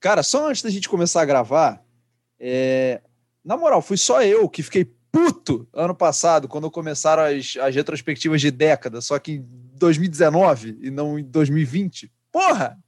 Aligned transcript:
Cara, 0.00 0.22
só 0.22 0.48
antes 0.48 0.62
da 0.62 0.70
gente 0.70 0.88
começar 0.88 1.20
a 1.20 1.26
gravar, 1.26 1.84
é... 2.38 3.02
na 3.44 3.56
moral, 3.56 3.82
fui 3.82 3.96
só 3.96 4.22
eu 4.22 4.48
que 4.48 4.62
fiquei 4.62 4.84
puto 5.12 5.68
ano 5.72 5.94
passado, 5.94 6.48
quando 6.48 6.70
começaram 6.70 7.22
as, 7.22 7.56
as 7.60 7.74
retrospectivas 7.74 8.40
de 8.40 8.50
década, 8.50 9.00
só 9.00 9.18
que 9.18 9.32
em 9.32 9.46
2019 9.74 10.78
e 10.80 10.90
não 10.90 11.18
em 11.18 11.24
2020. 11.24 12.10
Porra! 12.32 12.78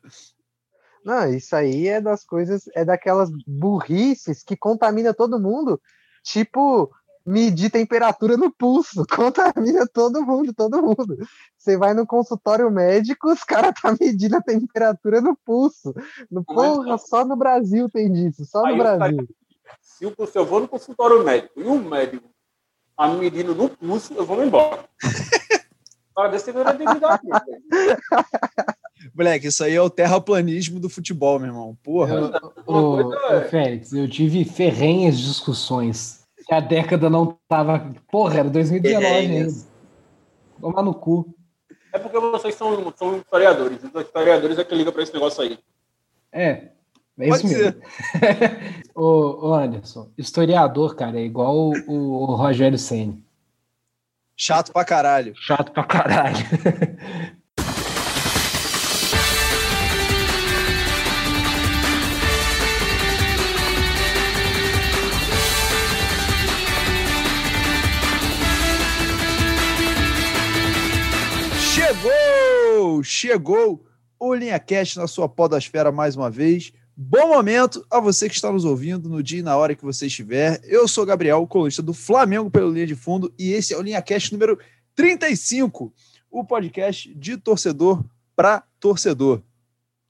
Não, 1.04 1.34
isso 1.34 1.54
aí 1.56 1.88
é 1.88 2.00
das 2.00 2.24
coisas, 2.24 2.62
é 2.74 2.84
daquelas 2.84 3.28
burrices 3.46 4.42
que 4.42 4.56
contamina 4.56 5.12
todo 5.12 5.40
mundo. 5.40 5.80
Tipo, 6.22 6.90
medir 7.24 7.70
temperatura 7.70 8.36
no 8.36 8.50
pulso, 8.50 9.04
contamina 9.14 9.86
todo 9.86 10.24
mundo, 10.24 10.52
todo 10.52 10.82
mundo. 10.82 11.18
Você 11.56 11.76
vai 11.76 11.94
no 11.94 12.06
consultório 12.06 12.70
médico, 12.70 13.32
os 13.32 13.44
caras 13.44 13.74
tá 13.80 13.94
medindo 14.00 14.36
a 14.36 14.42
temperatura 14.42 15.20
no 15.20 15.36
pulso. 15.44 15.94
No, 16.30 16.44
porra, 16.44 16.98
só 16.98 17.24
no 17.24 17.36
Brasil 17.36 17.88
tem 17.88 18.12
disso, 18.12 18.44
só 18.44 18.66
no 18.66 18.76
Brasil. 18.76 19.28
Se 19.80 20.04
eu 20.38 20.44
vou 20.44 20.60
no 20.60 20.68
consultório 20.68 21.22
médico 21.24 21.60
e 21.60 21.64
o 21.64 21.78
médico 21.78 22.28
tá 22.96 23.08
medindo 23.08 23.54
no 23.54 23.68
pulso, 23.68 24.12
eu 24.14 24.24
vou 24.24 24.44
embora. 24.44 24.84
Para 26.14 26.28
ver 26.28 26.40
se. 26.40 26.52
Moleque, 29.14 29.48
isso 29.48 29.64
aí 29.64 29.74
é 29.74 29.80
o 29.80 29.90
terraplanismo 29.90 30.78
do 30.78 30.88
futebol, 30.88 31.38
meu 31.38 31.48
irmão. 31.48 31.78
Porra. 31.82 32.14
Eu, 32.14 32.52
ô, 32.66 33.08
ô, 33.08 33.40
Félix, 33.48 33.92
eu 33.92 34.08
tive 34.08 34.44
ferrenhas 34.44 35.18
discussões. 35.18 36.21
A 36.52 36.60
década 36.60 37.08
não 37.08 37.38
tava. 37.48 37.94
Porra, 38.10 38.40
era 38.40 38.50
2019 38.50 39.06
ainda. 39.06 39.52
Tomar 40.60 40.82
no 40.82 40.94
cu. 40.94 41.34
É 41.92 41.98
porque 41.98 42.18
vocês 42.18 42.54
são, 42.54 42.92
são 42.96 43.16
historiadores. 43.16 43.78
Os 43.82 44.02
historiadores 44.02 44.58
é 44.58 44.64
que 44.64 44.74
ligam 44.74 44.92
para 44.92 45.02
esse 45.02 45.14
negócio 45.14 45.42
aí. 45.42 45.58
É. 46.30 46.72
É 47.18 47.28
isso 47.28 47.42
Pode 47.42 47.54
mesmo. 47.54 47.82
ô, 48.94 49.48
ô, 49.48 49.54
Anderson, 49.54 50.10
historiador, 50.16 50.94
cara, 50.94 51.18
é 51.18 51.24
igual 51.24 51.54
o, 51.54 51.72
o, 51.86 52.22
o 52.22 52.34
Rogério 52.34 52.78
Senni. 52.78 53.24
Chato 54.36 54.72
pra 54.72 54.84
caralho. 54.84 55.34
Chato 55.36 55.72
pra 55.72 55.84
caralho. 55.84 56.36
Chegou! 72.72 73.04
Chegou 73.04 73.86
o 74.18 74.34
Linha 74.34 74.58
Cast 74.58 74.96
na 74.96 75.06
sua 75.06 75.28
podosfera 75.28 75.92
mais 75.92 76.16
uma 76.16 76.30
vez. 76.30 76.72
Bom 76.96 77.28
momento 77.28 77.86
a 77.90 78.00
você 78.00 78.30
que 78.30 78.34
está 78.34 78.50
nos 78.50 78.64
ouvindo 78.64 79.10
no 79.10 79.22
dia 79.22 79.40
e 79.40 79.42
na 79.42 79.54
hora 79.58 79.74
que 79.74 79.84
você 79.84 80.06
estiver. 80.06 80.58
Eu 80.64 80.88
sou 80.88 81.04
Gabriel, 81.04 81.46
colunista 81.46 81.82
do 81.82 81.92
Flamengo 81.92 82.50
pelo 82.50 82.72
Linha 82.72 82.86
de 82.86 82.94
Fundo, 82.94 83.32
e 83.38 83.52
esse 83.52 83.74
é 83.74 83.78
o 83.78 83.82
Linha 83.82 84.00
Cast 84.00 84.32
número 84.32 84.58
35, 84.94 85.92
o 86.30 86.44
podcast 86.44 87.14
de 87.14 87.36
torcedor 87.36 88.02
para 88.34 88.62
torcedor. 88.80 89.42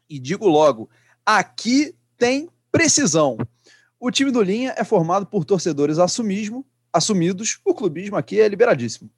E 0.08 0.20
digo 0.20 0.46
logo, 0.46 0.88
aqui 1.27 1.96
tem 2.16 2.48
precisão. 2.70 3.38
O 3.98 4.08
time 4.12 4.30
do 4.30 4.40
Linha 4.40 4.72
é 4.77 4.84
formado 4.84 5.27
por 5.27 5.44
torcedores 5.44 5.98
assumismo, 5.98 6.64
assumidos, 6.92 7.58
o 7.64 7.74
clubismo 7.74 8.16
aqui 8.16 8.40
é 8.40 8.46
liberadíssimo. 8.46 9.10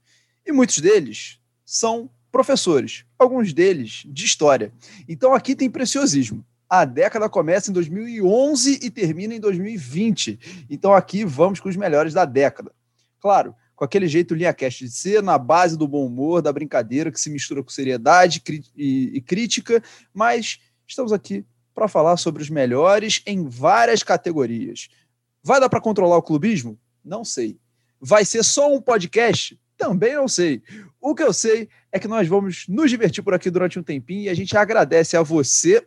E 0.46 0.50
muitos 0.50 0.78
deles 0.78 1.38
são 1.62 2.08
professores, 2.34 3.04
alguns 3.24 3.52
deles 3.52 4.02
de 4.06 4.24
história. 4.24 4.72
Então 5.08 5.34
aqui 5.34 5.56
tem 5.56 5.70
preciosismo. 5.70 6.44
A 6.68 6.84
década 6.84 7.28
começa 7.28 7.70
em 7.70 7.74
2011 7.74 8.80
e 8.82 8.90
termina 8.90 9.34
em 9.34 9.40
2020. 9.40 10.66
Então 10.70 10.94
aqui 10.94 11.24
vamos 11.24 11.60
com 11.60 11.68
os 11.68 11.76
melhores 11.76 12.14
da 12.14 12.24
década. 12.24 12.72
Claro, 13.20 13.54
com 13.74 13.84
aquele 13.84 14.06
jeito 14.06 14.34
linha 14.34 14.52
cast 14.52 14.84
de 14.84 14.90
ser, 14.90 15.22
na 15.22 15.38
base 15.38 15.76
do 15.76 15.88
bom 15.88 16.06
humor, 16.06 16.40
da 16.40 16.52
brincadeira 16.52 17.10
que 17.10 17.20
se 17.20 17.30
mistura 17.30 17.62
com 17.62 17.70
seriedade 17.70 18.42
e, 18.76 19.10
e 19.14 19.20
crítica, 19.20 19.82
mas 20.12 20.58
estamos 20.86 21.12
aqui 21.12 21.44
para 21.74 21.88
falar 21.88 22.16
sobre 22.16 22.42
os 22.42 22.48
melhores 22.48 23.20
em 23.26 23.48
várias 23.48 24.02
categorias. 24.02 24.88
Vai 25.42 25.60
dar 25.60 25.68
para 25.68 25.80
controlar 25.80 26.16
o 26.16 26.22
clubismo? 26.22 26.78
Não 27.04 27.24
sei. 27.24 27.58
Vai 28.00 28.24
ser 28.24 28.42
só 28.44 28.72
um 28.72 28.80
podcast? 28.80 29.58
Também 29.76 30.14
não 30.14 30.28
sei. 30.28 30.62
O 31.00 31.14
que 31.14 31.22
eu 31.22 31.32
sei 31.32 31.68
é 31.90 31.98
que 31.98 32.08
nós 32.08 32.26
vamos 32.28 32.66
nos 32.68 32.90
divertir 32.90 33.22
por 33.22 33.34
aqui 33.34 33.50
durante 33.50 33.78
um 33.78 33.82
tempinho 33.82 34.22
e 34.22 34.28
a 34.28 34.34
gente 34.34 34.56
agradece 34.56 35.16
a 35.16 35.22
você 35.22 35.86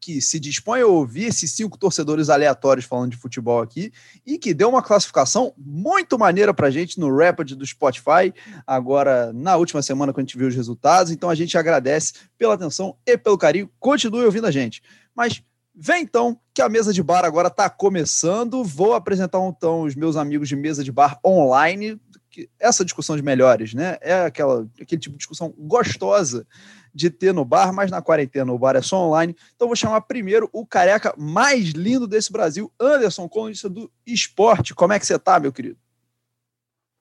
que 0.00 0.20
se 0.20 0.38
dispõe 0.38 0.82
a 0.82 0.86
ouvir 0.86 1.24
esses 1.24 1.50
cinco 1.52 1.76
torcedores 1.76 2.28
aleatórios 2.28 2.84
falando 2.84 3.10
de 3.10 3.16
futebol 3.16 3.60
aqui 3.60 3.92
e 4.24 4.38
que 4.38 4.54
deu 4.54 4.68
uma 4.68 4.82
classificação 4.82 5.52
muito 5.56 6.18
maneira 6.18 6.54
para 6.54 6.68
a 6.68 6.70
gente 6.70 7.00
no 7.00 7.12
Rapid 7.12 7.52
do 7.54 7.66
Spotify, 7.66 8.32
agora 8.66 9.32
na 9.32 9.56
última 9.56 9.82
semana 9.82 10.12
quando 10.12 10.24
a 10.24 10.28
gente 10.28 10.38
viu 10.38 10.48
os 10.48 10.54
resultados. 10.54 11.10
Então 11.10 11.28
a 11.28 11.34
gente 11.34 11.58
agradece 11.58 12.12
pela 12.38 12.54
atenção 12.54 12.96
e 13.04 13.18
pelo 13.18 13.38
carinho. 13.38 13.70
Continue 13.80 14.24
ouvindo 14.24 14.46
a 14.46 14.50
gente. 14.50 14.82
Mas 15.14 15.42
Vem 15.78 16.04
então, 16.04 16.40
que 16.54 16.62
a 16.62 16.70
mesa 16.70 16.90
de 16.90 17.02
bar 17.02 17.22
agora 17.22 17.48
está 17.48 17.68
começando. 17.68 18.64
Vou 18.64 18.94
apresentar 18.94 19.46
então 19.46 19.82
os 19.82 19.94
meus 19.94 20.16
amigos 20.16 20.48
de 20.48 20.56
mesa 20.56 20.82
de 20.82 20.90
bar 20.90 21.20
online 21.22 22.00
que 22.36 22.50
essa 22.60 22.84
discussão 22.84 23.16
de 23.16 23.22
melhores, 23.22 23.72
né? 23.72 23.96
É 24.02 24.20
aquela, 24.20 24.68
aquele 24.78 25.00
tipo 25.00 25.14
de 25.14 25.18
discussão 25.18 25.54
gostosa 25.56 26.46
de 26.94 27.08
ter 27.08 27.32
no 27.32 27.46
bar, 27.46 27.72
mas 27.72 27.90
na 27.90 28.02
quarentena 28.02 28.52
o 28.52 28.58
bar 28.58 28.76
é 28.76 28.82
só 28.82 28.98
online. 28.98 29.34
Então 29.54 29.68
vou 29.68 29.76
chamar 29.76 30.02
primeiro 30.02 30.50
o 30.52 30.66
careca 30.66 31.14
mais 31.16 31.70
lindo 31.70 32.06
desse 32.06 32.30
Brasil, 32.30 32.70
Anderson, 32.78 33.26
colunista 33.26 33.70
do 33.70 33.90
esporte. 34.06 34.74
Como 34.74 34.92
é 34.92 34.98
que 34.98 35.06
você 35.06 35.18
tá, 35.18 35.40
meu 35.40 35.50
querido? 35.50 35.78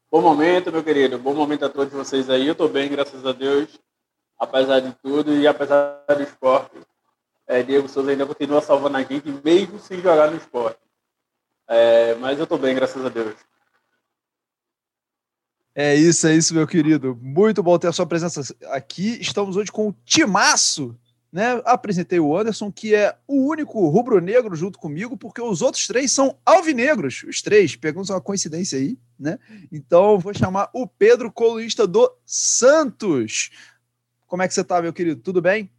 Bom 0.10 0.22
momento, 0.22 0.72
meu 0.72 0.84
querido. 0.84 1.20
Bom 1.20 1.34
momento 1.34 1.66
a 1.66 1.70
todos 1.70 1.94
vocês 1.94 2.30
aí. 2.30 2.48
Eu 2.48 2.56
tô 2.56 2.70
bem, 2.70 2.90
graças 2.90 3.26
a 3.26 3.34
Deus, 3.34 3.78
apesar 4.40 4.80
de 4.80 4.94
tudo 5.04 5.36
e 5.36 5.46
apesar 5.46 6.02
do 6.08 6.24
esporte. 6.24 6.78
É, 7.46 7.62
Diego 7.62 7.90
Souza 7.90 8.10
ainda 8.10 8.26
continua 8.26 8.62
salvando 8.62 8.96
a 8.96 9.04
gente, 9.04 9.30
mesmo 9.44 9.80
sem 9.80 10.00
jogar 10.00 10.32
no 10.32 10.38
esporte. 10.38 10.80
É, 11.68 12.16
mas 12.16 12.40
eu 12.40 12.48
tô 12.48 12.58
bem, 12.58 12.74
graças 12.74 13.06
a 13.06 13.10
Deus. 13.10 13.36
É 15.78 15.94
isso, 15.94 16.26
é 16.26 16.34
isso, 16.34 16.54
meu 16.54 16.66
querido. 16.66 17.20
Muito 17.22 17.62
bom 17.62 17.78
ter 17.78 17.90
a 17.90 17.92
sua 17.92 18.06
presença 18.06 18.56
aqui. 18.68 19.20
Estamos 19.20 19.58
hoje 19.58 19.70
com 19.70 19.90
o 19.90 19.96
Timaço, 20.06 20.98
né? 21.30 21.62
Apresentei 21.66 22.18
o 22.18 22.36
Anderson, 22.38 22.72
que 22.72 22.96
é 22.96 23.14
o 23.28 23.46
único 23.50 23.86
rubro-negro 23.90 24.56
junto 24.56 24.80
comigo, 24.80 25.18
porque 25.18 25.42
os 25.42 25.62
outros 25.62 25.86
três 25.86 26.14
são 26.14 26.38
alvinegros. 26.46 27.26
Os 27.28 27.42
três, 27.42 27.76
pegamos 27.76 28.10
uma 28.10 28.22
coincidência 28.22 28.80
aí, 28.80 28.98
né? 29.20 29.38
Então, 29.70 30.18
vou 30.18 30.34
chamar 30.34 30.70
o 30.74 30.88
Pedro, 30.88 31.30
colunista 31.30 31.86
do 31.86 32.10
Santos. 32.26 33.50
Como 34.28 34.42
é 34.44 34.48
que 34.48 34.54
você 34.54 34.64
tá, 34.64 34.82
meu 34.82 34.94
querido? 34.94 35.22
Tudo 35.22 35.42
bem? 35.42 35.70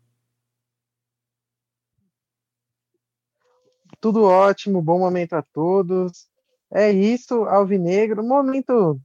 Tudo 3.98 4.24
ótimo, 4.24 4.82
bom 4.82 4.98
momento 4.98 5.32
a 5.32 5.40
todos. 5.40 6.28
É 6.70 6.92
isso, 6.92 7.44
Alvinegro, 7.44 8.22
momento 8.22 9.00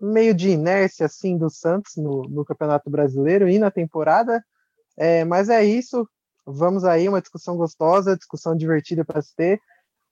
meio 0.00 0.34
de 0.34 0.50
inércia 0.50 1.06
assim 1.06 1.36
do 1.36 1.50
Santos 1.50 1.96
no, 1.96 2.22
no 2.22 2.44
Campeonato 2.44 2.88
Brasileiro 2.88 3.48
e 3.48 3.58
na 3.58 3.70
temporada. 3.70 4.42
É, 4.96 5.24
mas 5.24 5.48
é 5.48 5.64
isso. 5.64 6.08
Vamos 6.46 6.84
aí, 6.84 7.08
uma 7.08 7.20
discussão 7.20 7.56
gostosa, 7.56 8.16
discussão 8.16 8.56
divertida 8.56 9.04
para 9.04 9.22
se 9.22 9.34
ter. 9.34 9.60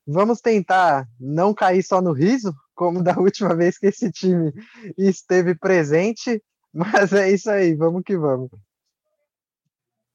Vamos 0.07 0.41
tentar 0.41 1.07
não 1.19 1.53
cair 1.53 1.83
só 1.83 2.01
no 2.01 2.13
riso, 2.13 2.55
como 2.75 3.03
da 3.03 3.17
última 3.19 3.55
vez 3.55 3.79
que 3.79 3.87
esse 3.87 4.11
time 4.11 4.53
esteve 4.97 5.55
presente. 5.55 6.43
Mas 6.73 7.13
é 7.13 7.31
isso 7.31 7.51
aí, 7.51 7.75
vamos 7.75 8.03
que 8.05 8.17
vamos. 8.17 8.51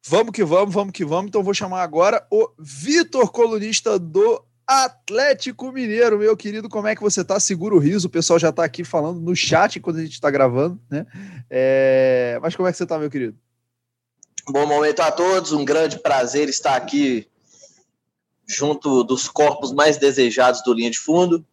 Vamos 0.05 0.31
que 0.31 0.43
vamos, 0.43 0.73
vamos 0.73 0.93
que 0.93 1.05
vamos. 1.05 1.29
Então 1.29 1.43
vou 1.43 1.53
chamar 1.53 1.81
agora 1.81 2.25
o 2.31 2.49
Vitor, 2.59 3.31
colunista 3.31 3.97
do 3.97 4.43
Atlético 4.65 5.71
Mineiro, 5.71 6.17
meu 6.17 6.35
querido, 6.37 6.69
como 6.69 6.87
é 6.87 6.95
que 6.95 7.01
você 7.01 7.23
tá? 7.23 7.39
Segura 7.39 7.75
o 7.75 7.79
riso, 7.79 8.07
o 8.07 8.11
pessoal 8.11 8.39
já 8.39 8.51
tá 8.51 8.63
aqui 8.63 8.83
falando 8.83 9.19
no 9.19 9.35
chat 9.35 9.79
quando 9.79 9.97
a 9.97 10.03
gente 10.03 10.19
tá 10.19 10.31
gravando, 10.31 10.79
né? 10.89 11.05
É... 11.49 12.39
Mas 12.41 12.55
como 12.55 12.67
é 12.67 12.71
que 12.71 12.77
você 12.77 12.85
tá, 12.85 12.97
meu 12.97 13.09
querido? 13.09 13.37
Bom 14.49 14.65
momento 14.65 15.01
a 15.01 15.11
todos, 15.11 15.51
um 15.51 15.63
grande 15.63 15.99
prazer 15.99 16.49
estar 16.49 16.75
aqui 16.75 17.27
junto 18.47 19.03
dos 19.03 19.27
corpos 19.29 19.71
mais 19.71 19.97
desejados 19.97 20.61
do 20.63 20.73
Linha 20.73 20.91
de 20.91 20.99
Fundo, 20.99 21.45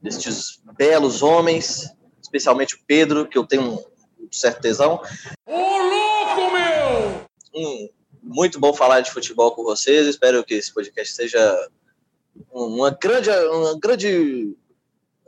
destes 0.00 0.60
belos 0.76 1.22
homens, 1.22 1.90
especialmente 2.20 2.74
o 2.74 2.78
Pedro, 2.86 3.26
que 3.26 3.38
eu 3.38 3.46
tenho 3.46 3.74
um 3.74 4.28
certo 4.30 4.60
tesão. 4.60 5.00
Ô, 5.46 5.52
louco, 5.56 6.52
meu! 6.52 7.26
Hum, 7.54 7.88
muito 8.22 8.60
bom 8.60 8.74
falar 8.74 9.00
de 9.00 9.10
futebol 9.10 9.52
com 9.52 9.62
vocês, 9.62 10.06
espero 10.06 10.44
que 10.44 10.54
esse 10.54 10.72
podcast 10.72 11.14
seja 11.14 11.70
uma 12.50 12.90
grande, 12.90 13.30
uma 13.30 13.78
grande, 13.78 14.56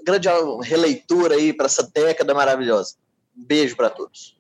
grande 0.05 0.29
releitura 0.63 1.35
aí 1.35 1.53
para 1.53 1.67
essa 1.67 1.83
década 1.83 2.35
maravilhosa. 2.35 2.95
Um 3.37 3.45
beijo 3.45 3.77
para 3.77 3.91
todos. 3.91 4.35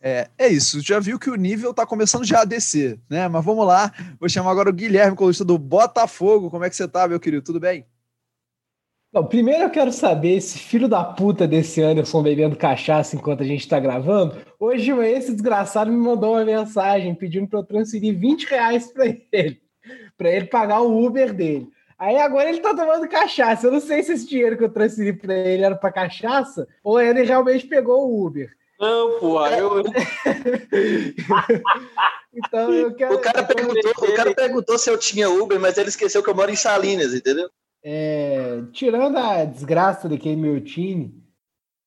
É, 0.00 0.30
é 0.38 0.48
isso, 0.48 0.80
já 0.80 1.00
viu 1.00 1.18
que 1.18 1.28
o 1.28 1.34
nível 1.34 1.74
tá 1.74 1.84
começando 1.84 2.24
já 2.24 2.42
a 2.42 2.44
descer, 2.44 3.00
né? 3.10 3.26
Mas 3.26 3.44
vamos 3.44 3.66
lá, 3.66 3.92
vou 4.20 4.28
chamar 4.28 4.52
agora 4.52 4.70
o 4.70 4.72
Guilherme, 4.72 5.16
colunista 5.16 5.44
do 5.44 5.58
Botafogo. 5.58 6.50
Como 6.50 6.64
é 6.64 6.70
que 6.70 6.76
você 6.76 6.86
tá, 6.86 7.08
meu 7.08 7.18
querido? 7.18 7.42
Tudo 7.42 7.58
bem? 7.58 7.84
Não, 9.12 9.24
primeiro 9.24 9.64
eu 9.64 9.70
quero 9.70 9.90
saber 9.90 10.36
esse 10.36 10.58
filho 10.58 10.86
da 10.86 11.02
puta 11.02 11.48
desse 11.48 11.82
Anderson 11.82 12.22
bebendo 12.22 12.56
cachaça 12.56 13.16
enquanto 13.16 13.42
a 13.42 13.46
gente 13.46 13.66
tá 13.66 13.80
gravando. 13.80 14.36
Hoje 14.60 14.92
esse 14.92 15.32
desgraçado 15.32 15.90
me 15.90 15.96
mandou 15.96 16.34
uma 16.34 16.44
mensagem 16.44 17.14
pedindo 17.14 17.48
para 17.48 17.58
eu 17.58 17.64
transferir 17.64 18.16
20 18.16 18.44
reais 18.44 18.92
para 18.92 19.06
ele, 19.06 19.60
para 20.18 20.30
ele 20.30 20.46
pagar 20.46 20.80
o 20.80 21.06
Uber 21.06 21.32
dele. 21.32 21.70
Aí 21.98 22.18
agora 22.18 22.48
ele 22.48 22.60
tá 22.60 22.74
tomando 22.74 23.08
cachaça. 23.08 23.66
Eu 23.66 23.72
não 23.72 23.80
sei 23.80 24.02
se 24.02 24.12
esse 24.12 24.28
dinheiro 24.28 24.58
que 24.58 24.64
eu 24.64 24.68
transferi 24.68 25.12
para 25.12 25.34
ele 25.34 25.62
era 25.64 25.74
para 25.74 25.90
cachaça 25.90 26.68
ou 26.82 27.00
ele 27.00 27.22
realmente 27.22 27.66
pegou 27.66 28.06
o 28.06 28.26
Uber. 28.26 28.54
Não, 28.78 29.18
porra, 29.18 29.58
eu. 29.58 29.82
então 32.32 32.72
eu 32.72 32.94
quero. 32.94 33.14
O 33.14 33.18
cara, 33.18 33.42
perguntou, 33.42 33.90
o 33.90 34.14
cara 34.14 34.34
perguntou 34.34 34.78
se 34.78 34.88
eu 34.88 34.96
tinha 34.96 35.28
Uber, 35.28 35.58
mas 35.58 35.76
ele 35.76 35.88
esqueceu 35.88 36.22
que 36.22 36.30
eu 36.30 36.34
moro 36.34 36.50
em 36.50 36.56
Salinas, 36.56 37.12
entendeu? 37.12 37.50
É, 37.82 38.62
tirando 38.72 39.16
a 39.16 39.44
desgraça 39.44 40.08
daquele 40.08 40.36
meu 40.36 40.60
time, 40.60 41.12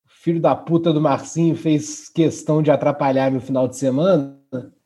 filho 0.06 0.40
da 0.40 0.54
puta 0.54 0.92
do 0.92 1.00
Marcinho 1.00 1.56
fez 1.56 2.10
questão 2.10 2.62
de 2.62 2.70
atrapalhar 2.70 3.30
meu 3.30 3.40
final 3.40 3.66
de 3.66 3.78
semana. 3.78 4.41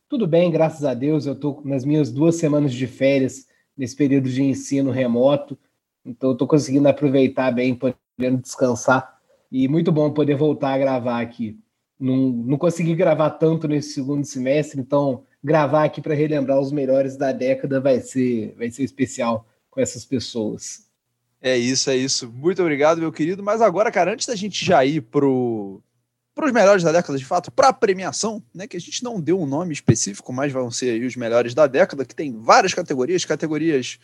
Tudo 0.09 0.27
bem, 0.27 0.53
graças 0.53 0.85
a 0.85 0.95
Deus, 0.95 1.27
eu 1.27 1.35
tô 1.35 1.61
nas 1.65 1.85
minhas 1.85 2.13
duas 2.13 2.37
semanas 2.37 2.73
de 2.73 2.87
férias 2.87 3.47
nesse 3.77 3.97
período 3.97 4.29
de 4.29 4.41
ensino 4.41 4.93
remoto, 4.93 5.59
então 6.05 6.37
tô 6.37 6.47
conseguindo 6.47 6.87
aproveitar 6.87 7.51
bem, 7.51 7.75
podendo 7.75 8.41
descansar. 8.41 9.19
E 9.51 9.67
muito 9.67 9.91
bom 9.91 10.13
poder 10.13 10.37
voltar 10.37 10.75
a 10.75 10.79
gravar 10.79 11.21
aqui. 11.21 11.59
Não, 11.99 12.17
não 12.17 12.57
consegui 12.57 12.95
gravar 12.95 13.31
tanto 13.31 13.67
nesse 13.67 13.95
segundo 13.95 14.25
semestre, 14.25 14.81
então 14.81 15.25
gravar 15.43 15.85
aqui 15.85 16.01
para 16.01 16.15
relembrar 16.15 16.61
os 16.61 16.71
melhores 16.71 17.17
da 17.17 17.33
década 17.33 17.81
vai 17.81 18.01
ser, 18.01 18.55
vai 18.57 18.71
ser 18.71 18.85
especial 18.85 19.47
com 19.71 19.81
essas 19.81 20.05
pessoas. 20.05 20.87
É 21.41 21.57
isso, 21.57 21.91
é 21.91 21.97
isso. 21.97 22.31
Muito 22.31 22.63
obrigado, 22.63 22.99
meu 22.99 23.13
querido. 23.13 23.43
Mas 23.43 23.61
agora, 23.61 23.91
cara, 23.91 24.13
antes 24.13 24.27
da 24.27 24.35
gente 24.35 24.65
já 24.65 24.85
ir 24.85 25.03
pro 25.03 25.83
para 26.37 26.47
os 26.47 26.53
melhores 26.53 26.83
da 26.83 26.93
década, 26.93 27.17
de 27.17 27.25
fato, 27.25 27.51
para 27.51 27.69
a 27.69 27.73
premiação, 27.73 28.43
né, 28.55 28.67
que 28.67 28.77
a 28.77 28.81
gente 28.81 29.03
não 29.03 29.19
deu 29.19 29.41
um 29.41 29.47
nome 29.47 29.73
específico, 29.73 30.35
mas 30.35 30.53
vão 30.53 30.71
ser 30.71 31.03
os 31.03 31.17
melhores 31.17 31.55
da 31.55 31.67
década, 31.67 32.05
que 32.05 32.15
tem 32.15 32.39
várias 32.39 32.75
categorias, 32.75 33.25
categorias 33.25 33.99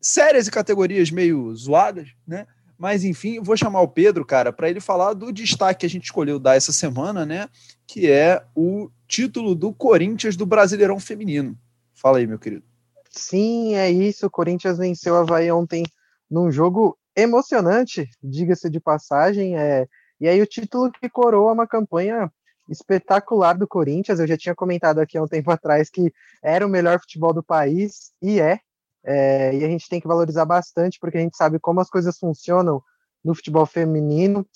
sérias 0.00 0.46
e 0.46 0.52
categorias 0.52 1.10
meio 1.10 1.52
zoadas, 1.56 2.10
né? 2.24 2.46
Mas 2.78 3.02
enfim, 3.02 3.40
vou 3.40 3.56
chamar 3.56 3.80
o 3.80 3.88
Pedro, 3.88 4.24
cara, 4.24 4.52
para 4.52 4.70
ele 4.70 4.80
falar 4.80 5.14
do 5.14 5.32
destaque 5.32 5.80
que 5.80 5.86
a 5.86 5.90
gente 5.90 6.04
escolheu 6.04 6.38
dar 6.38 6.54
essa 6.54 6.72
semana, 6.72 7.26
né? 7.26 7.48
Que 7.86 8.08
é 8.08 8.44
o 8.54 8.88
título 9.08 9.54
do 9.54 9.72
Corinthians 9.72 10.36
do 10.36 10.46
Brasileirão 10.46 11.00
Feminino. 11.00 11.58
Fala 11.92 12.18
aí, 12.18 12.26
meu 12.26 12.38
querido. 12.38 12.62
Sim, 13.10 13.74
é 13.74 13.90
isso. 13.90 14.26
O 14.26 14.30
Corinthians 14.30 14.78
venceu 14.78 15.16
a 15.16 15.20
Havaí 15.20 15.50
ontem 15.50 15.84
num 16.30 16.52
jogo 16.52 16.96
emocionante, 17.16 18.08
diga-se 18.22 18.70
de 18.70 18.78
passagem. 18.78 19.56
É, 19.56 19.88
e 20.20 20.28
aí 20.28 20.40
o 20.40 20.46
título 20.46 20.90
que 20.90 21.08
coroa 21.08 21.52
uma 21.52 21.66
campanha 21.66 22.30
espetacular 22.68 23.56
do 23.56 23.68
Corinthians. 23.68 24.18
Eu 24.18 24.26
já 24.26 24.36
tinha 24.36 24.54
comentado 24.54 24.98
aqui 24.98 25.18
há 25.18 25.22
um 25.22 25.28
tempo 25.28 25.50
atrás 25.50 25.90
que 25.90 26.12
era 26.42 26.66
o 26.66 26.68
melhor 26.68 27.00
futebol 27.00 27.32
do 27.32 27.42
país, 27.42 28.12
e 28.22 28.40
é. 28.40 28.60
é 29.04 29.54
e 29.54 29.64
a 29.64 29.68
gente 29.68 29.88
tem 29.88 30.00
que 30.00 30.08
valorizar 30.08 30.44
bastante, 30.44 30.98
porque 30.98 31.18
a 31.18 31.20
gente 31.20 31.36
sabe 31.36 31.58
como 31.58 31.80
as 31.80 31.90
coisas 31.90 32.18
funcionam 32.18 32.82
no 33.24 33.34
futebol 33.34 33.66
feminino. 33.66 34.46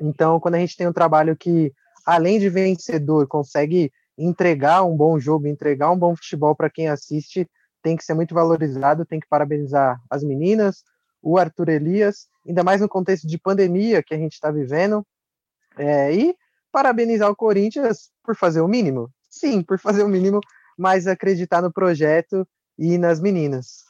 Então, 0.00 0.38
quando 0.38 0.54
a 0.56 0.58
gente 0.58 0.76
tem 0.76 0.86
um 0.86 0.92
trabalho 0.92 1.36
que, 1.36 1.72
além 2.06 2.38
de 2.38 2.48
vencedor, 2.48 3.26
consegue 3.26 3.92
entregar 4.16 4.82
um 4.84 4.96
bom 4.96 5.18
jogo, 5.18 5.46
entregar 5.46 5.90
um 5.90 5.98
bom 5.98 6.14
futebol 6.16 6.54
para 6.54 6.70
quem 6.70 6.88
assiste, 6.88 7.48
tem 7.82 7.96
que 7.96 8.04
ser 8.04 8.14
muito 8.14 8.34
valorizado, 8.34 9.06
tem 9.06 9.20
que 9.20 9.28
parabenizar 9.28 10.00
as 10.10 10.24
meninas, 10.24 10.82
o 11.22 11.38
Arthur 11.38 11.68
Elias, 11.68 12.26
ainda 12.48 12.64
mais 12.64 12.80
no 12.80 12.88
contexto 12.88 13.26
de 13.26 13.38
pandemia 13.38 14.02
que 14.02 14.14
a 14.14 14.18
gente 14.18 14.32
está 14.32 14.50
vivendo. 14.50 15.06
É, 15.76 16.12
e 16.12 16.34
parabenizar 16.72 17.30
o 17.30 17.36
Corinthians 17.36 18.10
por 18.24 18.34
fazer 18.34 18.60
o 18.60 18.68
mínimo. 18.68 19.10
Sim, 19.28 19.62
por 19.62 19.78
fazer 19.78 20.02
o 20.02 20.08
mínimo, 20.08 20.40
mas 20.76 21.06
acreditar 21.06 21.62
no 21.62 21.72
projeto 21.72 22.46
e 22.78 22.98
nas 22.98 23.20
meninas. 23.20 23.84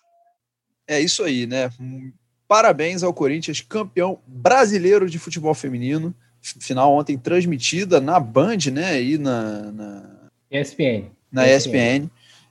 É 0.87 1.01
isso 1.01 1.23
aí, 1.23 1.47
né? 1.47 1.71
Parabéns 2.47 3.03
ao 3.03 3.13
Corinthians, 3.13 3.61
campeão 3.61 4.21
brasileiro 4.27 5.09
de 5.09 5.19
futebol 5.19 5.55
feminino. 5.55 6.15
Final 6.41 6.93
ontem 6.95 7.19
transmitida 7.19 8.01
na 8.01 8.19
Band, 8.19 8.59
né? 8.73 9.03
E 9.03 9.19
na, 9.19 9.73
na... 9.73 10.31
ESPN. 10.51 11.11
Na 11.31 11.47
ESPN. 11.47 12.07
ESPN. 12.07 12.11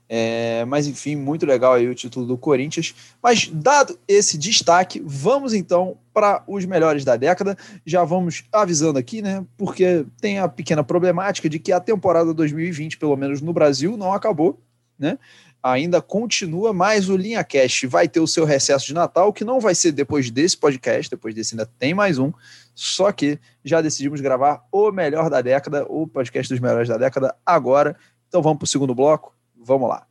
É, 0.10 0.64
mas 0.66 0.88
enfim, 0.88 1.16
muito 1.16 1.46
legal 1.46 1.74
aí 1.74 1.88
o 1.88 1.96
título 1.96 2.26
do 2.26 2.38
Corinthians. 2.38 2.96
Mas 3.22 3.50
dado 3.52 4.00
esse 4.08 4.38
destaque, 4.38 5.02
vamos 5.06 5.54
então 5.54 5.98
para 6.14 6.44
os 6.48 6.66
melhores 6.66 7.04
da 7.04 7.16
década. 7.16 7.58
Já 7.86 8.04
vamos 8.04 8.44
avisando 8.52 8.98
aqui, 8.98 9.22
né? 9.22 9.46
Porque 9.58 10.06
tem 10.22 10.40
a 10.40 10.48
pequena 10.48 10.84
problemática 10.84 11.50
de 11.50 11.60
que 11.60 11.72
a 11.72 11.80
temporada 11.80 12.34
2020, 12.34 12.98
pelo 12.98 13.16
menos 13.18 13.42
no 13.42 13.52
Brasil, 13.52 13.98
não 13.98 14.14
acabou, 14.14 14.60
né? 14.98 15.20
Ainda 15.62 16.02
continua, 16.02 16.72
mas 16.72 17.10
o 17.10 17.18
Linha 17.18 17.44
Cast 17.44 17.86
vai 17.88 18.08
ter 18.08 18.22
o 18.22 18.28
seu 18.28 18.46
recesso 18.46 18.86
de 18.86 18.94
Natal, 18.94 19.34
que 19.34 19.44
não 19.44 19.60
vai 19.60 19.76
ser 19.76 19.92
depois 19.92 20.30
desse 20.32 20.56
podcast, 20.56 21.10
depois 21.10 21.36
desse 21.36 21.56
ainda 21.56 21.66
tem 21.78 21.94
mais 21.94 22.18
um. 22.18 22.32
Só 22.74 23.12
que 23.12 23.38
já 23.66 23.82
decidimos 23.82 24.22
gravar 24.22 24.64
o 24.72 24.92
melhor 24.92 25.30
da 25.30 25.42
década, 25.42 25.86
o 25.90 26.08
podcast 26.08 26.54
dos 26.54 26.62
melhores 26.62 26.88
da 26.88 26.98
década 26.98 27.36
agora. 27.46 27.98
Então 28.30 28.42
vamos 28.42 28.60
para 28.60 28.66
o 28.66 28.68
segundo 28.68 28.96
bloco 28.96 29.37
Vamos 29.68 29.90
lá. 29.90 30.08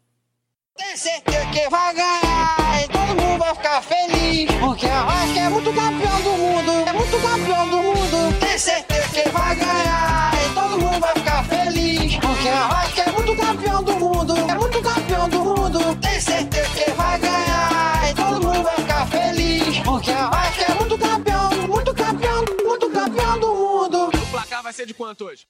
Tem 0.76 0.94
certeza 0.98 1.46
que 1.46 1.66
vai 1.70 1.94
ganhar 1.94 2.84
e 2.84 2.88
todo 2.88 3.22
mundo 3.22 3.38
vai 3.38 3.54
ficar 3.54 3.80
feliz. 3.80 4.52
Porque 4.60 4.84
a 4.84 5.02
Vasco 5.02 5.38
é 5.38 5.48
muito 5.48 5.72
campeão 5.72 6.20
do 6.20 6.30
mundo. 6.32 6.72
É 6.86 6.92
muito 6.92 7.22
campeão 7.22 7.68
do 7.70 7.76
mundo. 7.82 8.38
Tem 8.38 8.58
certeza 8.58 9.08
que 9.08 9.28
vai 9.30 9.56
ganhar 9.56 10.32
e 10.34 10.54
todo 10.54 10.78
mundo 10.78 11.00
vai 11.00 11.14
ficar 11.14 11.44
feliz. 11.44 12.16
Porque 12.16 12.48
a 12.50 12.68
Vasco 12.68 13.00
é 13.00 13.12
muito 13.12 13.36
campeão 13.36 13.82
do 13.82 13.92
mundo. 13.98 14.36
É 14.36 14.54
muito 14.56 14.82
campeão 14.82 15.28
do 15.30 15.40
mundo. 15.42 15.96
Tem 16.02 16.20
certeza 16.20 16.68
que 16.68 16.90
vai 16.90 17.18
ganhar 17.18 18.10
e 18.10 18.14
todo 18.14 18.46
mundo 18.46 18.62
vai 18.62 18.76
ficar 18.76 19.06
feliz. 19.06 19.78
Porque 19.78 20.10
a 20.10 20.28
Vasco 20.28 20.64
é 20.70 20.74
muito 20.74 20.98
campeão, 20.98 21.50
muito 21.66 21.94
campeão, 21.94 22.44
muito 22.62 22.90
campeão 22.90 23.40
do 23.40 23.54
mundo. 23.54 24.08
O 24.08 24.30
placar 24.30 24.62
vai 24.62 24.74
ser 24.74 24.84
de 24.84 24.92
quanto 24.92 25.24
hoje? 25.24 25.46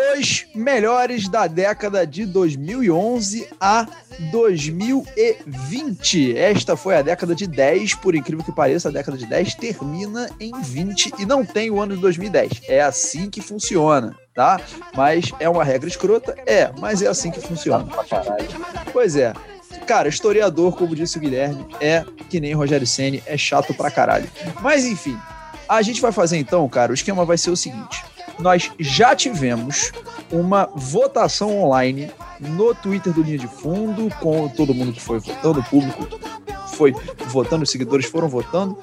Os 0.00 0.46
melhores 0.54 1.28
da 1.28 1.46
década 1.46 2.06
de 2.06 2.24
2011 2.26 3.48
a 3.60 3.86
2020. 4.30 6.36
Esta 6.36 6.76
foi 6.76 6.96
a 6.96 7.02
década 7.02 7.34
de 7.34 7.46
10, 7.46 7.94
por 7.96 8.14
incrível 8.14 8.42
que 8.44 8.52
pareça, 8.52 8.88
a 8.88 8.92
década 8.92 9.18
de 9.18 9.26
10 9.26 9.54
termina 9.54 10.30
em 10.38 10.52
20 10.60 11.14
e 11.18 11.26
não 11.26 11.44
tem 11.44 11.70
o 11.70 11.80
ano 11.80 11.94
de 11.94 12.00
2010. 12.00 12.62
É 12.68 12.80
assim 12.80 13.30
que 13.30 13.40
funciona, 13.40 14.16
tá? 14.34 14.60
Mas 14.96 15.30
é 15.38 15.48
uma 15.48 15.62
regra 15.64 15.88
escrota? 15.88 16.34
É, 16.46 16.70
mas 16.78 17.02
é 17.02 17.08
assim 17.08 17.30
que 17.30 17.40
funciona. 17.40 17.86
Pois 18.92 19.16
é. 19.16 19.32
Cara, 19.86 20.08
historiador, 20.08 20.76
como 20.76 20.94
disse 20.94 21.18
o 21.18 21.20
Guilherme, 21.20 21.66
é 21.80 22.04
que 22.28 22.40
nem 22.40 22.54
Rogério 22.54 22.86
Ceni, 22.86 23.22
é 23.26 23.36
chato 23.36 23.74
pra 23.74 23.90
caralho. 23.90 24.30
Mas 24.60 24.84
enfim, 24.84 25.18
a 25.68 25.82
gente 25.82 26.00
vai 26.00 26.12
fazer 26.12 26.38
então, 26.38 26.68
cara, 26.68 26.92
o 26.92 26.94
esquema 26.94 27.24
vai 27.24 27.36
ser 27.36 27.50
o 27.50 27.56
seguinte 27.56 28.04
nós 28.40 28.70
já 28.78 29.14
tivemos 29.14 29.92
uma 30.30 30.66
votação 30.74 31.60
online 31.60 32.10
no 32.38 32.74
Twitter 32.74 33.12
do 33.12 33.22
Linha 33.22 33.38
de 33.38 33.46
Fundo, 33.46 34.08
com 34.20 34.48
todo 34.48 34.74
mundo 34.74 34.92
que 34.92 35.00
foi 35.00 35.18
votando, 35.18 35.60
o 35.60 35.64
público 35.64 36.08
foi 36.74 36.94
votando, 37.26 37.62
os 37.62 37.70
seguidores 37.70 38.06
foram 38.06 38.28
votando, 38.28 38.78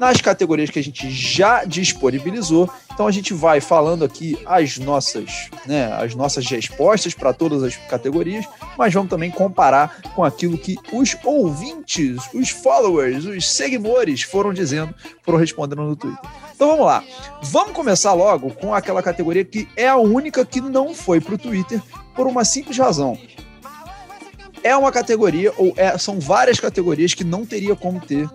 nas 0.00 0.20
categorias 0.20 0.70
que 0.70 0.78
a 0.78 0.82
gente 0.82 1.10
já 1.10 1.64
disponibilizou. 1.64 2.70
Então 2.92 3.06
a 3.06 3.10
gente 3.10 3.34
vai 3.34 3.60
falando 3.60 4.04
aqui 4.04 4.38
as 4.46 4.78
nossas, 4.78 5.50
né, 5.66 5.92
as 5.92 6.14
nossas 6.14 6.46
respostas 6.46 7.12
para 7.12 7.32
todas 7.32 7.62
as 7.62 7.76
categorias, 7.76 8.46
mas 8.78 8.94
vamos 8.94 9.10
também 9.10 9.30
comparar 9.30 10.00
com 10.14 10.24
aquilo 10.24 10.56
que 10.56 10.76
os 10.92 11.16
ouvintes, 11.22 12.16
os 12.32 12.48
followers, 12.48 13.26
os 13.26 13.46
seguidores 13.46 14.22
foram 14.22 14.54
dizendo, 14.54 14.94
foram 15.22 15.38
respondendo 15.38 15.82
no 15.82 15.96
Twitter. 15.96 16.30
Então 16.60 16.72
vamos 16.72 16.84
lá. 16.84 17.02
Vamos 17.44 17.72
começar 17.72 18.12
logo 18.12 18.50
com 18.50 18.74
aquela 18.74 19.02
categoria 19.02 19.42
que 19.42 19.66
é 19.74 19.88
a 19.88 19.96
única 19.96 20.44
que 20.44 20.60
não 20.60 20.94
foi 20.94 21.18
para 21.18 21.34
o 21.34 21.38
Twitter 21.38 21.82
por 22.14 22.26
uma 22.26 22.44
simples 22.44 22.76
razão. 22.76 23.18
É 24.62 24.76
uma 24.76 24.92
categoria, 24.92 25.54
ou 25.56 25.72
é, 25.74 25.96
são 25.96 26.20
várias 26.20 26.60
categorias 26.60 27.14
que 27.14 27.24
não 27.24 27.46
teria 27.46 27.74
como 27.74 27.98
ter 27.98 28.28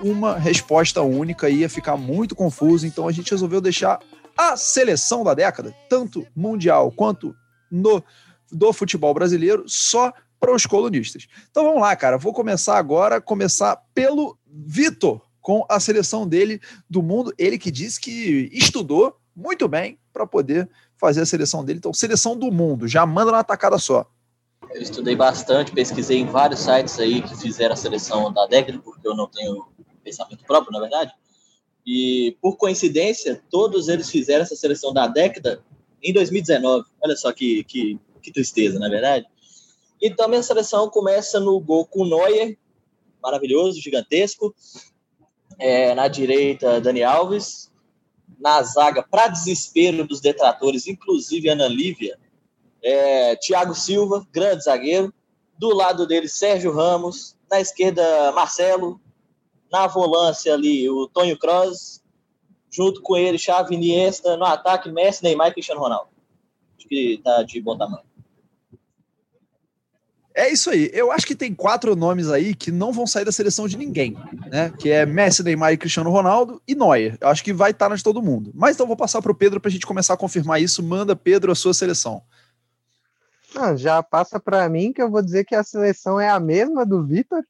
uma 0.00 0.38
resposta 0.38 1.02
única, 1.02 1.50
ia 1.50 1.68
ficar 1.68 1.96
muito 1.96 2.36
confuso, 2.36 2.86
então 2.86 3.08
a 3.08 3.12
gente 3.12 3.32
resolveu 3.32 3.60
deixar 3.60 3.98
a 4.38 4.56
seleção 4.56 5.24
da 5.24 5.34
década, 5.34 5.74
tanto 5.88 6.24
mundial 6.36 6.92
quanto 6.92 7.34
no 7.68 8.00
do 8.48 8.72
futebol 8.72 9.12
brasileiro, 9.12 9.64
só 9.66 10.12
para 10.38 10.54
os 10.54 10.66
colunistas. 10.66 11.26
Então 11.50 11.64
vamos 11.64 11.80
lá, 11.80 11.96
cara. 11.96 12.16
Vou 12.16 12.32
começar 12.32 12.78
agora, 12.78 13.20
começar 13.20 13.76
pelo 13.92 14.38
Vitor 14.46 15.20
com 15.42 15.66
a 15.68 15.78
seleção 15.80 16.26
dele 16.26 16.60
do 16.88 17.02
mundo. 17.02 17.34
Ele 17.36 17.58
que 17.58 17.70
disse 17.70 18.00
que 18.00 18.48
estudou 18.52 19.16
muito 19.34 19.68
bem 19.68 19.98
para 20.12 20.26
poder 20.26 20.70
fazer 20.96 21.22
a 21.22 21.26
seleção 21.26 21.64
dele. 21.64 21.78
Então, 21.78 21.92
seleção 21.92 22.36
do 22.36 22.50
mundo, 22.50 22.86
já 22.86 23.04
manda 23.04 23.32
na 23.32 23.42
tacada 23.42 23.76
só. 23.76 24.08
Eu 24.70 24.80
estudei 24.80 25.16
bastante, 25.16 25.72
pesquisei 25.72 26.18
em 26.18 26.26
vários 26.26 26.60
sites 26.60 26.98
aí 26.98 27.20
que 27.20 27.36
fizeram 27.36 27.74
a 27.74 27.76
seleção 27.76 28.32
da 28.32 28.46
década, 28.46 28.78
porque 28.78 29.06
eu 29.06 29.14
não 29.14 29.26
tenho 29.26 29.66
pensamento 30.02 30.44
próprio, 30.44 30.72
na 30.72 30.80
verdade. 30.80 31.12
E, 31.84 32.36
por 32.40 32.56
coincidência, 32.56 33.42
todos 33.50 33.88
eles 33.88 34.08
fizeram 34.08 34.42
essa 34.42 34.54
seleção 34.54 34.92
da 34.92 35.08
década 35.08 35.62
em 36.02 36.12
2019. 36.12 36.86
Olha 37.02 37.16
só 37.16 37.32
que, 37.32 37.64
que, 37.64 37.98
que 38.22 38.32
tristeza, 38.32 38.78
na 38.78 38.86
é 38.86 38.90
verdade. 38.90 39.26
Então, 40.00 40.28
minha 40.28 40.42
seleção 40.42 40.88
começa 40.88 41.40
no 41.40 41.58
gol 41.60 41.84
com 41.86 42.02
o 42.02 42.08
Neuer, 42.08 42.56
maravilhoso, 43.22 43.80
gigantesco. 43.80 44.54
É, 45.64 45.94
na 45.94 46.08
direita, 46.08 46.80
Dani 46.80 47.02
Alves. 47.04 47.70
Na 48.40 48.60
zaga, 48.62 49.02
para 49.02 49.28
desespero 49.28 50.04
dos 50.04 50.20
detratores, 50.20 50.88
inclusive 50.88 51.48
Ana 51.48 51.68
Lívia, 51.68 52.18
é, 52.82 53.36
Thiago 53.36 53.72
Silva, 53.72 54.26
grande 54.32 54.64
zagueiro. 54.64 55.14
Do 55.56 55.72
lado 55.72 56.06
dele, 56.06 56.28
Sérgio 56.28 56.72
Ramos. 56.72 57.36
Na 57.48 57.60
esquerda, 57.60 58.32
Marcelo. 58.32 59.00
Na 59.70 59.86
volância 59.86 60.52
ali, 60.52 60.90
o 60.90 61.06
Tonho 61.06 61.38
Kroos. 61.38 62.02
Junto 62.68 63.00
com 63.00 63.16
ele, 63.16 63.38
Xavi 63.38 63.76
Iniesta. 63.76 64.36
No 64.36 64.44
ataque, 64.44 64.90
Messi, 64.90 65.22
Neymar 65.22 65.48
e 65.48 65.52
Cristiano 65.52 65.80
Ronaldo. 65.80 66.10
Acho 66.76 66.88
que 66.88 67.20
tá 67.22 67.44
de 67.44 67.60
bom 67.60 67.78
tamanho. 67.78 68.02
É 70.34 70.50
isso 70.50 70.70
aí. 70.70 70.90
Eu 70.92 71.12
acho 71.12 71.26
que 71.26 71.34
tem 71.34 71.54
quatro 71.54 71.94
nomes 71.94 72.30
aí 72.30 72.54
que 72.54 72.70
não 72.72 72.92
vão 72.92 73.06
sair 73.06 73.24
da 73.24 73.32
seleção 73.32 73.68
de 73.68 73.76
ninguém, 73.76 74.16
né? 74.50 74.72
Que 74.78 74.90
é 74.90 75.04
Messi, 75.04 75.42
Neymar 75.42 75.72
e 75.72 75.76
Cristiano 75.76 76.10
Ronaldo 76.10 76.60
e 76.66 76.74
Neuer. 76.74 77.18
Eu 77.20 77.28
acho 77.28 77.44
que 77.44 77.52
vai 77.52 77.70
estar 77.70 77.86
tá 77.86 77.90
na 77.90 77.96
de 77.96 78.02
todo 78.02 78.22
mundo. 78.22 78.50
Mas 78.54 78.74
então 78.74 78.86
vou 78.86 78.96
passar 78.96 79.20
para 79.20 79.32
o 79.32 79.34
Pedro 79.34 79.60
para 79.60 79.68
a 79.68 79.72
gente 79.72 79.86
começar 79.86 80.14
a 80.14 80.16
confirmar 80.16 80.60
isso. 80.60 80.82
Manda, 80.82 81.14
Pedro, 81.14 81.52
a 81.52 81.54
sua 81.54 81.74
seleção. 81.74 82.22
Não, 83.54 83.76
já 83.76 84.02
passa 84.02 84.40
para 84.40 84.66
mim 84.68 84.92
que 84.92 85.02
eu 85.02 85.10
vou 85.10 85.22
dizer 85.22 85.44
que 85.44 85.54
a 85.54 85.62
seleção 85.62 86.18
é 86.18 86.28
a 86.28 86.40
mesma 86.40 86.86
do 86.86 87.04
Vitor, 87.04 87.44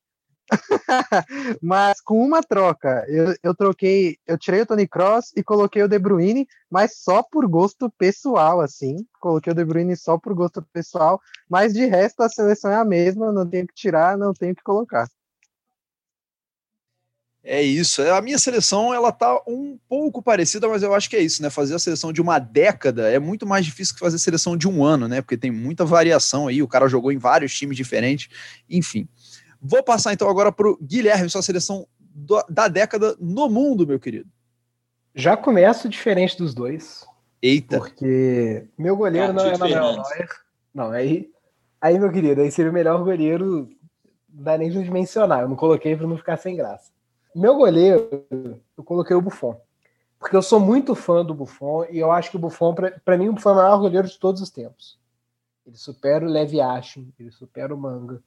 mas 1.62 2.00
com 2.00 2.22
uma 2.24 2.42
troca. 2.42 3.04
Eu, 3.08 3.34
eu 3.42 3.54
troquei, 3.54 4.16
eu 4.26 4.38
tirei 4.38 4.62
o 4.62 4.66
Tony 4.66 4.86
Cross 4.86 5.32
e 5.36 5.42
coloquei 5.42 5.82
o 5.82 5.88
De 5.88 5.98
Bruyne, 5.98 6.46
mas 6.70 6.98
só 6.98 7.22
por 7.22 7.46
gosto 7.46 7.90
pessoal, 7.90 8.60
assim. 8.60 8.96
Coloquei 9.20 9.52
o 9.52 9.56
De 9.56 9.64
Bruyne 9.64 9.96
só 9.96 10.18
por 10.18 10.34
gosto 10.34 10.62
pessoal, 10.72 11.20
mas 11.48 11.72
de 11.72 11.86
resto 11.86 12.22
a 12.22 12.28
seleção 12.28 12.70
é 12.70 12.76
a 12.76 12.84
mesma, 12.84 13.32
não 13.32 13.48
tenho 13.48 13.66
que 13.66 13.74
tirar, 13.74 14.16
não 14.16 14.32
tenho 14.32 14.54
que 14.54 14.62
colocar. 14.62 15.08
É 17.44 17.60
isso. 17.60 18.00
A 18.02 18.22
minha 18.22 18.38
seleção 18.38 18.94
ela 18.94 19.10
tá 19.10 19.40
um 19.48 19.76
pouco 19.88 20.22
parecida, 20.22 20.68
mas 20.68 20.82
eu 20.82 20.94
acho 20.94 21.10
que 21.10 21.16
é 21.16 21.20
isso, 21.20 21.42
né? 21.42 21.50
Fazer 21.50 21.74
a 21.74 21.78
seleção 21.78 22.12
de 22.12 22.22
uma 22.22 22.38
década 22.38 23.10
é 23.10 23.18
muito 23.18 23.44
mais 23.44 23.64
difícil 23.66 23.94
que 23.94 24.00
fazer 24.00 24.14
a 24.14 24.20
seleção 24.20 24.56
de 24.56 24.68
um 24.68 24.84
ano, 24.84 25.08
né? 25.08 25.20
Porque 25.20 25.36
tem 25.36 25.50
muita 25.50 25.84
variação 25.84 26.46
aí. 26.46 26.62
O 26.62 26.68
cara 26.68 26.86
jogou 26.86 27.10
em 27.10 27.18
vários 27.18 27.52
times 27.52 27.76
diferentes, 27.76 28.28
enfim. 28.70 29.08
Vou 29.62 29.82
passar 29.82 30.12
então 30.12 30.28
agora 30.28 30.50
para 30.50 30.68
o 30.68 30.76
Guilherme, 30.82 31.30
sua 31.30 31.40
seleção 31.40 31.86
do, 32.00 32.42
da 32.48 32.66
década 32.66 33.16
no 33.20 33.48
mundo, 33.48 33.86
meu 33.86 34.00
querido. 34.00 34.28
Já 35.14 35.36
começo 35.36 35.88
diferente 35.88 36.36
dos 36.36 36.52
dois. 36.52 37.06
Eita. 37.40 37.78
Porque 37.78 38.66
meu 38.76 38.96
goleiro 38.96 39.32
não 39.32 39.44
é 39.44 39.56
Manuel 39.56 39.92
Neuer. 39.92 40.28
Não, 40.74 40.90
aí, 40.90 41.30
aí, 41.80 41.98
meu 41.98 42.10
querido, 42.10 42.40
aí 42.40 42.50
seria 42.50 42.70
o 42.70 42.74
melhor 42.74 43.04
goleiro, 43.04 43.68
não 44.32 44.42
dá 44.42 44.58
nem 44.58 44.70
de 44.70 44.90
mencionar. 44.90 45.42
Eu 45.42 45.48
não 45.48 45.56
coloquei 45.56 45.94
para 45.94 46.06
não 46.06 46.16
ficar 46.16 46.36
sem 46.38 46.56
graça. 46.56 46.90
Meu 47.34 47.54
goleiro, 47.54 48.24
eu 48.76 48.84
coloquei 48.84 49.14
o 49.14 49.22
Buffon. 49.22 49.60
Porque 50.18 50.36
eu 50.36 50.42
sou 50.42 50.60
muito 50.60 50.94
fã 50.94 51.24
do 51.24 51.34
Buffon 51.34 51.84
e 51.90 51.98
eu 51.98 52.10
acho 52.10 52.30
que 52.30 52.36
o 52.36 52.40
Buffon, 52.40 52.74
para 53.04 53.18
mim, 53.18 53.28
o 53.28 53.32
Buffon 53.32 53.50
é 53.50 53.52
o 53.52 53.56
maior 53.56 53.78
goleiro 53.78 54.08
de 54.08 54.18
todos 54.18 54.40
os 54.40 54.50
tempos. 54.50 54.98
Ele 55.66 55.76
supera 55.76 56.24
o 56.24 56.28
Levi 56.28 56.60
Ashin, 56.60 57.12
ele 57.18 57.30
supera 57.30 57.74
o 57.74 57.78
Manga, 57.78 58.22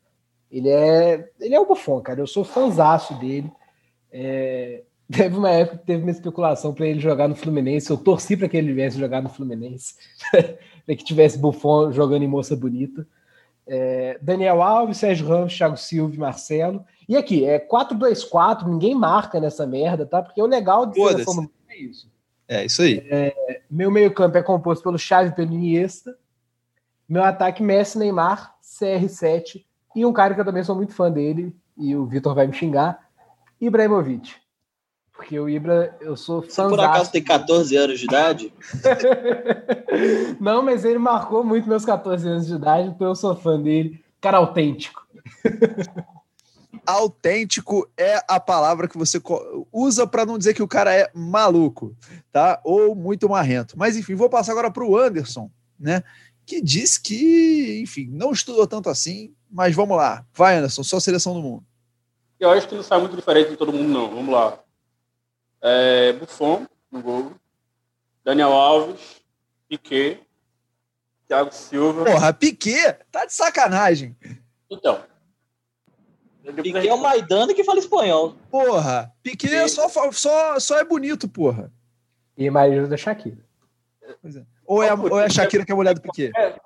ele 0.52 0.70
é, 0.70 1.30
ele 1.40 1.56
é 1.56 1.60
o 1.60 1.66
Buffon, 1.66 2.02
cara. 2.02 2.20
Eu 2.20 2.28
sou 2.28 2.44
fãzaço 2.44 3.14
dele. 3.16 3.52
É, 4.12 4.84
teve 5.12 5.38
uma 5.38 5.50
época 5.50 5.78
que 5.80 5.86
teve 5.86 6.04
uma 6.04 6.12
especulação 6.12 6.74
para 6.74 6.88
ele 6.88 7.00
jogar 7.00 7.28
no 7.28 7.36
Fluminense. 7.36 7.90
Eu 7.90 7.98
torci 7.98 8.38
para 8.38 8.48
que 8.48 8.58
ele 8.58 8.74
viesse 8.74 9.00
jogar 9.00 9.22
no 9.22 9.30
Fluminense, 9.30 9.96
para 10.32 10.96
que 10.96 11.04
tivesse 11.04 11.38
Buffon 11.38 11.92
jogando 11.92 12.24
em 12.24 12.28
Moça 12.28 12.56
Bonita. 12.56 13.08
É, 13.68 14.20
Daniel 14.22 14.62
Alves, 14.62 14.98
Sérgio 14.98 15.28
Ramos, 15.28 15.56
Thiago 15.56 15.78
Silva 15.78 16.14
e 16.14 16.20
Marcelo. 16.20 16.86
E 17.10 17.18
aqui, 17.18 17.46
é 17.46 17.60
4-2-4, 17.60 18.68
ninguém 18.68 18.96
marca 18.96 19.40
nessa 19.40 19.66
merda, 19.66 20.06
tá? 20.06 20.22
Porque 20.22 20.42
o 20.42 20.46
legal 20.46 20.86
de 20.86 20.96
seleção 20.96 21.50
é 21.68 21.78
isso. 21.78 22.10
É 22.48 22.66
isso 22.66 22.82
aí. 22.82 23.06
É, 23.10 23.62
meu 23.70 23.90
meio-campo 23.90 24.38
é 24.38 24.44
composto 24.44 24.84
pelo 24.84 25.00
Xavi 25.00 25.36
pelo 25.36 25.54
Iniesta. 25.54 26.16
Meu 27.10 27.24
ataque 27.24 27.62
Messi, 27.62 27.98
Neymar, 27.98 28.56
CR7 28.62 29.65
e 29.96 30.06
um 30.06 30.14
cara 30.14 30.34
que 30.34 30.42
eu 30.42 30.46
também 30.46 30.64
sou 30.64 30.76
muito 30.76 30.94
fã 30.94 31.10
dele, 31.10 31.56
e 31.78 31.96
o 31.96 32.06
Vitor 32.06 32.36
vai 32.36 32.46
me 32.46 32.54
xingar, 32.54 33.00
Ibrahimovic. 33.60 34.36
Porque 35.16 35.40
o 35.40 35.48
Ibra, 35.48 35.96
eu 36.02 36.18
sou 36.18 36.42
fã. 36.42 36.50
Você 36.50 36.70
por 36.70 36.80
acaso 36.82 37.12
tem 37.12 37.24
14 37.24 37.76
anos 37.78 38.00
de 38.00 38.06
idade? 38.06 38.54
Não, 40.42 40.62
mas 40.62 40.84
ele 40.84 41.00
marcou 41.00 41.42
muito 41.42 41.70
meus 41.70 41.86
14 41.86 42.28
anos 42.28 42.48
de 42.48 42.54
idade, 42.54 42.90
então 42.90 43.08
eu 43.08 43.16
sou 43.16 43.34
fã 43.36 43.60
dele. 43.60 44.04
Cara 44.20 44.38
autêntico. 44.38 45.08
autêntico 46.86 47.90
é 47.98 48.22
a 48.28 48.40
palavra 48.40 48.90
que 48.90 48.98
você 48.98 49.22
usa 49.72 50.06
para 50.06 50.26
não 50.26 50.38
dizer 50.38 50.54
que 50.54 50.64
o 50.64 50.68
cara 50.68 50.94
é 50.94 51.10
maluco, 51.14 51.96
tá? 52.32 52.60
Ou 52.64 52.94
muito 52.94 53.30
marrento. 53.30 53.78
Mas 53.78 53.96
enfim, 53.96 54.16
vou 54.16 54.30
passar 54.30 54.52
agora 54.52 54.70
para 54.70 54.86
o 54.86 54.98
Anderson, 54.98 55.50
né? 55.80 56.04
Que 56.46 56.62
diz 56.62 56.98
que, 56.98 57.82
enfim, 57.82 58.10
não 58.12 58.32
estudou 58.32 58.68
tanto 58.68 58.90
assim, 58.90 59.34
mas 59.50 59.76
vamos 59.76 59.98
lá. 59.98 60.26
Vai, 60.34 60.58
Anderson, 60.58 60.84
só 60.84 61.00
seleção 61.00 61.34
do 61.34 61.42
mundo. 61.42 61.64
Eu 62.40 62.50
acho 62.52 62.68
que 62.68 62.76
não 62.76 62.84
sai 62.84 63.00
muito 63.00 63.16
diferente 63.16 63.52
de 63.52 63.58
todo 63.58 63.72
mundo, 63.72 63.88
não. 63.88 64.10
Vamos 64.10 64.34
lá. 64.34 64.60
É, 65.62 66.14
Buffon, 66.14 66.68
no 66.92 67.02
gol. 67.02 67.32
Daniel 68.24 68.52
Alves, 68.52 69.22
Piquet, 69.70 70.20
Thiago 71.28 71.54
Silva. 71.54 72.06
Porra, 72.06 72.34
Piquet? 72.34 72.98
Tá 73.12 73.26
de 73.26 73.34
sacanagem. 73.34 74.16
Então. 74.70 75.04
Piquet 76.44 76.88
é 76.88 76.94
o 76.94 76.98
Maidana 76.98 77.54
que 77.54 77.64
fala 77.64 77.80
espanhol. 77.80 78.36
Porra, 78.50 79.12
Piquet 79.24 79.68
só, 79.70 79.88
só, 80.12 80.60
só 80.60 80.78
é 80.78 80.84
bonito, 80.84 81.28
porra. 81.28 81.72
E 82.38 82.50
mais 82.50 82.90
da 82.90 82.98
Shakira. 82.98 83.44
É. 84.04 84.16
Ou, 84.66 84.84
é 84.84 84.90
a, 84.90 84.96
ou 84.96 85.20
é 85.20 85.26
a 85.26 85.30
Shakira 85.30 85.66
que 85.66 85.72
é 85.72 85.74
a 85.74 85.76
mulher 85.76 85.94
do 85.94 86.02
Piquet? 86.02 86.32
É, 86.36 86.60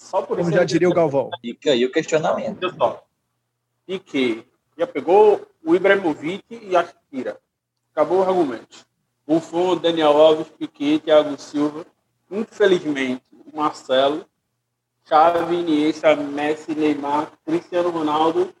só 0.00 0.22
por 0.22 0.38
Como 0.38 0.50
já 0.50 0.64
diria 0.64 0.88
o 0.88 0.94
Galvão. 0.94 1.30
Fica 1.42 1.72
aí 1.72 1.84
o 1.84 1.92
questionamento. 1.92 2.58
Olha 2.62 2.74
só. 2.74 3.04
Pique 3.86 4.44
já 4.76 4.86
pegou 4.86 5.46
o 5.62 5.74
Ibrahimovic 5.74 6.42
e 6.50 6.74
a 6.74 6.84
Shakira. 6.84 7.38
Acabou 7.92 8.20
o 8.20 8.22
argumento. 8.22 8.86
Buffon, 9.26 9.76
Daniel 9.76 10.16
Alves, 10.16 10.48
Piquet, 10.48 11.00
Thiago 11.00 11.38
Silva. 11.38 11.84
Infelizmente, 12.30 13.24
o 13.30 13.56
Marcelo, 13.56 14.24
Xavi, 15.06 15.56
Iniesta, 15.56 16.16
Messi, 16.16 16.74
Neymar, 16.74 17.30
Cristiano 17.44 17.90
Ronaldo. 17.90 18.54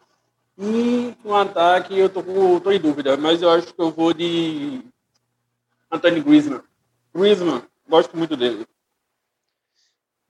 E 0.58 1.16
no 1.24 1.34
ataque 1.34 1.98
eu 1.98 2.10
tô, 2.10 2.22
tô 2.60 2.70
em 2.70 2.78
dúvida, 2.78 3.16
mas 3.16 3.40
eu 3.40 3.48
acho 3.48 3.72
que 3.72 3.80
eu 3.80 3.90
vou 3.90 4.12
de 4.12 4.82
Anthony 5.90 6.20
Griezmann. 6.20 6.62
Griezmann, 7.14 7.62
gosto 7.88 8.14
muito 8.14 8.36
dele. 8.36 8.66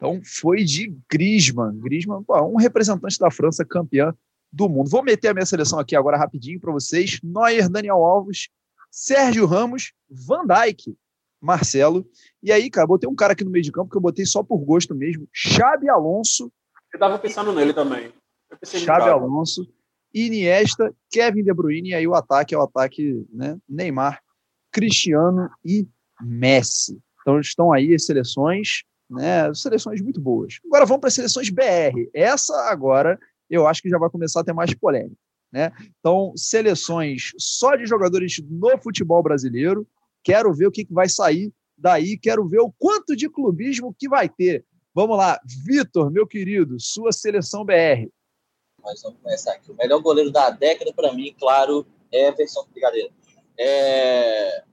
Então 0.01 0.19
foi 0.25 0.65
de 0.65 0.97
Griezmann. 1.11 1.79
Griezmann, 1.79 2.25
um 2.27 2.57
representante 2.57 3.19
da 3.19 3.31
França 3.31 3.67
campeã 3.67 4.15
do 4.51 4.67
mundo. 4.67 4.89
Vou 4.89 5.03
meter 5.03 5.29
a 5.29 5.35
minha 5.35 5.45
seleção 5.45 5.79
aqui 5.79 5.95
agora 5.95 6.17
rapidinho 6.17 6.59
para 6.59 6.73
vocês. 6.73 7.21
Neuer, 7.23 7.69
Daniel 7.69 8.03
Alves, 8.03 8.49
Sérgio 8.91 9.45
Ramos, 9.45 9.93
Van 10.09 10.47
Dijk, 10.47 10.97
Marcelo. 11.39 12.09
E 12.43 12.51
aí, 12.51 12.71
cara, 12.71 12.87
botei 12.87 13.07
um 13.11 13.15
cara 13.15 13.35
aqui 13.35 13.45
no 13.45 13.51
meio 13.51 13.63
de 13.63 13.71
campo 13.71 13.91
que 13.91 13.97
eu 13.97 14.01
botei 14.01 14.25
só 14.25 14.43
por 14.43 14.57
gosto 14.65 14.95
mesmo. 14.95 15.29
Xabi 15.35 15.91
Alonso. 15.91 16.51
Eu 16.95 16.99
tava 16.99 17.19
pensando 17.19 17.53
nele 17.53 17.75
também. 17.75 18.11
Xabi 18.65 19.11
Alonso, 19.11 19.71
Iniesta, 20.15 20.95
Kevin 21.11 21.45
De 21.45 21.53
Bruyne. 21.53 21.91
E 21.91 21.95
aí 21.95 22.09
o 22.09 22.15
ataque 22.15 22.55
é 22.55 22.59
o 22.59 22.63
ataque, 22.63 23.27
né? 23.31 23.59
Neymar, 23.69 24.19
Cristiano 24.73 25.51
e 25.63 25.87
Messi. 26.23 26.99
Então 27.21 27.39
estão 27.39 27.71
aí 27.71 27.95
as 27.95 28.07
seleções 28.07 28.83
né? 29.11 29.53
Seleções 29.55 30.01
muito 30.01 30.21
boas. 30.21 30.61
Agora 30.65 30.87
vamos 30.87 31.01
para 31.01 31.09
as 31.09 31.15
seleções 31.15 31.51
BR. 31.51 32.09
Essa 32.15 32.55
agora 32.71 33.19
eu 33.49 33.67
acho 33.67 33.83
que 33.83 33.91
já 33.91 33.99
vai 33.99 34.09
começar 34.09 34.41
a 34.41 34.45
ter 34.45 34.53
mais 34.53 34.73
polêmica. 34.75 35.17
Né? 35.53 35.73
Então, 35.99 36.33
seleções 36.37 37.33
só 37.37 37.75
de 37.75 37.85
jogadores 37.85 38.41
no 38.49 38.79
futebol 38.79 39.21
brasileiro. 39.23 39.87
Quero 40.23 40.53
ver 40.55 40.67
o 40.67 40.71
que, 40.71 40.85
que 40.85 40.93
vai 40.93 41.09
sair 41.09 41.53
daí, 41.77 42.17
quero 42.17 42.47
ver 42.47 42.61
o 42.61 42.73
quanto 42.79 43.17
de 43.17 43.29
clubismo 43.29 43.95
que 43.99 44.09
vai 44.09 44.29
ter. 44.29 44.65
Vamos 44.95 45.17
lá, 45.17 45.41
Vitor, 45.65 46.11
meu 46.11 46.27
querido, 46.27 46.79
sua 46.79 47.11
seleção 47.11 47.65
BR. 47.65 48.09
Mas 48.83 49.03
vamos 49.03 49.19
começar 49.21 49.53
aqui. 49.53 49.71
O 49.71 49.77
melhor 49.77 50.01
goleiro 50.01 50.31
da 50.31 50.51
década, 50.51 50.93
para 50.93 51.13
mim, 51.13 51.35
claro, 51.39 51.87
é 52.13 52.31
do 52.31 52.37
Brigadeiro. 52.73 53.11
É... 53.59 54.65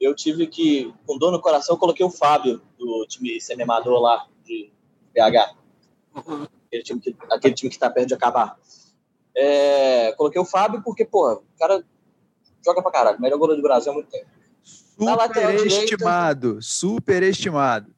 eu 0.00 0.14
tive 0.14 0.46
que, 0.46 0.92
com 1.06 1.18
dor 1.18 1.32
no 1.32 1.40
coração, 1.40 1.74
eu 1.74 1.78
coloquei 1.78 2.04
o 2.04 2.10
Fábio, 2.10 2.60
do 2.78 3.06
time 3.06 3.40
semi-amador 3.40 4.00
lá, 4.00 4.26
de 4.44 4.70
BH. 5.14 5.56
Aquele 6.66 6.82
time 6.82 7.00
que, 7.00 7.16
aquele 7.30 7.54
time 7.54 7.70
que 7.70 7.78
tá 7.78 7.90
perto 7.90 8.08
de 8.08 8.14
acabar. 8.14 8.58
É, 9.36 10.12
coloquei 10.12 10.40
o 10.40 10.44
Fábio 10.44 10.82
porque, 10.82 11.04
pô, 11.04 11.32
o 11.34 11.58
cara 11.58 11.84
joga 12.64 12.82
pra 12.82 12.90
caralho. 12.90 13.20
Melhor 13.20 13.38
goleiro 13.38 13.62
do 13.62 13.66
Brasil 13.66 13.90
há 13.92 13.94
muito 13.94 14.10
tempo. 14.10 14.26
Direita- 15.28 15.58
Superestimado, 15.62 16.62
superestimado. 16.62 17.94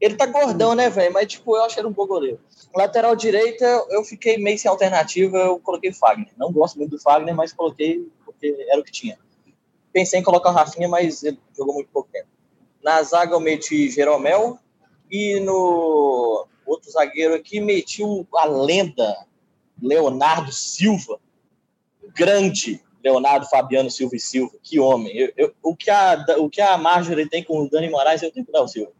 Ele 0.00 0.16
tá 0.16 0.26
gordão, 0.26 0.74
né, 0.74 0.90
velho? 0.90 1.12
Mas, 1.12 1.28
tipo, 1.28 1.56
eu 1.56 1.62
acho 1.64 1.78
ele 1.78 1.86
um 1.86 1.92
bom 1.92 2.06
goleiro. 2.06 2.40
Lateral 2.74 3.14
direita, 3.14 3.64
eu 3.90 4.02
fiquei 4.04 4.36
meio 4.36 4.58
sem 4.58 4.68
alternativa, 4.68 5.36
eu 5.36 5.60
coloquei 5.60 5.92
Fagner. 5.92 6.32
Não 6.36 6.50
gosto 6.52 6.76
muito 6.78 6.90
do 6.90 6.98
Fagner, 7.00 7.34
mas 7.34 7.52
coloquei 7.52 8.08
porque 8.24 8.66
era 8.68 8.80
o 8.80 8.84
que 8.84 8.90
tinha. 8.90 9.18
Pensei 9.92 10.20
em 10.20 10.22
colocar 10.22 10.50
o 10.50 10.54
Rafinha, 10.54 10.88
mas 10.88 11.22
ele 11.22 11.38
jogou 11.56 11.74
muito 11.74 11.90
pouco 11.90 12.08
tempo. 12.10 12.28
Na 12.82 13.02
zaga 13.02 13.34
eu 13.34 13.40
meti 13.40 13.90
Jeromel 13.90 14.58
e 15.10 15.38
no 15.40 16.46
outro 16.66 16.90
zagueiro 16.90 17.34
aqui 17.34 17.60
meti 17.60 18.02
a 18.34 18.44
lenda 18.46 19.26
Leonardo 19.80 20.52
Silva. 20.52 21.20
Grande 22.14 22.82
Leonardo 23.04 23.46
Fabiano 23.46 23.90
Silva 23.90 24.16
e 24.16 24.20
Silva. 24.20 24.56
Que 24.62 24.80
homem. 24.80 25.16
Eu- 25.16 25.32
eu- 25.36 25.54
o, 25.62 25.76
que 25.76 25.90
a, 25.90 26.24
o 26.38 26.48
que 26.48 26.60
a 26.60 26.76
Marjorie 26.78 27.28
tem 27.28 27.42
com 27.44 27.60
o 27.60 27.68
Dani 27.68 27.90
Moraes, 27.90 28.22
eu 28.22 28.30
tenho 28.32 28.46
com 28.46 28.58
o 28.58 28.68
Silva. 28.68 28.92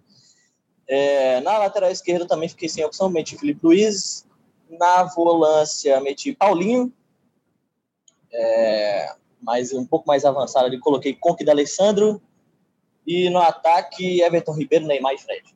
É, 0.88 1.40
na 1.40 1.56
lateral 1.58 1.90
esquerda 1.90 2.26
também 2.26 2.48
fiquei 2.48 2.68
sem 2.68 2.84
opção, 2.84 3.08
meti 3.08 3.36
Felipe 3.38 3.60
Luiz. 3.64 4.26
Na 4.68 5.04
volância, 5.04 6.00
meti 6.00 6.34
Paulinho. 6.34 6.92
É, 8.32 9.14
mas 9.42 9.72
um 9.72 9.84
pouco 9.84 10.06
mais 10.06 10.24
avançado 10.24 10.66
ali, 10.66 10.78
coloquei 10.78 11.14
Conque 11.14 11.44
da 11.44 11.52
Alessandro. 11.52 12.22
E 13.06 13.28
no 13.30 13.38
ataque, 13.38 14.22
Everton 14.22 14.54
Ribeiro, 14.54 14.86
Neymar 14.86 15.14
e 15.14 15.18
Fred. 15.18 15.54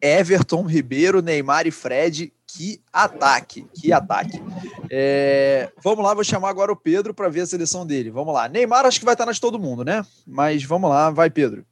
Everton, 0.00 0.62
Ribeiro, 0.62 1.22
Neymar 1.22 1.66
e 1.66 1.70
Fred. 1.70 2.32
Que 2.46 2.82
ataque, 2.92 3.64
que 3.74 3.92
ataque. 3.92 4.42
É, 4.90 5.70
vamos 5.80 6.04
lá, 6.04 6.14
vou 6.14 6.24
chamar 6.24 6.48
agora 6.48 6.72
o 6.72 6.76
Pedro 6.76 7.14
para 7.14 7.28
ver 7.28 7.42
a 7.42 7.46
seleção 7.46 7.86
dele. 7.86 8.10
Vamos 8.10 8.34
lá. 8.34 8.48
Neymar 8.48 8.86
acho 8.86 8.98
que 8.98 9.04
vai 9.04 9.14
estar 9.14 9.24
na 9.24 9.32
de 9.32 9.40
todo 9.40 9.58
mundo, 9.58 9.84
né? 9.84 10.04
Mas 10.26 10.64
vamos 10.64 10.90
lá, 10.90 11.10
vai, 11.10 11.30
Pedro. 11.30 11.64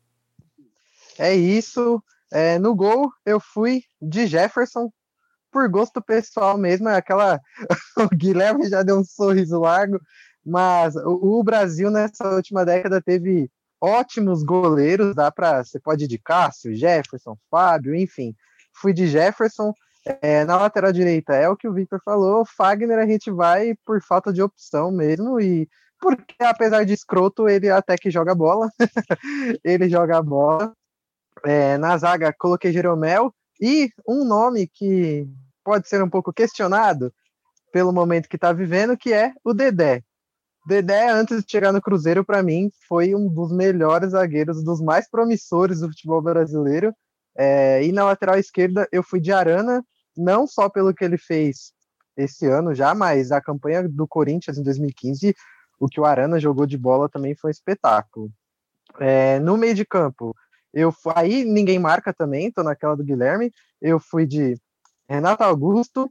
É 1.19 1.35
isso. 1.35 2.01
É, 2.31 2.59
no 2.59 2.77
gol, 2.77 3.11
eu 3.27 3.41
fui 3.41 3.83
de 4.01 4.27
Jefferson, 4.27 4.93
por 5.51 5.69
gosto 5.69 6.03
pessoal 6.03 6.57
mesmo. 6.57 6.89
É 6.89 6.97
aquela. 6.97 7.41
o 7.99 8.09
Guilherme 8.15 8.69
já 8.69 8.83
deu 8.83 8.99
um 8.99 9.05
sorriso 9.05 9.61
largo, 9.61 10.01
mas 10.45 10.95
o, 10.97 11.43
Brasil 11.43 11.91
nessa 11.91 12.29
última 12.35 12.65
década 12.65 13.03
teve 13.03 13.51
ótimos 13.81 14.43
goleiros. 14.43 15.15
Dá 15.15 15.31
para. 15.31 15.65
Você 15.65 15.79
pode 15.81 16.05
ir 16.05 16.09
de 16.09 16.19
Cássio, 16.19 16.75
Jefferson, 16.75 17.37
Fábio, 17.51 17.95
enfim. 17.95 18.35
Fui 18.73 18.93
de 18.93 19.07
Jefferson. 19.07 19.73
É, 20.23 20.45
na 20.45 20.57
lateral 20.57 20.93
direita 20.93 21.35
é 21.35 21.49
o 21.49 21.57
que 21.57 21.69
o 21.69 21.73
Victor 21.73 22.01
falou. 22.05 22.45
Fagner 22.45 22.99
a 22.99 23.07
gente 23.07 23.31
vai 23.31 23.75
por 23.85 24.03
falta 24.03 24.33
de 24.33 24.41
opção 24.41 24.91
mesmo 24.91 25.41
e 25.41 25.69
porque 26.01 26.37
apesar 26.41 26.85
de 26.85 26.95
escroto 26.95 27.49
ele 27.49 27.69
até 27.69 27.97
que 27.97 28.11
joga 28.11 28.35
bola. 28.35 28.71
ele 29.65 29.89
joga 29.89 30.23
bola. 30.23 30.73
É, 31.45 31.77
na 31.79 31.97
zaga 31.97 32.33
coloquei 32.33 32.73
Jeromel 32.73 33.33
e 33.61 33.91
um 34.07 34.25
nome 34.25 34.67
que 34.67 35.27
pode 35.65 35.89
ser 35.89 36.03
um 36.03 36.09
pouco 36.09 36.33
questionado 36.33 37.13
pelo 37.73 37.93
momento 37.93 38.29
que 38.29 38.37
está 38.37 38.53
vivendo, 38.53 38.97
que 38.97 39.13
é 39.13 39.33
o 39.45 39.53
Dedé. 39.53 40.03
Dedé, 40.67 41.09
antes 41.11 41.43
de 41.43 41.51
chegar 41.51 41.73
no 41.73 41.81
Cruzeiro, 41.81 42.25
para 42.25 42.43
mim, 42.43 42.71
foi 42.87 43.15
um 43.15 43.29
dos 43.29 43.53
melhores 43.53 44.11
zagueiros, 44.11 44.63
dos 44.63 44.81
mais 44.81 45.09
promissores 45.09 45.81
do 45.81 45.89
futebol 45.89 46.21
brasileiro. 46.21 46.95
É, 47.37 47.83
e 47.85 47.93
na 47.93 48.05
lateral 48.05 48.39
esquerda, 48.39 48.89
eu 48.93 49.03
fui 49.03 49.21
de 49.21 49.33
Arana, 49.33 49.85
não 50.17 50.47
só 50.47 50.69
pelo 50.69 50.93
que 50.93 51.05
ele 51.05 51.17
fez 51.17 51.73
esse 52.17 52.47
ano 52.47 52.75
já, 52.75 52.95
mas 52.95 53.31
a 53.31 53.41
campanha 53.41 53.89
do 53.89 54.07
Corinthians 54.07 54.59
em 54.59 54.63
2015, 54.63 55.35
o 55.79 55.87
que 55.87 56.01
o 56.01 56.05
Arana 56.05 56.41
jogou 56.41 56.67
de 56.67 56.77
bola 56.77 57.09
também 57.09 57.35
foi 57.35 57.49
um 57.49 57.53
espetáculo. 57.53 58.31
É, 58.99 59.39
no 59.39 59.57
meio 59.57 59.75
de 59.75 59.87
campo, 59.87 60.35
eu 60.73 60.93
aí 61.15 61.45
ninguém 61.45 61.79
marca 61.79 62.13
também, 62.13 62.51
tô 62.51 62.63
naquela 62.63 62.97
do 62.97 63.05
Guilherme. 63.05 63.53
Eu 63.81 63.99
fui 63.99 64.27
de 64.27 64.57
Renato 65.09 65.43
Augusto, 65.43 66.11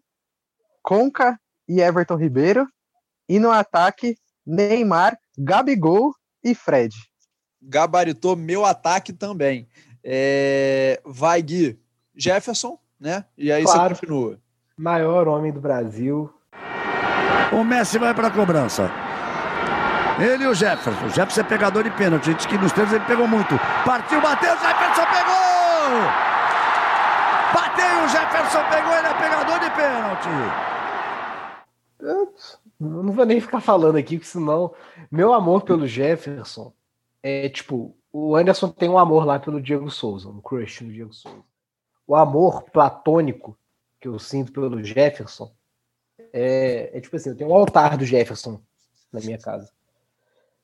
Conca 0.81 1.39
e 1.67 1.81
Everton 1.81 2.15
Ribeiro. 2.15 2.67
E 3.29 3.39
no 3.39 3.51
ataque, 3.51 4.17
Neymar, 4.45 5.17
Gabigol 5.37 6.13
e 6.43 6.55
Fred. 6.55 6.95
Gabaritou 7.61 8.35
meu 8.35 8.65
ataque 8.65 9.11
também. 9.11 9.67
É, 10.03 11.01
vai, 11.03 11.41
Gui. 11.41 11.79
Jefferson, 12.15 12.79
né? 12.99 13.25
E 13.37 13.51
aí 13.51 13.63
Claro. 13.63 13.95
você 13.95 14.01
continua. 14.01 14.39
Maior 14.77 15.27
homem 15.27 15.51
do 15.51 15.59
Brasil. 15.59 16.33
O 17.51 17.63
Messi 17.63 17.97
vai 17.99 18.13
para 18.13 18.27
a 18.27 18.31
cobrança. 18.31 18.89
Ele 20.19 20.45
e 20.45 20.47
o 20.47 20.53
Jefferson. 20.53 21.05
O 21.05 21.09
Jefferson 21.09 21.41
é 21.41 21.43
pegador 21.43 21.83
de 21.83 21.91
pênalti. 21.91 22.25
Gente 22.25 22.47
que 22.47 22.57
nos 22.57 22.71
treinos 22.71 22.93
ele 22.93 23.05
pegou 23.05 23.27
muito. 23.27 23.55
Partiu, 23.85 24.19
bateu, 24.19 24.49
Jefferson 24.49 25.05
pegou! 25.05 25.37
Bateu, 27.53 28.03
o 28.03 28.07
Jefferson 28.07 28.63
pegou, 28.69 28.93
ele 28.93 29.07
é 29.07 29.13
pegador 29.13 29.59
de 29.59 29.69
pênalti. 29.71 30.77
Eu 31.99 32.33
não 32.79 33.11
vou 33.11 33.25
nem 33.25 33.39
ficar 33.39 33.61
falando 33.61 33.97
aqui, 33.97 34.17
porque 34.17 34.29
senão 34.29 34.73
meu 35.11 35.33
amor 35.33 35.63
pelo 35.63 35.87
Jefferson 35.87 36.73
é 37.21 37.49
tipo, 37.49 37.95
o 38.11 38.35
Anderson 38.35 38.69
tem 38.69 38.89
um 38.89 38.97
amor 38.97 39.25
lá 39.25 39.39
pelo 39.39 39.61
Diego 39.61 39.89
Souza, 39.89 40.29
um 40.29 40.41
crush 40.41 40.83
no 40.83 40.91
Diego 40.91 41.13
Souza. 41.13 41.43
O 42.07 42.15
amor 42.15 42.63
platônico 42.71 43.57
que 43.99 44.07
eu 44.07 44.17
sinto 44.17 44.51
pelo 44.51 44.83
Jefferson 44.83 45.51
é, 46.33 46.97
é 46.97 47.01
tipo 47.01 47.15
assim, 47.15 47.29
eu 47.29 47.35
tenho 47.35 47.49
um 47.49 47.53
altar 47.53 47.97
do 47.97 48.05
Jefferson 48.05 48.61
na 49.11 49.19
minha 49.19 49.37
casa. 49.37 49.71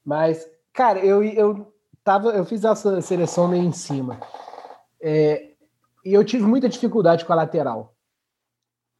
Mas, 0.04 0.48
cara, 0.74 1.00
eu, 1.00 1.24
eu 1.24 1.74
tava, 2.04 2.32
eu 2.32 2.46
fiz 2.46 2.63
essa 2.63 3.02
seleção 3.02 3.48
meio 3.48 3.63
em 3.63 3.72
cima. 3.72 4.20
É, 5.02 5.52
e 6.06 6.13
eu 6.13 6.24
tive 6.24 6.44
muita 6.44 6.70
dificuldade 6.70 7.26
com 7.26 7.34
a 7.34 7.38
lateral. 7.38 7.94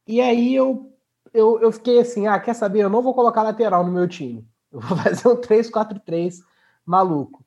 E 0.06 0.20
aí 0.20 0.54
eu 0.54 0.94
eu, 1.34 1.60
eu 1.60 1.72
fiquei 1.72 1.98
assim, 1.98 2.28
ah, 2.28 2.38
quer 2.38 2.54
saber? 2.54 2.80
Eu 2.80 2.88
não 2.88 3.02
vou 3.02 3.12
colocar 3.12 3.42
lateral 3.42 3.84
no 3.84 3.90
meu 3.90 4.06
time. 4.06 4.46
Eu 4.72 4.78
vou 4.78 4.96
fazer 4.96 5.26
um 5.26 5.36
3-4-3 5.36 6.36
maluco. 6.86 7.44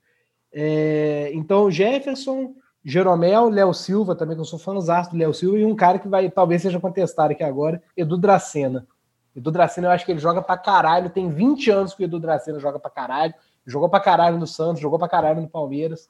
É, 0.52 1.32
então, 1.34 1.72
Jefferson, 1.72 2.54
Jeromel, 2.84 3.50
Léo 3.50 3.74
Silva, 3.74 4.13
também, 4.13 4.36
que 4.36 4.41
eu 4.41 4.46
sou 4.46 4.60
fãzão 4.60 5.04
do 5.04 5.17
Léo 5.17 5.34
Silva, 5.34 5.58
e 5.58 5.65
um 5.65 5.76
cara 5.76 5.98
que 5.98 6.08
vai 6.08 6.30
talvez 6.30 6.62
seja 6.62 6.80
contestado 6.80 7.32
aqui 7.32 7.43
agora, 7.43 7.82
Edu 7.96 8.17
Dracena. 8.17 8.86
Edu 9.34 9.52
Dracena, 9.52 9.88
eu 9.88 9.91
acho 9.91 10.06
que 10.06 10.12
ele 10.12 10.20
joga 10.20 10.41
pra 10.41 10.58
caralho. 10.58 11.10
Tem 11.10 11.30
20 11.30 11.72
anos 11.72 11.93
que 11.93 12.04
o 12.04 12.06
Edu 12.06 12.20
Dracena 12.20 12.60
joga 12.60 12.80
pra 12.80 12.89
caralho. 12.89 13.34
Jogou 13.67 13.89
pra 13.89 13.99
caralho 13.99 14.38
no 14.39 14.47
Santos, 14.47 14.82
jogou 14.82 14.97
pra 14.97 15.10
caralho 15.10 15.41
no 15.41 15.49
Palmeiras. 15.49 16.08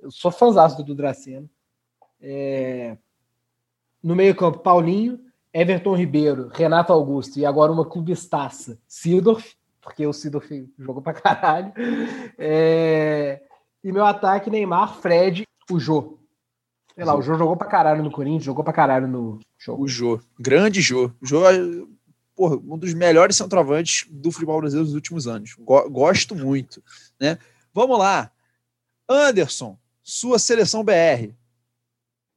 Eu 0.00 0.10
sou 0.10 0.30
fãzão 0.30 0.82
do 0.84 0.94
Dracena. 0.94 1.46
É, 2.20 2.96
No 4.02 4.14
meio-campo, 4.14 4.60
Paulinho. 4.60 5.18
Everton 5.54 5.94
Ribeiro, 5.94 6.48
Renato 6.50 6.94
Augusto 6.94 7.38
e 7.38 7.44
agora 7.44 7.70
uma 7.70 7.84
clubistaça, 7.84 8.78
Sidorf, 8.88 9.54
porque 9.82 10.06
o 10.06 10.12
Sidorf 10.12 10.48
jogou 10.78 11.02
pra 11.02 11.12
caralho. 11.12 11.72
É, 12.38 13.42
E 13.84 13.92
meu 13.92 14.04
ataque, 14.06 14.48
Neymar, 14.48 14.94
Fred, 14.96 15.44
o 15.70 15.78
Jô. 15.78 16.18
Sei 16.94 17.04
lá, 17.04 17.14
o 17.14 17.20
Jô 17.20 17.34
jogou 17.34 17.54
pra 17.56 17.66
caralho 17.66 18.02
no 18.02 18.10
Corinthians, 18.10 18.44
jogou 18.44 18.64
pra 18.64 18.72
caralho 18.72 19.06
no 19.08 19.40
jogo. 19.58 19.82
O 19.84 19.88
Jô. 19.88 20.18
Grande 20.40 20.80
Jô. 20.80 21.10
Jô 21.20 21.40
porra, 22.42 22.56
um 22.56 22.76
dos 22.76 22.92
melhores 22.92 23.36
centroavantes 23.36 24.04
do 24.10 24.32
futebol 24.32 24.58
brasileiro 24.60 24.86
dos 24.86 24.96
últimos 24.96 25.28
anos. 25.28 25.54
Go- 25.60 25.88
gosto 25.88 26.34
muito. 26.34 26.82
Né? 27.20 27.38
Vamos 27.72 27.96
lá. 27.96 28.32
Anderson, 29.08 29.78
sua 30.02 30.40
seleção 30.40 30.82
BR. 30.82 31.32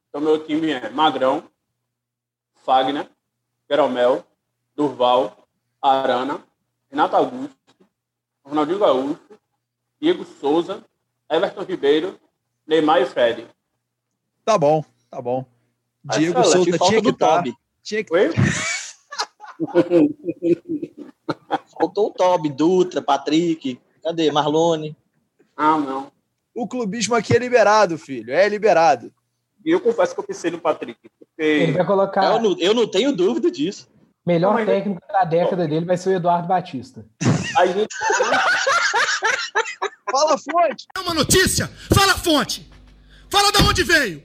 Então, 0.08 0.20
meu 0.20 0.44
time 0.46 0.70
é 0.70 0.88
Magrão, 0.90 1.42
Fagner, 2.64 3.10
Jeromel, 3.68 4.24
Durval, 4.76 5.48
Arana, 5.82 6.40
Renato 6.88 7.16
Augusto, 7.16 7.56
Ronaldinho 8.44 8.78
Gaúcho, 8.78 9.18
Diego 10.00 10.24
Souza, 10.24 10.84
Everton 11.28 11.62
Ribeiro, 11.64 12.20
Neymar 12.64 13.02
e 13.02 13.06
Fred. 13.06 13.48
Tá 14.44 14.56
bom, 14.56 14.84
tá 15.10 15.20
bom. 15.20 15.44
Diego 16.04 16.44
Souza 16.44 16.78
falta 16.78 16.86
tinha 16.90 17.02
que 17.02 17.08
estar. 17.08 17.44
Tinha 17.82 18.04
que... 18.04 18.12
Faltou 21.78 22.08
o 22.08 22.10
Toby, 22.10 22.50
Dutra, 22.50 23.02
Patrick. 23.02 23.80
Cadê? 24.02 24.30
Marlone. 24.30 24.96
Ah, 25.56 25.76
não. 25.78 26.12
O 26.54 26.66
clubismo 26.66 27.14
aqui 27.14 27.34
é 27.34 27.38
liberado, 27.38 27.98
filho. 27.98 28.32
É 28.32 28.48
liberado. 28.48 29.12
E 29.64 29.70
eu 29.70 29.80
confesso 29.80 30.14
que 30.14 30.20
eu 30.20 30.24
pensei 30.24 30.50
no 30.50 30.60
Patrick, 30.60 30.98
Ele 31.36 31.66
porque 31.66 31.72
vai 31.78 31.86
colocar 31.86 32.24
Eu 32.24 32.40
não, 32.40 32.56
eu 32.58 32.72
não 32.72 32.86
tenho 32.86 33.14
dúvida 33.14 33.50
disso. 33.50 33.88
melhor 34.24 34.58
Não, 34.60 34.66
técnico 34.66 35.00
da 35.08 35.24
década 35.24 35.66
dele 35.66 35.84
vai 35.84 35.96
ser 35.96 36.10
o 36.10 36.12
Eduardo 36.14 36.46
Batista. 36.46 37.04
A 37.58 37.66
gente, 37.66 37.88
Fala, 40.10 40.38
fonte! 40.38 40.86
É 40.96 41.00
uma 41.00 41.14
notícia? 41.14 41.68
Fala 41.92 42.12
a 42.12 42.18
fonte! 42.18 42.70
Fala 43.28 43.50
de 43.50 43.58
onde 43.62 43.82
veio! 43.82 44.22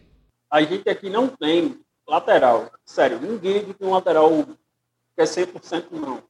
a 0.51 0.61
gente 0.61 0.89
aqui 0.89 1.09
não 1.09 1.29
tem 1.29 1.79
lateral. 2.07 2.69
Sério, 2.85 3.19
ninguém 3.21 3.63
tem 3.73 3.87
um 3.87 3.91
lateral 3.91 4.29
que 5.15 5.21
é 5.21 5.25
100% 5.25 5.91
não. 5.91 6.23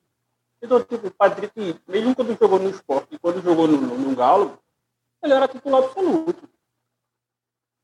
Então, 0.62 0.84
tipo, 0.84 1.08
o 1.08 1.12
Patrick, 1.12 1.80
mesmo 1.88 2.15
quando 2.15 2.38
jogou 2.38 2.60
no 2.60 2.70
esporte, 2.70 3.17
quando 3.20 3.41
jogou 3.41 3.67
no, 3.67 3.78
no, 3.78 3.98
no 3.98 4.15
Galo, 4.15 4.60
ele 5.24 5.34
era 5.34 5.48
titular 5.48 5.84
absoluto. 5.84 6.48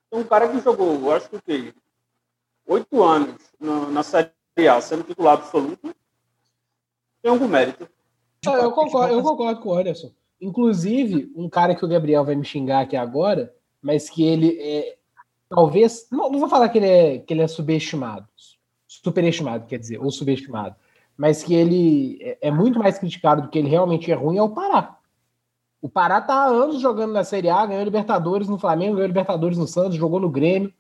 Então, 0.08 0.20
um 0.20 0.24
cara 0.24 0.48
que 0.48 0.60
jogou, 0.60 0.94
eu 0.94 1.12
acho 1.12 1.30
que 1.30 1.36
o 1.36 1.42
quê? 1.42 1.74
Oito 2.68 3.04
anos 3.04 3.42
na, 3.60 3.88
na 3.88 4.04
Série 4.04 4.32
A, 4.70 4.80
sendo 4.80 5.04
titular 5.04 5.34
absoluto, 5.36 5.94
tem 7.22 7.32
algum 7.32 7.48
mérito. 7.48 7.90
Ah, 8.46 8.54
eu, 8.54 8.72
concordo, 8.72 9.14
eu 9.14 9.24
concordo 9.24 9.62
com 9.62 9.70
o 9.70 9.74
Anderson. 9.74 10.12
Inclusive, 10.40 11.32
um 11.36 11.50
cara 11.50 11.76
que 11.76 11.84
o 11.84 11.88
Gabriel 11.88 12.24
vai 12.24 12.36
me 12.36 12.46
xingar 12.46 12.82
aqui 12.82 12.96
agora, 12.96 13.54
mas 13.82 14.10
que 14.10 14.24
ele 14.24 14.58
é. 14.60 14.98
Talvez. 15.50 16.08
Não, 16.12 16.30
não 16.30 16.40
vou 16.40 16.50
falar 16.50 16.70
que 16.70 16.78
ele 16.78 16.88
é, 16.88 17.20
que 17.20 17.34
ele 17.34 17.42
é 17.42 17.48
subestimado. 17.48 18.28
Superestimado, 18.88 19.66
quer 19.66 19.80
dizer, 19.80 20.00
ou 20.00 20.12
subestimado. 20.12 20.76
Mas 21.18 21.44
que 21.44 21.54
ele 21.56 22.20
é, 22.22 22.38
é 22.48 22.52
muito 22.52 22.78
mais 22.80 22.98
criticado 23.00 23.42
do 23.44 23.50
que 23.50 23.58
ele 23.58 23.70
realmente 23.70 24.12
é 24.12 24.16
ruim, 24.16 24.38
é 24.38 24.44
o 24.44 24.50
Pará. 24.50 24.96
O 25.82 25.90
Pará 25.90 26.22
tá 26.22 26.34
há 26.34 26.46
anos 26.46 26.80
jogando 26.80 27.14
na 27.14 27.24
Série 27.24 27.50
A, 27.50 27.66
ganhou 27.66 27.84
Libertadores 27.84 28.48
no 28.48 28.58
Flamengo, 28.60 28.96
ganhou 28.96 29.08
Libertadores 29.08 29.58
no 29.58 29.68
Santos, 29.68 29.96
jogou 29.98 30.20
no 30.20 30.30
Grêmio. 30.30 30.72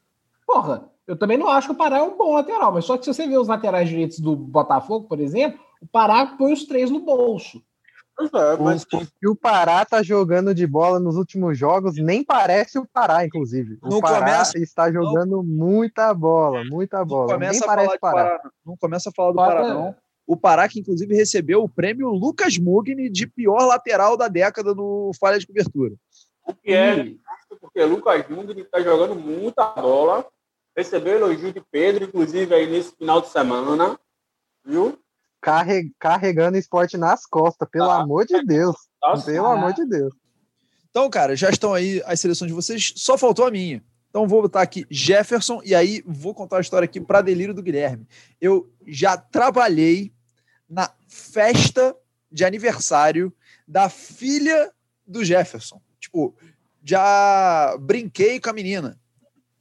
Porra, 0.45 0.89
eu 1.07 1.17
também 1.17 1.37
não 1.37 1.49
acho 1.49 1.67
que 1.69 1.73
o 1.73 1.77
Pará 1.77 1.97
é 1.99 2.01
um 2.03 2.17
bom 2.17 2.33
lateral, 2.35 2.71
mas 2.71 2.85
só 2.85 2.97
que 2.97 3.05
se 3.05 3.13
você 3.13 3.27
vê 3.27 3.37
os 3.37 3.47
laterais 3.47 3.87
direitos 3.89 4.19
do 4.19 4.35
Botafogo, 4.35 5.07
por 5.07 5.19
exemplo, 5.19 5.59
o 5.81 5.87
Pará 5.87 6.25
põe 6.37 6.53
os 6.53 6.65
três 6.65 6.89
no 6.91 6.99
bolso. 6.99 7.61
É, 8.19 8.57
mas 8.59 8.83
O, 8.91 8.97
o 8.97 9.05
que 9.19 9.27
o 9.29 9.35
Pará 9.35 9.85
tá 9.85 10.01
jogando 10.01 10.53
de 10.53 10.65
bola 10.65 10.99
nos 10.99 11.15
últimos 11.17 11.55
jogos 11.55 11.95
nem 11.97 12.23
parece 12.23 12.79
o 12.79 12.87
Pará, 12.91 13.23
inclusive. 13.23 13.77
O 13.83 13.89
Não 13.89 13.99
Pará 14.01 14.19
começa- 14.19 14.57
está 14.57 14.91
jogando 14.91 15.43
muita 15.43 16.11
bola, 16.15 16.63
muita 16.65 16.99
Não 16.99 17.05
bola. 17.05 17.27
Nem 17.37 17.49
começa 17.49 17.63
a 17.63 17.67
parece 17.67 17.97
falar 17.99 17.99
Pará. 18.13 18.29
Pará. 18.29 18.41
não. 18.43 18.51
Não 18.65 18.77
começa 18.77 19.09
a 19.09 19.13
falar 19.15 19.29
do 19.31 19.35
Pará- 19.35 19.61
Pará, 19.61 19.73
não. 19.73 19.95
O 20.27 20.35
Pará, 20.35 20.67
que 20.67 20.79
inclusive 20.81 21.15
recebeu 21.15 21.63
o 21.63 21.69
prêmio 21.69 22.09
Lucas 22.09 22.57
Mugni 22.57 23.09
de 23.09 23.25
pior 23.25 23.65
lateral 23.65 24.17
da 24.17 24.27
década 24.27 24.75
no 24.75 25.11
falha 25.19 25.39
de 25.39 25.47
cobertura. 25.47 25.95
o 26.45 26.53
que 26.53 26.73
é 26.73 26.95
justo, 27.05 27.19
porque 27.61 27.83
Lucas 27.83 28.27
Mugni 28.29 28.61
está 28.61 28.81
jogando 28.81 29.15
muita 29.15 29.65
bola, 29.69 30.25
recebeu 30.75 31.15
elogio 31.15 31.53
de 31.53 31.61
Pedro, 31.71 32.03
inclusive 32.05 32.53
aí 32.53 32.69
nesse 32.69 32.93
final 32.95 33.21
de 33.21 33.29
semana, 33.29 33.97
viu? 34.65 34.99
Carre- 35.41 35.91
Carregando 35.97 36.57
esporte 36.57 36.97
nas 36.97 37.25
costas, 37.25 37.67
pelo 37.69 37.89
Ah, 37.89 38.01
amor 38.01 38.25
de 38.25 38.43
Deus. 38.43 38.75
Tá 38.99 39.17
Pelo 39.25 39.45
amor 39.47 39.73
de 39.73 39.85
Deus. 39.85 40.13
Então, 40.89 41.09
cara, 41.09 41.35
já 41.35 41.49
estão 41.49 41.73
aí 41.73 42.01
as 42.05 42.19
seleções 42.19 42.49
de 42.49 42.55
vocês, 42.55 42.91
só 42.97 43.17
faltou 43.17 43.45
a 43.45 43.51
minha. 43.51 43.81
Então 44.09 44.27
vou 44.27 44.41
botar 44.41 44.61
aqui 44.61 44.85
Jefferson 44.89 45.61
e 45.63 45.75
aí 45.75 46.01
vou 46.05 46.33
contar 46.33 46.57
a 46.57 46.61
história 46.61 46.85
aqui 46.85 46.99
para 46.99 47.21
delírio 47.21 47.53
do 47.53 47.61
Guilherme. 47.61 48.07
Eu 48.41 48.69
já 48.85 49.15
trabalhei 49.15 50.11
na 50.69 50.91
festa 51.07 51.95
de 52.31 52.43
aniversário 52.45 53.33
da 53.67 53.89
filha 53.89 54.71
do 55.05 55.23
Jefferson. 55.23 55.81
Tipo, 55.99 56.35
já 56.83 57.75
brinquei 57.79 58.39
com 58.39 58.49
a 58.49 58.53
menina. 58.53 58.99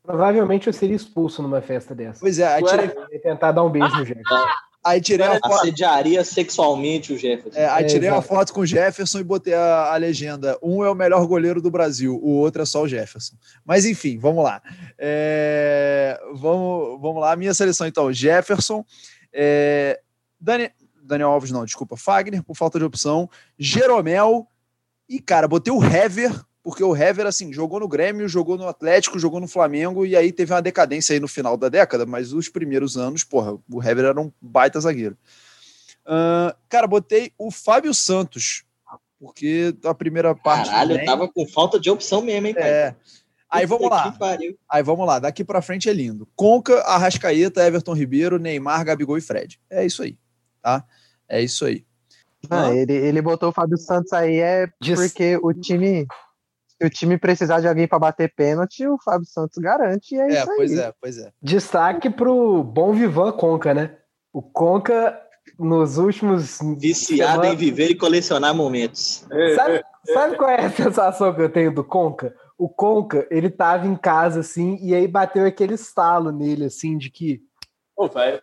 Provavelmente 0.03 0.67
eu 0.69 0.73
seria 0.73 0.95
expulso 0.95 1.43
numa 1.43 1.61
festa 1.61 1.95
dessa. 1.95 2.21
Pois 2.21 2.39
é, 2.39 2.47
aí 2.47 2.63
era- 2.63 2.89
tirei, 2.89 3.05
Eu 3.05 3.13
ia 3.13 3.21
tentar 3.23 3.53
dar 3.53 3.65
um 3.65 3.71
beijo 3.71 3.89
no 3.97 4.05
Jefferson. 4.05 4.45
aí 4.85 5.01
tirei 5.01 5.27
uma 5.27 5.41
foto. 5.41 5.55
Assediaria 5.63 6.25
sexualmente 6.25 7.13
o 7.13 7.19
Jefferson. 7.19 7.59
É, 7.59 7.67
aí 7.69 7.85
É, 7.85 7.87
tirei 7.89 8.09
uma 8.09 8.19
exato. 8.19 8.29
foto 8.29 8.53
com 8.55 8.61
o 8.61 8.67
Jefferson 8.67 9.19
e 9.19 9.25
botei 9.25 9.55
a, 9.55 9.93
a 9.93 9.97
legenda: 9.97 10.57
um 10.63 10.85
é 10.85 10.91
o 10.91 10.95
melhor 10.95 11.27
goleiro 11.27 11.61
do 11.61 11.71
Brasil, 11.73 12.15
o 12.23 12.31
outro 12.37 12.63
é 12.63 12.65
só 12.67 12.83
o 12.83 12.89
Jefferson. 12.89 13.35
Mas 13.65 13.85
enfim, 13.85 14.17
vamos 14.19 14.45
lá. 14.45 14.63
É, 14.97 16.21
vamos, 16.35 17.01
vamos 17.01 17.21
lá. 17.21 17.35
Minha 17.35 17.53
seleção, 17.55 17.87
então: 17.87 18.13
Jefferson, 18.13 18.85
é, 19.33 20.01
Dani- 20.41 20.71
Daniel 21.07 21.31
Alves, 21.31 21.51
não, 21.51 21.65
desculpa, 21.65 21.97
Fagner, 21.97 22.43
por 22.43 22.57
falta 22.57 22.79
de 22.79 22.85
opção, 22.85 23.31
Jeromel 23.59 24.47
e, 25.09 25.21
cara, 25.21 25.49
botei 25.49 25.73
o 25.73 25.83
Hever. 25.83 26.33
Porque 26.63 26.83
o 26.83 26.97
Hever, 26.97 27.27
assim, 27.27 27.53
jogou 27.53 27.79
no 27.79 27.87
Grêmio, 27.87 28.29
jogou 28.29 28.59
no 28.59 28.67
Atlético, 28.67 29.21
jogou 29.21 29.39
no 29.39 29.47
Flamengo, 29.47 30.05
e 30.05 30.17
aí 30.17 30.33
teve 30.33 30.53
uma 30.53 30.61
decadência 30.61 31.13
aí 31.13 31.21
no 31.21 31.29
final 31.29 31.57
da 31.57 31.69
década, 31.69 32.05
mas 32.05 32.33
os 32.33 32.49
primeiros 32.49 32.97
anos, 32.97 33.23
porra, 33.23 33.57
o 33.71 33.81
Hever 33.81 34.07
era 34.07 34.21
um 34.21 34.33
baita 34.41 34.81
zagueiro. 34.81 35.17
Ahn, 36.05 36.51
cara, 36.69 36.89
botei 36.89 37.33
o 37.39 37.53
Fábio 37.53 37.95
Santos, 37.95 38.65
porque 39.21 39.77
a 39.85 39.95
primeira 39.95 40.35
parte. 40.35 40.69
Caralho, 40.69 40.99
eu 40.99 41.05
tava 41.05 41.29
com 41.29 41.47
falta 41.47 41.79
de 41.79 41.89
opção 41.89 42.21
mesmo, 42.21 42.49
hein, 42.49 42.55
pai? 42.55 42.69
É. 42.69 42.97
Aí 43.49 43.65
vamos 43.65 43.89
lá. 43.89 44.13
Aí 44.69 44.83
vamos 44.83 45.07
lá. 45.07 45.21
Daqui 45.21 45.45
pra 45.45 45.63
frente 45.63 45.89
é 45.89 45.93
lindo. 45.93 46.29
Conca, 46.35 46.81
Arrascaeta, 46.81 47.65
Everton 47.65 47.93
Ribeiro, 47.93 48.41
Neymar, 48.41 48.85
Gabigol 48.85 49.17
e 49.17 49.21
Fred. 49.21 49.61
É 49.71 49.87
isso 49.87 50.03
aí. 50.03 50.19
Tá? 50.67 50.85
É 51.29 51.41
isso 51.41 51.65
aí. 51.65 51.85
Ah, 52.51 52.75
ele, 52.75 52.93
ele 52.93 53.23
botou 53.23 53.51
o 53.51 53.53
Fábio 53.53 53.79
Santos 53.79 54.13
aí 54.13 54.39
é 54.41 54.67
porque 54.97 55.39
o 55.41 55.53
time. 55.53 56.05
Se 56.69 56.87
o 56.87 56.91
time 56.91 57.17
precisar 57.17 57.61
de 57.61 57.69
alguém 57.69 57.87
para 57.89 57.99
bater 58.01 58.33
pênalti, 58.35 58.85
o 58.87 58.99
Fábio 59.03 59.27
Santos 59.27 59.57
garante. 59.59 60.15
E 60.15 60.19
é, 60.19 60.23
É, 60.25 60.41
isso 60.43 60.51
aí. 60.51 60.57
pois 60.57 60.73
é, 60.79 60.93
pois 61.01 61.19
é. 61.19 61.33
Destaque 61.41 62.11
pro 62.11 62.65
bom 62.65 62.93
Vivan 62.93 63.31
Conca, 63.33 63.73
né? 63.73 63.97
O 64.33 64.43
Conca, 64.43 65.19
nos 65.59 65.99
últimos. 65.99 66.59
Viciado 66.79 67.33
semana- 67.43 67.53
em 67.55 67.57
viver 67.57 67.91
e 67.91 67.95
colecionar 67.95 68.53
momentos. 68.55 69.25
Sabe, 69.55 69.83
sabe 70.13 70.37
qual 70.37 70.51
é 70.51 70.67
a 70.67 70.71
sensação 70.71 71.33
que 71.33 71.41
eu 71.43 71.49
tenho 71.49 71.73
do 71.73 71.85
Conca? 71.85 72.35
O 72.59 72.69
Conca, 72.69 73.27
ele 73.31 73.51
tava 73.51 73.87
em 73.87 73.97
casa, 73.97 74.41
assim, 74.41 74.79
e 74.83 74.95
aí 74.95 75.07
bateu 75.07 75.47
aquele 75.47 75.75
estalo 75.75 76.33
nele, 76.33 76.65
assim, 76.67 76.99
de 76.99 77.09
que, 77.11 77.41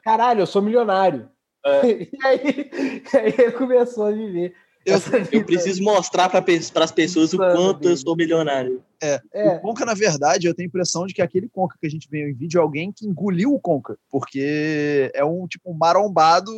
caralho, 0.03 0.39
eu 0.41 0.47
sou 0.47 0.61
milionário. 0.61 1.29
É. 1.65 1.81
E 2.13 2.25
aí, 2.25 2.71
aí 3.13 3.33
ele 3.37 3.51
começou 3.53 4.05
a 4.05 4.11
viver. 4.11 4.53
Eu- 4.85 4.99
Eu 5.31 5.45
preciso 5.45 5.81
mostrar 5.81 6.27
para 6.29 6.43
as 6.83 6.91
pessoas 6.91 7.33
o 7.33 7.37
quanto 7.37 7.87
eu 7.87 7.95
sou 7.95 8.15
milionário. 8.17 8.83
É, 9.01 9.21
O 9.57 9.61
Conca, 9.61 9.85
na 9.85 9.93
verdade, 9.93 10.45
eu 10.45 10.53
tenho 10.53 10.67
a 10.67 10.69
impressão 10.69 11.05
de 11.05 11.13
que 11.13 11.21
aquele 11.21 11.47
Conca 11.47 11.77
que 11.79 11.87
a 11.87 11.89
gente 11.89 12.09
veio 12.09 12.27
em 12.29 12.33
vídeo 12.33 12.59
é 12.59 12.61
alguém 12.61 12.91
que 12.91 13.07
engoliu 13.07 13.53
o 13.53 13.59
Conca, 13.61 13.97
porque 14.09 15.09
é 15.13 15.23
um 15.23 15.47
tipo 15.47 15.71
um 15.71 15.77
marombado 15.77 16.51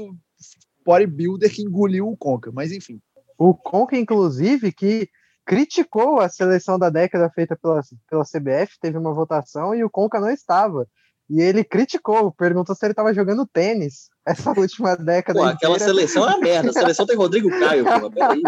bodybuilder 0.83 1.51
que 1.53 1.61
engoliu 1.61 2.09
o 2.09 2.17
Conca. 2.17 2.51
Mas 2.51 2.71
enfim. 2.71 2.99
O 3.37 3.53
Conca, 3.53 3.95
inclusive, 3.97 4.71
que 4.71 5.07
criticou 5.45 6.19
a 6.19 6.27
seleção 6.29 6.79
da 6.79 6.89
década 6.89 7.29
feita 7.29 7.55
pela, 7.55 7.81
pela 8.09 8.23
CBF, 8.25 8.79
teve 8.81 8.97
uma 8.97 9.13
votação 9.13 9.75
e 9.75 9.83
o 9.83 9.89
Conca 9.89 10.19
não 10.19 10.29
estava. 10.31 10.87
E 11.29 11.41
ele 11.41 11.63
criticou, 11.63 12.31
perguntou 12.31 12.75
se 12.75 12.85
ele 12.85 12.91
estava 12.91 13.13
jogando 13.13 13.47
tênis 13.47 14.09
essa 14.25 14.51
última 14.59 14.95
década. 14.95 15.39
Pô, 15.39 15.45
aquela 15.45 15.75
inteira. 15.75 15.93
seleção 15.93 16.23
é 16.23 16.35
uma 16.35 16.39
merda. 16.39 16.69
A 16.69 16.73
seleção 16.73 17.05
tem 17.05 17.15
Rodrigo 17.15 17.49
Caio, 17.49 17.83
pô. 17.83 18.11
Peraí. 18.11 18.41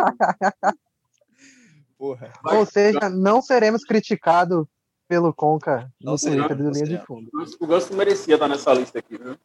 Porra. 1.98 2.32
Ou 2.46 2.66
seja, 2.66 3.10
não 3.10 3.42
seremos 3.42 3.84
criticados 3.84 4.68
pelo 5.08 5.34
Conca 5.34 5.92
Não 6.00 6.13
no 6.13 6.18
seremos, 6.18 6.48
Twitter 6.48 6.58
do 6.58 6.63
não 6.66 6.72
Linha 6.72 7.00
de. 7.00 7.06
Fundo. 7.06 7.30
o 7.60 7.68
Ganso 7.68 7.94
merecia 7.96 8.36
estar 8.36 8.48
nessa 8.48 8.74
lista 8.74 9.00
aqui, 9.00 9.18
viu? 9.18 9.38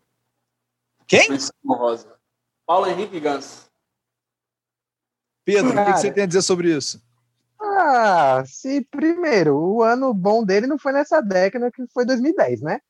Quem? 1.06 1.30
Menção 1.30 1.54
honrosa. 1.66 2.14
Paulo 2.66 2.86
Henrique 2.86 3.18
Ganso. 3.20 3.70
Pedro, 5.44 5.68
o 5.68 5.70
que 5.70 5.76
Cara. 5.76 5.96
você 5.96 6.12
tem 6.12 6.24
a 6.24 6.26
dizer 6.26 6.42
sobre 6.42 6.76
isso? 6.76 7.02
Ah, 7.60 8.42
se 8.46 8.84
primeiro, 8.90 9.56
o 9.56 9.82
ano 9.82 10.12
bom 10.12 10.44
dele 10.44 10.66
não 10.66 10.78
foi 10.78 10.92
nessa 10.92 11.20
década 11.20 11.70
que 11.70 11.86
foi 11.88 12.04
2010, 12.04 12.60
né? 12.60 12.80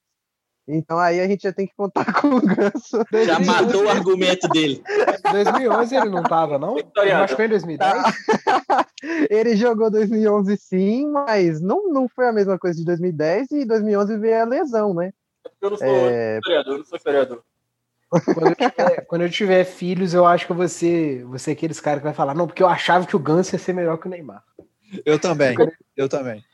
Então 0.66 0.98
aí 0.98 1.20
a 1.20 1.26
gente 1.26 1.42
já 1.42 1.52
tem 1.52 1.66
que 1.66 1.74
contar 1.74 2.04
com 2.20 2.28
o 2.28 2.40
Ganso. 2.40 3.04
Já 3.26 3.38
matou 3.40 3.84
o 3.84 3.88
argumento 3.88 4.48
dele. 4.48 4.82
2011 5.30 5.96
ele 5.96 6.08
não 6.08 6.22
tava, 6.22 6.58
não? 6.58 6.74
Ele 6.74 6.84
Vitoriano. 6.84 7.20
machucou 7.22 7.44
em 7.44 7.48
2010? 7.48 8.02
Ele 9.28 9.56
jogou 9.56 9.90
2011 9.90 10.56
sim, 10.56 11.10
mas 11.10 11.60
não, 11.60 11.92
não 11.92 12.08
foi 12.08 12.28
a 12.28 12.32
mesma 12.32 12.56
coisa 12.56 12.78
de 12.78 12.84
2010 12.84 13.50
e 13.50 13.64
2011 13.64 14.16
veio 14.18 14.42
a 14.42 14.44
lesão, 14.44 14.94
né? 14.94 15.12
É 15.44 15.48
porque 15.48 15.64
eu 15.64 15.70
não 15.70 15.76
sou 15.76 15.86
É, 15.88 16.38
historiador, 16.38 16.72
eu 16.72 16.78
não 16.78 16.84
sou 16.84 16.96
historiador. 16.96 17.44
Quando 18.08 18.46
eu, 18.46 18.54
tiver, 18.54 19.06
quando 19.06 19.22
eu 19.22 19.30
tiver 19.30 19.64
filhos, 19.64 20.14
eu 20.14 20.24
acho 20.24 20.46
que 20.46 20.52
eu 20.52 20.68
ser, 20.68 21.24
vou 21.24 21.38
ser 21.38 21.52
aqueles 21.52 21.80
caras 21.80 22.00
que 22.00 22.04
vai 22.04 22.14
falar, 22.14 22.34
não, 22.34 22.46
porque 22.46 22.62
eu 22.62 22.68
achava 22.68 23.06
que 23.06 23.16
o 23.16 23.18
Ganso 23.18 23.54
ia 23.54 23.58
ser 23.58 23.72
melhor 23.72 23.98
que 23.98 24.06
o 24.06 24.10
Neymar. 24.10 24.44
Eu 25.04 25.18
também. 25.18 25.56
Eu 25.96 26.08
também. 26.08 26.44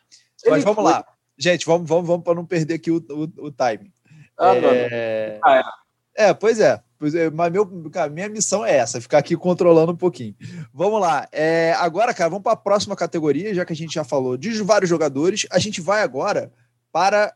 Mas 0.47 0.65
vamos 0.65 0.85
lá. 0.85 1.05
Gente, 1.37 1.67
vamos, 1.67 1.89
vamos, 1.89 2.07
vamos 2.07 2.25
para 2.25 2.35
não 2.35 2.47
perder 2.47 2.75
aqui 2.75 2.91
o, 2.91 2.97
o, 2.97 3.47
o 3.47 3.51
time. 3.51 3.93
Ah, 4.39 4.55
É... 4.55 5.41
Ah, 5.43 5.75
é, 6.15 6.35
pois 6.35 6.61
é. 6.61 6.83
Pois 6.99 7.15
é, 7.15 7.31
Mas 7.31 7.53
meu, 7.53 7.65
cara, 7.91 8.11
minha 8.11 8.29
missão 8.29 8.67
é 8.67 8.77
essa, 8.77 9.01
ficar 9.01 9.19
aqui 9.19 9.37
controlando 9.37 9.93
um 9.93 9.97
pouquinho. 9.97 10.35
Vamos 10.75 11.01
lá. 11.01 11.29
É, 11.31 11.73
agora, 11.75 12.13
cara, 12.13 12.29
vamos 12.29 12.43
para 12.43 12.53
a 12.53 12.57
próxima 12.57 12.97
categoria, 12.97 13.55
já 13.55 13.65
que 13.65 13.73
a 13.73 13.77
gente 13.77 13.95
já 13.95 14.03
falou 14.03 14.37
de 14.37 14.51
vários 14.63 14.91
jogadores. 14.91 15.47
A 15.51 15.61
gente 15.61 15.81
vai 15.81 16.03
agora 16.03 16.53
para 16.91 17.33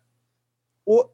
o 0.85 1.05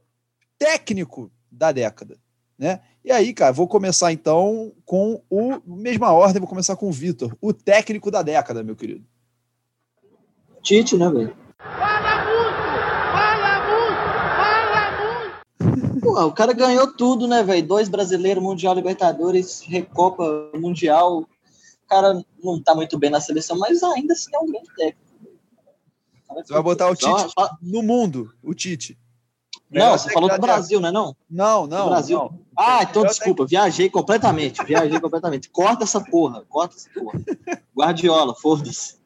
técnico 0.58 1.30
da 1.52 1.70
década. 1.70 2.18
né? 2.58 2.80
E 3.04 3.12
aí, 3.12 3.34
cara, 3.34 3.52
vou 3.52 3.68
começar 3.68 4.12
então 4.12 4.72
com 4.84 5.22
o 5.28 5.60
mesma 5.66 6.12
ordem, 6.12 6.40
vou 6.40 6.48
começar 6.48 6.74
com 6.74 6.88
o 6.88 6.92
Vitor, 6.92 7.36
o 7.40 7.52
técnico 7.52 8.10
da 8.10 8.22
década, 8.22 8.62
meu 8.62 8.74
querido. 8.74 9.04
Tite, 10.62 10.96
né, 10.96 11.08
velho? 11.10 11.47
Pô, 16.18 16.24
o 16.24 16.32
cara 16.32 16.52
ganhou 16.52 16.92
tudo, 16.92 17.28
né, 17.28 17.44
velho? 17.44 17.64
Dois 17.64 17.88
brasileiros, 17.88 18.42
Mundial 18.42 18.74
Libertadores, 18.74 19.60
Recopa 19.60 20.50
Mundial. 20.52 21.20
O 21.20 21.28
cara 21.86 22.20
não 22.42 22.60
tá 22.60 22.74
muito 22.74 22.98
bem 22.98 23.08
na 23.08 23.20
seleção, 23.20 23.56
mas 23.56 23.84
ainda 23.84 24.14
assim 24.14 24.28
é 24.34 24.38
um 24.40 24.46
grande 24.46 24.68
técnico. 24.74 25.00
Você 26.34 26.52
vai 26.52 26.62
botar 26.62 26.90
o 26.90 26.96
Tite 26.96 27.32
Não, 27.36 27.48
no 27.62 27.82
mundo, 27.84 28.34
o 28.42 28.52
Tite. 28.52 28.98
Não, 29.70 29.96
você 29.96 30.10
falou 30.10 30.28
do 30.28 30.40
Brasil, 30.40 30.80
né, 30.80 30.90
não? 30.90 31.14
Não, 31.30 31.68
Do 31.68 31.76
não, 31.76 31.88
Brasil. 31.88 32.18
não. 32.18 32.40
Ah, 32.58 32.82
então 32.82 33.04
desculpa, 33.04 33.46
viajei 33.46 33.88
completamente, 33.88 34.64
viajei 34.64 34.98
completamente. 34.98 35.48
Corta 35.48 35.84
essa 35.84 36.00
porra, 36.00 36.44
corta 36.48 36.74
essa 36.74 36.90
porra. 36.90 37.20
Guardiola, 37.76 38.34
foda-se. 38.34 38.96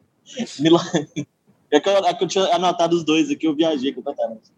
Milan. 0.58 0.80
É 1.74 1.80
que, 1.80 1.88
eu, 1.88 2.04
é 2.04 2.12
que 2.12 2.22
eu 2.22 2.28
tinha 2.28 2.54
anotado 2.54 2.94
os 2.94 3.02
dois 3.02 3.30
aqui, 3.30 3.46
eu 3.46 3.56
viajei 3.56 3.94
completamente. 3.94 4.52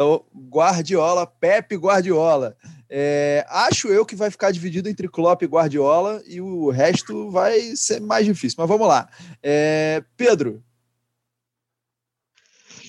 Então, 0.00 0.24
Guardiola, 0.34 1.26
Pepe 1.26 1.76
Guardiola. 1.76 2.56
É, 2.88 3.44
acho 3.50 3.88
eu 3.88 4.06
que 4.06 4.16
vai 4.16 4.30
ficar 4.30 4.50
dividido 4.50 4.88
entre 4.88 5.06
Klopp 5.06 5.42
e 5.42 5.46
Guardiola 5.46 6.22
e 6.26 6.40
o 6.40 6.70
resto 6.70 7.30
vai 7.30 7.76
ser 7.76 8.00
mais 8.00 8.24
difícil. 8.24 8.56
Mas 8.58 8.66
vamos 8.66 8.88
lá. 8.88 9.10
É, 9.42 10.02
Pedro, 10.16 10.64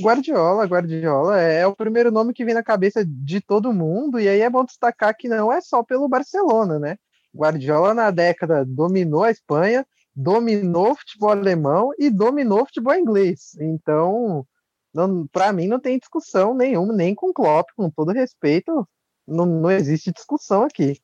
Guardiola, 0.01 0.65
Guardiola 0.65 1.37
é 1.37 1.67
o 1.67 1.75
primeiro 1.75 2.11
nome 2.11 2.33
que 2.33 2.45
vem 2.45 2.53
na 2.53 2.63
cabeça 2.63 3.03
de 3.05 3.41
todo 3.41 3.73
mundo, 3.73 4.17
e 4.17 4.29
aí 4.29 4.39
é 4.39 4.49
bom 4.49 4.63
destacar 4.63 5.13
que 5.13 5.27
não 5.27 5.51
é 5.51 5.59
só 5.59 5.83
pelo 5.83 6.07
Barcelona, 6.07 6.79
né? 6.79 6.95
Guardiola 7.35 7.93
na 7.93 8.09
década 8.09 8.63
dominou 8.65 9.25
a 9.25 9.31
Espanha, 9.31 9.85
dominou 10.15 10.91
o 10.91 10.95
futebol 10.95 11.31
alemão 11.31 11.91
e 11.99 12.09
dominou 12.09 12.61
o 12.61 12.65
futebol 12.65 12.95
inglês. 12.95 13.51
Então, 13.59 14.47
para 15.31 15.53
mim 15.53 15.67
não 15.67 15.79
tem 15.79 15.97
discussão 15.97 16.53
nenhuma, 16.53 16.93
nem 16.93 17.15
com 17.15 17.29
o 17.29 17.33
Klopp, 17.33 17.69
com 17.75 17.89
todo 17.89 18.11
respeito, 18.11 18.87
não, 19.27 19.45
não 19.45 19.71
existe 19.71 20.11
discussão 20.11 20.63
aqui. 20.63 20.99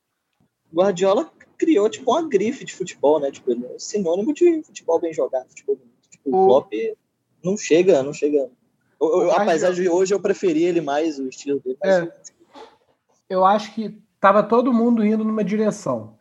Guardiola 0.73 1.31
criou, 1.57 1.89
tipo, 1.89 2.11
uma 2.11 2.27
grife 2.27 2.65
de 2.65 2.75
futebol, 2.75 3.19
né? 3.19 3.31
Tipo, 3.31 3.51
é 3.51 3.79
sinônimo 3.79 4.33
de 4.33 4.61
futebol 4.63 4.99
bem 4.99 5.13
jogado, 5.13 5.47
futebol 5.49 5.75
bonito. 5.75 6.09
Tipo, 6.09 6.29
o 6.29 6.43
O- 6.43 6.45
Klopp 6.47 6.73
não 7.43 7.55
chega, 7.57 8.03
não 8.03 8.13
chega. 8.13 8.49
Eu- 8.99 9.21
eu- 9.21 9.31
apesar 9.31 9.71
de 9.73 9.87
hoje 9.87 10.13
eu 10.13 10.19
preferi 10.19 10.63
ele 10.63 10.81
mais, 10.81 11.19
o 11.19 11.27
estilo 11.29 11.59
dele. 11.59 11.77
Mas 11.81 11.95
É. 11.95 12.11
eu 13.29 13.45
acho 13.45 13.73
que 13.73 13.97
tava 14.19 14.43
todo 14.43 14.73
mundo 14.73 15.05
indo 15.05 15.23
numa 15.23 15.43
direção. 15.43 16.16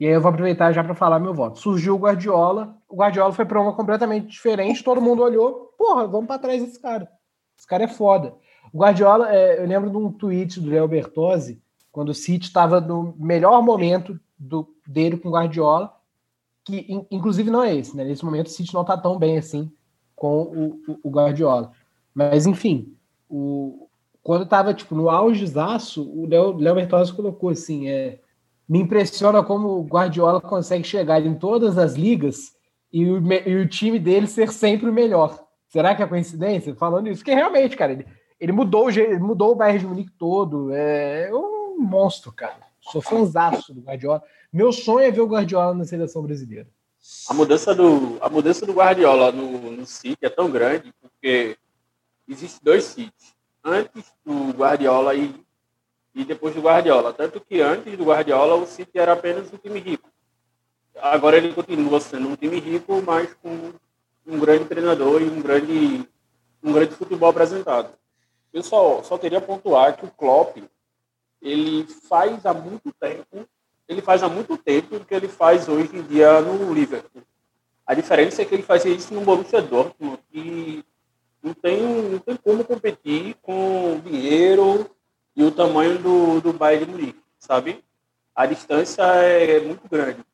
E 0.00 0.06
aí 0.06 0.14
eu 0.14 0.20
vou 0.20 0.30
aproveitar 0.30 0.72
já 0.72 0.82
para 0.82 0.94
falar 0.94 1.20
meu 1.20 1.34
voto. 1.34 1.58
Surgiu 1.58 1.94
o 1.94 1.98
Guardiola, 1.98 2.74
o 2.88 2.96
Guardiola 2.96 3.34
foi 3.34 3.44
para 3.44 3.60
uma 3.60 3.74
completamente 3.74 4.28
diferente, 4.28 4.82
todo 4.82 5.00
mundo 5.00 5.22
olhou, 5.22 5.74
porra, 5.76 6.06
vamos 6.06 6.26
para 6.26 6.38
trás 6.38 6.62
desse 6.62 6.80
cara. 6.80 7.06
Esse 7.58 7.66
cara 7.66 7.84
é 7.84 7.88
foda. 7.88 8.34
O 8.72 8.78
Guardiola, 8.78 9.30
é, 9.30 9.62
eu 9.62 9.66
lembro 9.66 9.90
de 9.90 9.96
um 9.98 10.10
tweet 10.10 10.58
do 10.58 10.70
Léo 10.70 10.88
Bertozzi, 10.88 11.60
quando 11.92 12.08
o 12.08 12.14
City 12.14 12.46
estava 12.46 12.80
no 12.80 13.14
melhor 13.18 13.62
momento 13.62 14.18
do, 14.38 14.74
dele 14.86 15.18
com 15.18 15.28
o 15.28 15.32
Guardiola, 15.32 15.94
que 16.64 16.86
in- 16.88 17.06
inclusive 17.10 17.50
não 17.50 17.62
é 17.62 17.76
esse, 17.76 17.94
né? 17.94 18.02
Nesse 18.04 18.24
momento 18.24 18.46
o 18.46 18.50
City 18.50 18.72
não 18.72 18.84
tá 18.84 18.96
tão 18.96 19.18
bem 19.18 19.36
assim 19.36 19.70
com 20.16 20.42
o, 20.42 20.80
o, 20.88 21.00
o 21.04 21.10
Guardiola. 21.10 21.72
Mas 22.14 22.46
enfim, 22.46 22.94
o, 23.28 23.86
quando 24.22 24.46
tava 24.46 24.72
tipo 24.72 24.94
no 24.94 25.10
augezaço, 25.10 26.02
o 26.02 26.26
Léo 26.26 26.74
Bertozzi 26.74 27.12
colocou 27.12 27.50
assim, 27.50 27.88
é, 27.88 28.20
me 28.70 28.78
impressiona 28.78 29.42
como 29.42 29.80
o 29.80 29.82
Guardiola 29.82 30.40
consegue 30.40 30.84
chegar 30.84 31.20
em 31.26 31.34
todas 31.34 31.76
as 31.76 31.94
ligas 31.94 32.54
e 32.92 33.04
o, 33.04 33.20
e 33.44 33.56
o 33.56 33.68
time 33.68 33.98
dele 33.98 34.28
ser 34.28 34.52
sempre 34.52 34.88
o 34.88 34.92
melhor. 34.92 35.44
Será 35.66 35.92
que 35.92 36.04
é 36.04 36.06
coincidência? 36.06 36.72
Falando 36.76 37.08
isso, 37.08 37.18
porque 37.18 37.34
realmente, 37.34 37.76
cara, 37.76 37.90
ele, 37.90 38.06
ele 38.38 38.52
mudou 38.52 38.86
o 38.86 38.90
ele 38.90 39.18
mudou 39.18 39.50
o 39.50 39.54
Bayern 39.56 39.80
de 39.80 39.86
Munique 39.86 40.12
todo, 40.16 40.72
é 40.72 41.28
um 41.32 41.80
monstro, 41.80 42.30
cara. 42.30 42.60
Sou 42.80 43.02
fãzaço 43.02 43.74
do 43.74 43.80
Guardiola. 43.80 44.22
Meu 44.52 44.70
sonho 44.70 45.00
é 45.00 45.10
ver 45.10 45.20
o 45.20 45.26
Guardiola 45.26 45.74
na 45.74 45.84
seleção 45.84 46.22
brasileira. 46.22 46.68
A 47.28 47.34
mudança 47.34 47.74
do, 47.74 48.18
a 48.20 48.28
mudança 48.28 48.64
do 48.64 48.72
Guardiola 48.72 49.32
no, 49.32 49.72
no 49.72 49.84
City 49.84 50.18
é 50.22 50.28
tão 50.28 50.48
grande 50.48 50.94
porque 51.00 51.56
existem 52.28 52.60
dois 52.62 52.84
Cities. 52.84 53.34
Antes 53.64 54.12
do 54.24 54.52
Guardiola 54.52 55.12
e, 55.16 55.34
e 56.14 56.24
depois 56.24 56.54
do 56.54 56.60
Guardiola. 56.60 57.12
Tanto 57.12 57.40
que 57.40 57.60
antes 57.60 57.96
do 57.96 58.04
Guardiola 58.04 58.54
o 58.54 58.66
City 58.66 58.98
era 58.98 59.12
apenas 59.12 59.52
um 59.52 59.56
time 59.56 59.78
rico. 59.80 60.08
Agora 60.96 61.36
ele 61.36 61.52
continua 61.54 62.00
sendo 62.00 62.28
um 62.28 62.36
time 62.36 62.58
rico, 62.58 63.00
mas 63.02 63.32
com 63.34 63.72
um 64.26 64.38
grande 64.38 64.64
treinador 64.66 65.22
e 65.22 65.24
um 65.24 65.40
grande, 65.40 66.08
um 66.62 66.72
grande 66.72 66.94
futebol 66.94 67.30
apresentado. 67.30 67.90
Eu 68.52 68.62
só, 68.62 69.02
só 69.02 69.16
queria 69.16 69.40
pontuar 69.40 69.96
que 69.96 70.04
o 70.04 70.10
Klopp 70.10 70.58
ele 71.40 71.86
faz 72.08 72.44
há 72.44 72.52
muito 72.52 72.92
tempo 72.92 73.48
ele 73.90 74.00
faz 74.00 74.22
há 74.22 74.28
muito 74.28 74.56
tempo 74.56 74.96
o 74.96 75.04
que 75.04 75.12
ele 75.12 75.26
faz 75.26 75.68
hoje 75.68 75.96
em 75.96 76.02
dia 76.02 76.40
no 76.40 76.72
Liverpool. 76.72 77.22
A 77.84 77.92
diferença 77.92 78.40
é 78.40 78.44
que 78.44 78.54
ele 78.54 78.62
fazia 78.62 78.94
isso 78.94 79.12
no 79.12 79.22
Borussia 79.22 79.60
Dortmund 79.60 80.20
e 80.32 80.84
não 81.42 81.52
tem, 81.52 81.82
não 81.82 82.20
tem 82.20 82.36
como 82.36 82.62
competir 82.62 83.34
com 83.42 84.00
dinheiro 84.04 84.88
e 85.36 85.42
o 85.42 85.50
tamanho 85.50 85.98
do, 85.98 86.40
do 86.40 86.52
Bayern 86.52 86.86
de 86.86 86.92
Munique, 86.92 87.22
sabe? 87.38 87.84
A 88.34 88.46
distância 88.46 89.02
é 89.02 89.60
muito 89.60 89.88
grande. 89.88 90.24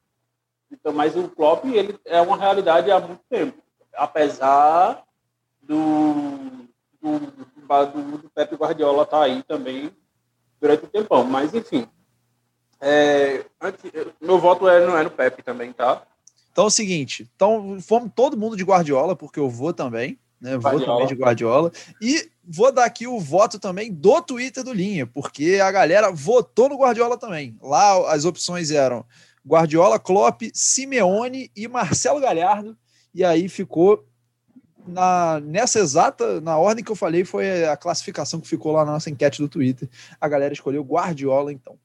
Então, 0.71 0.93
mas 0.93 1.17
o 1.17 1.29
Klopp 1.29 1.65
ele 1.67 1.99
é 2.05 2.21
uma 2.21 2.37
realidade 2.37 2.91
há 2.91 2.99
muito 2.99 3.23
tempo, 3.29 3.63
apesar 3.95 5.05
do 5.63 6.67
do, 7.01 7.19
do, 7.21 8.19
do 8.19 8.31
Pep 8.31 8.55
Guardiola 8.57 9.05
estar 9.05 9.23
aí 9.23 9.43
também 9.45 9.91
durante 10.61 10.85
o 10.85 10.89
tempão. 10.89 11.25
Mas 11.25 11.55
enfim, 11.55 11.87
é, 12.81 13.45
antes, 13.61 13.91
meu 14.21 14.39
voto 14.39 14.69
é 14.69 14.85
no, 14.85 14.97
é 14.97 15.03
no 15.05 15.11
Pepe 15.11 15.43
também, 15.43 15.73
tá? 15.73 16.03
Então 16.51 16.65
é 16.65 16.69
o 16.69 16.71
seguinte, 16.71 17.29
então 17.37 17.79
fomos 17.81 18.11
todo 18.15 18.37
mundo 18.37 18.57
de 18.57 18.65
Guardiola, 18.65 19.15
porque 19.15 19.39
eu 19.39 19.49
vou 19.49 19.73
também, 19.73 20.19
né? 20.41 20.53
Vou 20.53 20.73
Guardiola. 20.73 20.87
também 20.87 21.07
de 21.07 21.15
Guardiola. 21.15 21.73
E 22.01 22.31
vou 22.49 22.73
dar 22.73 22.85
aqui 22.85 23.07
o 23.07 23.19
voto 23.19 23.59
também 23.59 23.93
do 23.93 24.23
Twitter 24.23 24.63
do 24.63 24.73
Linha, 24.73 25.07
porque 25.07 25.59
a 25.63 25.71
galera 25.71 26.11
votou 26.11 26.69
no 26.69 26.79
Guardiola 26.79 27.19
também. 27.19 27.57
Lá 27.61 28.13
as 28.13 28.25
opções 28.25 28.71
eram 28.71 29.05
Guardiola, 29.47 29.99
Klopp, 29.99 30.43
Simeone 30.53 31.51
e 31.57 31.69
Marcelo 31.69 32.21
Galhardo. 32.21 32.77
E 33.15 33.25
aí 33.25 33.49
ficou 33.49 34.07
na, 34.87 35.41
nessa 35.41 35.79
exata, 35.79 36.41
na 36.41 36.57
ordem 36.57 36.85
que 36.85 36.91
eu 36.91 36.97
falei, 36.97 37.25
foi 37.25 37.65
a 37.65 37.77
classificação 37.77 38.41
que 38.41 38.49
ficou 38.49 38.73
lá 38.73 38.85
na 38.85 38.93
nossa 38.93 39.11
enquete 39.11 39.41
do 39.41 39.49
Twitter. 39.49 39.89
A 40.21 40.29
galera 40.29 40.53
escolheu 40.53 40.83
Guardiola, 40.83 41.53
então. 41.53 41.79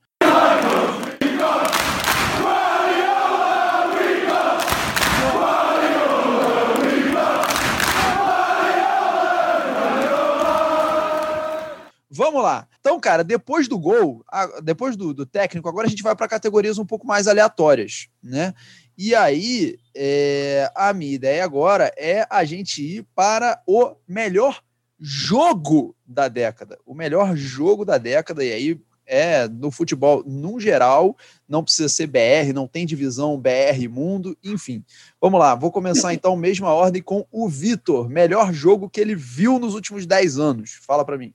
Vamos 12.21 12.43
lá. 12.43 12.67
Então, 12.79 12.99
cara, 12.99 13.23
depois 13.23 13.67
do 13.67 13.79
gol, 13.79 14.23
depois 14.61 14.95
do, 14.95 15.11
do 15.11 15.25
técnico, 15.25 15.67
agora 15.67 15.87
a 15.87 15.89
gente 15.89 16.03
vai 16.03 16.15
para 16.15 16.27
categorias 16.27 16.77
um 16.77 16.85
pouco 16.85 17.07
mais 17.07 17.27
aleatórias, 17.27 18.09
né? 18.21 18.53
E 18.95 19.15
aí, 19.15 19.79
é, 19.95 20.71
a 20.75 20.93
minha 20.93 21.15
ideia 21.15 21.43
agora 21.43 21.91
é 21.97 22.27
a 22.29 22.43
gente 22.43 22.83
ir 22.83 23.07
para 23.15 23.59
o 23.65 23.95
melhor 24.07 24.61
jogo 24.99 25.95
da 26.05 26.27
década. 26.27 26.77
O 26.85 26.93
melhor 26.93 27.35
jogo 27.35 27.83
da 27.83 27.97
década, 27.97 28.45
e 28.45 28.51
aí 28.51 28.81
é 29.07 29.47
no 29.47 29.71
futebol 29.71 30.23
num 30.23 30.59
geral, 30.59 31.17
não 31.49 31.63
precisa 31.63 31.89
ser 31.89 32.05
BR, 32.05 32.53
não 32.53 32.67
tem 32.67 32.85
divisão 32.85 33.35
BR 33.35 33.89
mundo, 33.89 34.37
enfim. 34.43 34.85
Vamos 35.19 35.39
lá, 35.39 35.55
vou 35.55 35.71
começar 35.71 36.13
então, 36.13 36.37
mesma 36.37 36.71
ordem 36.71 37.01
com 37.01 37.25
o 37.31 37.49
Vitor. 37.49 38.07
Melhor 38.07 38.53
jogo 38.53 38.91
que 38.91 39.01
ele 39.01 39.15
viu 39.15 39.57
nos 39.57 39.73
últimos 39.73 40.05
10 40.05 40.37
anos. 40.37 40.79
Fala 40.85 41.03
para 41.03 41.17
mim. 41.17 41.33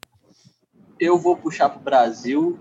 Eu 0.98 1.18
vou 1.18 1.36
puxar 1.36 1.68
para 1.68 1.80
o 1.80 1.84
Brasil 1.84 2.58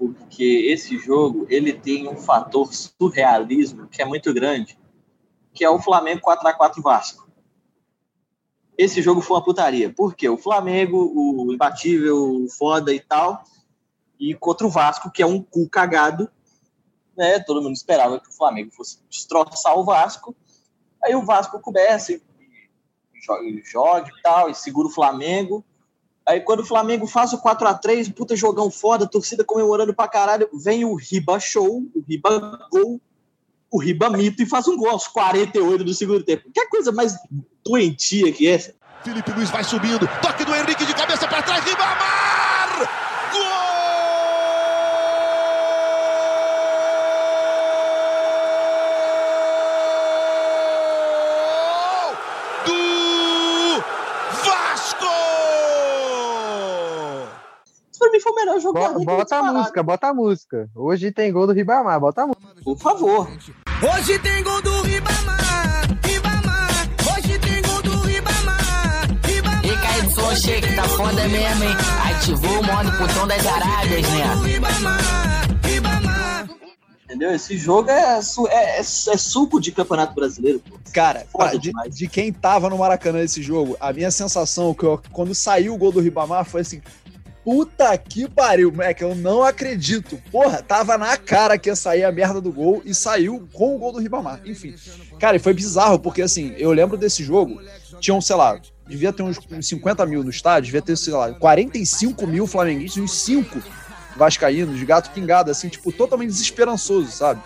porque 0.00 0.70
esse 0.72 0.98
jogo 0.98 1.46
ele 1.50 1.74
tem 1.74 2.08
um 2.08 2.16
fator 2.16 2.72
surrealismo 2.72 3.86
que 3.86 4.00
é 4.00 4.04
muito 4.06 4.32
grande, 4.32 4.78
que 5.52 5.62
é 5.62 5.68
o 5.68 5.78
Flamengo 5.78 6.22
4 6.22 6.48
a 6.48 6.54
4 6.54 6.82
Vasco. 6.82 7.30
Esse 8.78 9.02
jogo 9.02 9.20
foi 9.20 9.36
uma 9.36 9.44
putaria. 9.44 9.92
Por 9.92 10.14
quê? 10.14 10.26
O 10.26 10.38
Flamengo, 10.38 11.12
o 11.14 11.52
imbatível, 11.52 12.16
o 12.16 12.48
foda 12.48 12.94
e 12.94 13.00
tal, 13.00 13.44
e 14.18 14.34
contra 14.34 14.66
o 14.66 14.70
Vasco, 14.70 15.10
que 15.10 15.22
é 15.22 15.26
um 15.26 15.42
cu 15.42 15.68
cagado, 15.68 16.30
né? 17.14 17.38
Todo 17.40 17.60
mundo 17.60 17.74
esperava 17.74 18.18
que 18.18 18.30
o 18.30 18.32
Flamengo 18.32 18.70
fosse 18.70 19.02
destroçar 19.06 19.78
o 19.78 19.84
Vasco. 19.84 20.34
Aí 21.04 21.14
o 21.14 21.26
Vasco 21.26 21.60
começa 21.60 22.14
e 22.14 22.22
joga 23.70 24.08
e 24.08 24.22
tal, 24.22 24.48
e 24.48 24.54
segura 24.54 24.88
o 24.88 24.90
Flamengo. 24.90 25.62
Aí 26.30 26.40
quando 26.40 26.60
o 26.60 26.64
Flamengo 26.64 27.08
faz 27.08 27.32
o 27.32 27.38
4 27.38 27.66
a 27.66 27.74
3 27.74 28.08
puta 28.10 28.36
jogão 28.36 28.70
foda, 28.70 29.04
torcida 29.04 29.42
comemorando 29.42 29.92
pra 29.92 30.06
caralho, 30.06 30.48
vem 30.54 30.84
o 30.84 30.94
Riba 30.94 31.40
Show, 31.40 31.82
o 31.92 32.04
Riba 32.08 32.68
Gol, 32.70 33.00
o 33.68 33.78
Riba 33.80 34.08
Mito 34.08 34.40
e 34.40 34.46
faz 34.46 34.68
um 34.68 34.76
gol 34.76 34.90
aos 34.90 35.08
48 35.08 35.82
do 35.82 35.92
segundo 35.92 36.22
tempo. 36.22 36.48
Que 36.54 36.66
coisa 36.66 36.92
mais 36.92 37.16
doentia 37.66 38.32
que 38.32 38.46
essa? 38.46 38.72
Felipe 39.02 39.32
Luiz 39.32 39.50
vai 39.50 39.64
subindo. 39.64 40.08
Toque 40.22 40.44
do 40.44 40.54
Henrique 40.54 40.86
de 40.86 40.94
cabeça 40.94 41.26
para 41.26 41.42
trás. 41.42 41.64
Ribamar! 41.64 42.88
Gol! 43.32 43.80
Do 52.66 53.82
Vasco! 54.44 55.06
Isso 57.90 57.98
pra 57.98 58.12
mim 58.12 58.20
foi 58.20 58.30
o 58.30 58.34
melhor 58.72 58.94
Bo- 58.94 59.04
Bota 59.04 59.36
a 59.36 59.42
música, 59.42 59.82
bota 59.82 60.08
a 60.08 60.14
música. 60.14 60.68
Hoje 60.74 61.10
tem 61.10 61.32
gol 61.32 61.46
do 61.46 61.52
Ribamar, 61.52 61.98
bota 62.00 62.22
a 62.22 62.26
música. 62.26 62.46
Por 62.64 62.78
favor. 62.78 63.28
Hoje 63.28 64.18
tem 64.18 64.42
gol 64.42 64.60
do 64.62 64.82
Ribamar, 64.82 65.82
Ribamar. 66.04 66.88
Hoje 67.16 67.38
tem 67.38 67.62
gol 67.62 67.82
do 67.82 68.00
Ribamar, 68.06 69.08
Ribamar. 69.24 69.64
E 69.64 70.10
Fonche, 70.14 70.60
que 70.60 70.74
tá 70.76 70.84
foda 70.84 71.28
mesmo, 71.28 71.64
hein? 71.64 71.76
Ativou 72.14 72.60
o 72.60 72.64
modo 72.66 72.90
putão 72.98 73.26
das 73.26 73.46
Arábias, 73.46 74.02
né? 74.08 74.34
Ribamar, 74.44 75.48
Ribamar. 75.64 76.48
Entendeu? 77.04 77.32
Esse 77.34 77.56
jogo 77.56 77.90
é, 77.90 78.22
su- 78.22 78.46
é, 78.48 78.76
é- 78.76 78.80
é 78.80 78.82
suco 78.84 79.60
de 79.60 79.72
campeonato 79.72 80.14
brasileiro, 80.14 80.60
pô. 80.60 80.78
Cara, 80.92 81.26
Foda 81.32 81.44
pra- 81.50 81.52
de, 81.54 81.58
demais. 81.58 81.96
de 81.96 82.06
quem 82.08 82.32
tava 82.32 82.68
no 82.70 82.78
Maracanã 82.78 83.18
nesse 83.18 83.42
jogo, 83.42 83.76
a 83.80 83.92
minha 83.92 84.10
sensação 84.10 84.72
que 84.74 84.84
eu- 84.84 85.00
quando 85.12 85.34
saiu 85.34 85.74
o 85.74 85.78
gol 85.78 85.90
do 85.92 86.00
Ribamar 86.00 86.44
foi 86.44 86.60
assim: 86.60 86.80
puta 87.50 87.98
que 87.98 88.28
pariu, 88.28 88.70
moleque, 88.70 89.02
eu 89.02 89.12
não 89.12 89.42
acredito. 89.42 90.22
Porra, 90.30 90.62
tava 90.62 90.96
na 90.96 91.16
cara 91.16 91.58
que 91.58 91.68
ia 91.68 91.74
sair 91.74 92.04
a 92.04 92.12
merda 92.12 92.40
do 92.40 92.52
gol 92.52 92.80
e 92.84 92.94
saiu 92.94 93.48
com 93.52 93.74
o 93.74 93.78
gol 93.78 93.90
do 93.90 93.98
Ribamar. 93.98 94.40
Enfim, 94.44 94.72
cara, 95.18 95.34
e 95.34 95.40
foi 95.40 95.52
bizarro, 95.52 95.98
porque 95.98 96.22
assim, 96.22 96.54
eu 96.56 96.70
lembro 96.70 96.96
desse 96.96 97.24
jogo, 97.24 97.60
tinham, 97.98 98.20
sei 98.20 98.36
lá, 98.36 98.60
devia 98.86 99.12
ter 99.12 99.24
uns, 99.24 99.36
uns 99.50 99.66
50 99.66 100.06
mil 100.06 100.22
no 100.22 100.30
estádio, 100.30 100.66
devia 100.66 100.80
ter, 100.80 100.96
sei 100.96 101.12
lá, 101.12 101.32
45 101.32 102.24
mil 102.24 102.46
flamenguistas 102.46 103.02
uns 103.02 103.18
5 103.22 103.60
vascaínos, 104.16 104.80
gato 104.84 105.10
pingado, 105.10 105.50
assim, 105.50 105.68
tipo, 105.68 105.90
totalmente 105.90 106.28
desesperançoso, 106.28 107.10
sabe? 107.10 107.42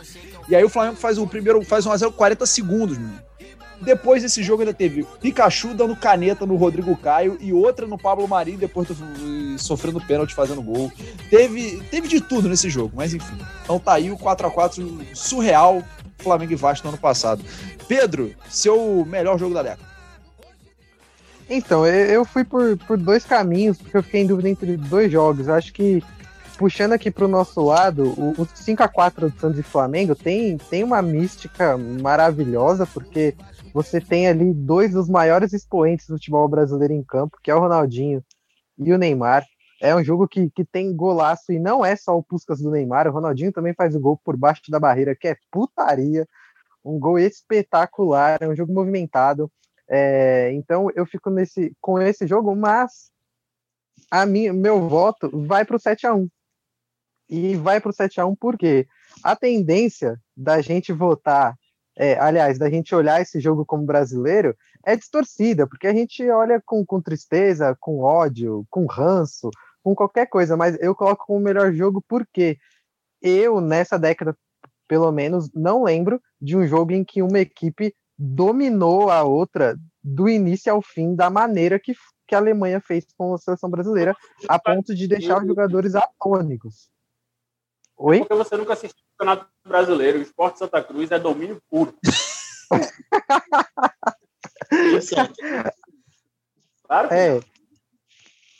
E 0.50 0.54
aí 0.54 0.62
o 0.62 0.68
Flamengo 0.68 0.96
faz 0.96 1.16
o 1.16 1.26
primeiro, 1.26 1.62
faz 1.62 1.86
1x0 1.86 2.10
com 2.10 2.18
40 2.18 2.44
segundos, 2.44 2.98
mano. 2.98 3.22
Depois 3.84 4.22
desse 4.22 4.42
jogo 4.42 4.62
ainda 4.62 4.72
teve 4.72 5.06
Pikachu 5.20 5.74
dando 5.74 5.94
caneta 5.94 6.46
no 6.46 6.56
Rodrigo 6.56 6.96
Caio 6.96 7.36
e 7.40 7.52
outra 7.52 7.86
no 7.86 7.98
Pablo 7.98 8.26
Marinho 8.26 8.58
depois 8.58 8.88
do, 8.88 9.58
sofrendo 9.58 10.00
pênalti 10.00 10.34
fazendo 10.34 10.62
gol. 10.62 10.90
Teve, 11.28 11.82
teve 11.90 12.08
de 12.08 12.20
tudo 12.20 12.48
nesse 12.48 12.70
jogo, 12.70 12.92
mas 12.96 13.12
enfim. 13.12 13.36
Então 13.62 13.78
tá 13.78 13.94
aí 13.94 14.10
o 14.10 14.16
4x4 14.16 15.14
surreal 15.14 15.82
Flamengo 16.18 16.52
e 16.52 16.56
Vasco 16.56 16.86
no 16.86 16.92
ano 16.94 17.00
passado. 17.00 17.44
Pedro, 17.86 18.32
seu 18.48 19.04
melhor 19.04 19.38
jogo 19.38 19.54
da 19.54 19.62
década. 19.62 19.94
Então, 21.48 21.86
eu, 21.86 22.24
fui 22.24 22.42
por, 22.42 22.76
por 22.78 22.96
dois 22.96 23.24
caminhos, 23.24 23.76
porque 23.76 23.96
eu 23.96 24.02
fiquei 24.02 24.22
em 24.22 24.26
dúvida 24.26 24.48
entre 24.48 24.76
dois 24.78 25.12
jogos. 25.12 25.48
Acho 25.48 25.72
que, 25.74 26.02
puxando 26.56 26.94
aqui 26.94 27.10
pro 27.10 27.28
nosso 27.28 27.62
lado, 27.62 28.14
o, 28.18 28.30
o 28.30 28.46
5x4 28.46 29.30
do 29.30 29.38
Santos 29.38 29.58
e 29.58 29.62
Flamengo 29.62 30.14
tem, 30.14 30.56
tem 30.56 30.82
uma 30.82 31.02
mística 31.02 31.76
maravilhosa, 31.76 32.86
porque 32.86 33.34
você 33.74 34.00
tem 34.00 34.28
ali 34.28 34.54
dois 34.54 34.92
dos 34.92 35.08
maiores 35.08 35.52
expoentes 35.52 36.06
do 36.06 36.14
futebol 36.14 36.46
brasileiro 36.46 36.94
em 36.94 37.02
campo, 37.02 37.40
que 37.42 37.50
é 37.50 37.54
o 37.56 37.58
Ronaldinho 37.58 38.24
e 38.78 38.92
o 38.92 38.96
Neymar. 38.96 39.44
É 39.82 39.92
um 39.96 40.04
jogo 40.04 40.28
que, 40.28 40.48
que 40.50 40.64
tem 40.64 40.94
golaço 40.94 41.52
e 41.52 41.58
não 41.58 41.84
é 41.84 41.96
só 41.96 42.16
o 42.16 42.22
Puscas 42.22 42.60
do 42.60 42.70
Neymar, 42.70 43.08
o 43.08 43.10
Ronaldinho 43.10 43.52
também 43.52 43.74
faz 43.74 43.96
o 43.96 44.00
gol 44.00 44.16
por 44.24 44.36
baixo 44.36 44.62
da 44.68 44.78
barreira, 44.78 45.16
que 45.16 45.26
é 45.26 45.36
putaria. 45.50 46.24
Um 46.84 47.00
gol 47.00 47.18
espetacular, 47.18 48.38
é 48.40 48.46
um 48.46 48.54
jogo 48.54 48.72
movimentado. 48.72 49.50
É, 49.90 50.52
então 50.52 50.88
eu 50.94 51.04
fico 51.04 51.28
nesse, 51.28 51.76
com 51.80 52.00
esse 52.00 52.28
jogo, 52.28 52.54
mas 52.54 53.10
a 54.08 54.24
minha, 54.24 54.52
meu 54.52 54.88
voto 54.88 55.28
vai 55.46 55.64
para 55.64 55.74
o 55.74 55.80
7x1. 55.80 56.28
E 57.28 57.56
vai 57.56 57.80
para 57.80 57.90
o 57.90 57.92
7x1 57.92 58.36
porque 58.38 58.86
a 59.22 59.34
tendência 59.34 60.16
da 60.36 60.60
gente 60.60 60.92
votar, 60.92 61.56
é, 61.96 62.18
aliás, 62.18 62.58
da 62.58 62.68
gente 62.68 62.94
olhar 62.94 63.20
esse 63.20 63.38
jogo 63.40 63.64
como 63.64 63.84
brasileiro, 63.84 64.56
é 64.84 64.96
distorcida, 64.96 65.66
porque 65.66 65.86
a 65.86 65.92
gente 65.92 66.28
olha 66.30 66.60
com, 66.64 66.84
com 66.84 67.00
tristeza, 67.00 67.76
com 67.80 68.00
ódio, 68.00 68.66
com 68.68 68.86
ranço, 68.86 69.50
com 69.82 69.94
qualquer 69.94 70.26
coisa, 70.26 70.56
mas 70.56 70.76
eu 70.80 70.94
coloco 70.94 71.26
como 71.26 71.38
o 71.38 71.42
melhor 71.42 71.72
jogo 71.72 72.02
porque 72.08 72.58
eu, 73.22 73.60
nessa 73.60 73.98
década, 73.98 74.36
pelo 74.88 75.10
menos, 75.12 75.50
não 75.54 75.84
lembro 75.84 76.20
de 76.40 76.56
um 76.56 76.66
jogo 76.66 76.92
em 76.92 77.04
que 77.04 77.22
uma 77.22 77.38
equipe 77.38 77.94
dominou 78.18 79.10
a 79.10 79.22
outra 79.22 79.76
do 80.02 80.28
início 80.28 80.72
ao 80.72 80.82
fim 80.82 81.14
da 81.14 81.30
maneira 81.30 81.78
que, 81.78 81.94
que 82.26 82.34
a 82.34 82.38
Alemanha 82.38 82.80
fez 82.80 83.06
com 83.16 83.34
a 83.34 83.38
seleção 83.38 83.70
brasileira, 83.70 84.16
a 84.48 84.58
ponto 84.58 84.94
de 84.94 85.08
deixar 85.08 85.40
os 85.40 85.46
jogadores 85.46 85.94
atônicos. 85.94 86.90
Oi? 87.96 88.18
Porque 88.20 88.34
você 88.34 88.56
nunca 88.56 88.72
assistiu 88.72 89.03
Campeonato 89.18 89.46
Brasileiro. 89.66 90.18
O 90.18 90.22
Esporte 90.22 90.58
Santa 90.58 90.82
Cruz 90.82 91.10
é 91.10 91.18
domínio 91.18 91.60
puro. 91.70 91.94
Claro 96.86 97.08
que 97.08 97.14
É. 97.14 97.40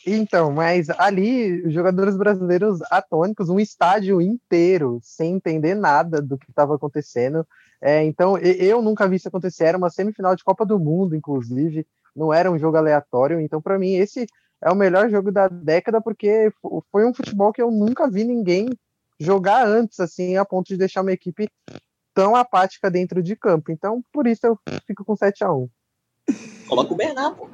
Então, 0.07 0.51
mas 0.51 0.87
ali, 0.91 1.63
os 1.65 1.73
jogadores 1.73 2.15
brasileiros 2.15 2.79
atônicos, 2.91 3.49
um 3.49 3.59
estádio 3.59 4.21
inteiro, 4.21 4.99
sem 5.01 5.33
entender 5.33 5.73
nada 5.73 6.21
do 6.21 6.37
que 6.37 6.49
estava 6.49 6.75
acontecendo. 6.75 7.45
É, 7.81 8.03
então, 8.03 8.37
eu 8.37 8.81
nunca 8.83 9.07
vi 9.07 9.15
isso 9.15 9.27
acontecer. 9.27 9.65
Era 9.65 9.77
uma 9.77 9.89
semifinal 9.89 10.35
de 10.35 10.43
Copa 10.43 10.63
do 10.63 10.77
Mundo, 10.79 11.15
inclusive. 11.15 11.87
Não 12.15 12.31
era 12.31 12.51
um 12.51 12.57
jogo 12.59 12.77
aleatório. 12.77 13.39
Então, 13.39 13.59
para 13.59 13.79
mim, 13.79 13.95
esse 13.95 14.27
é 14.61 14.71
o 14.71 14.75
melhor 14.75 15.09
jogo 15.09 15.31
da 15.31 15.47
década, 15.47 15.99
porque 15.99 16.51
fo- 16.61 16.85
foi 16.91 17.03
um 17.05 17.13
futebol 17.13 17.51
que 17.51 17.61
eu 17.61 17.71
nunca 17.71 18.07
vi 18.09 18.23
ninguém 18.23 18.69
jogar 19.19 19.65
antes, 19.65 19.99
assim, 19.99 20.37
a 20.37 20.45
ponto 20.45 20.67
de 20.67 20.77
deixar 20.77 21.01
uma 21.01 21.11
equipe 21.11 21.49
tão 22.13 22.35
apática 22.35 22.89
dentro 22.89 23.21
de 23.21 23.35
campo. 23.35 23.71
Então, 23.71 24.03
por 24.11 24.25
isso 24.27 24.45
eu 24.45 24.59
fico 24.85 25.03
com 25.03 25.15
7 25.15 25.43
a 25.43 25.53
1 25.53 25.69
Coloca 26.67 26.93
o 26.93 26.97
Bernardo, 26.97 27.35
pô. 27.35 27.49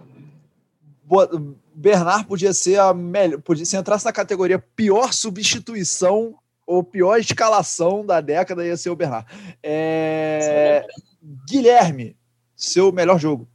Bernard 1.75 2.25
podia 2.25 2.53
ser 2.53 2.79
a 2.79 2.93
melhor. 2.93 3.41
Podia, 3.41 3.65
se 3.65 3.75
entrasse 3.75 4.05
na 4.05 4.13
categoria 4.13 4.57
pior 4.57 5.11
substituição 5.11 6.39
ou 6.65 6.81
pior 6.83 7.17
escalação 7.17 8.05
da 8.05 8.21
década, 8.21 8.65
ia 8.65 8.77
ser 8.77 8.91
o 8.91 8.95
Bernard. 8.95 9.27
É, 9.61 10.87
Guilherme, 11.45 12.15
seu 12.55 12.93
melhor 12.93 13.19
jogo. 13.19 13.49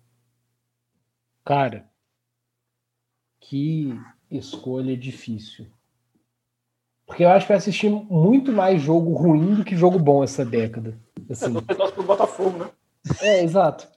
Cara, 1.45 1.89
que 3.41 3.99
escolha 4.31 4.97
difícil. 4.97 5.67
Porque 7.07 7.25
eu 7.25 7.29
acho 7.29 7.47
que 7.47 7.53
eu 7.53 7.57
assisti 7.57 7.89
muito 7.89 8.53
mais 8.53 8.83
jogo 8.83 9.13
ruim 9.15 9.55
do 9.55 9.65
que 9.65 9.77
jogo 9.77 9.99
bom 9.99 10.25
essa 10.25 10.45
década. 10.45 10.99
Assim, 11.31 11.53
torce 11.53 11.93
pro 11.93 12.03
Botafogo, 12.03 12.59
né? 12.59 12.67
é, 13.21 13.45
exato. 13.45 13.89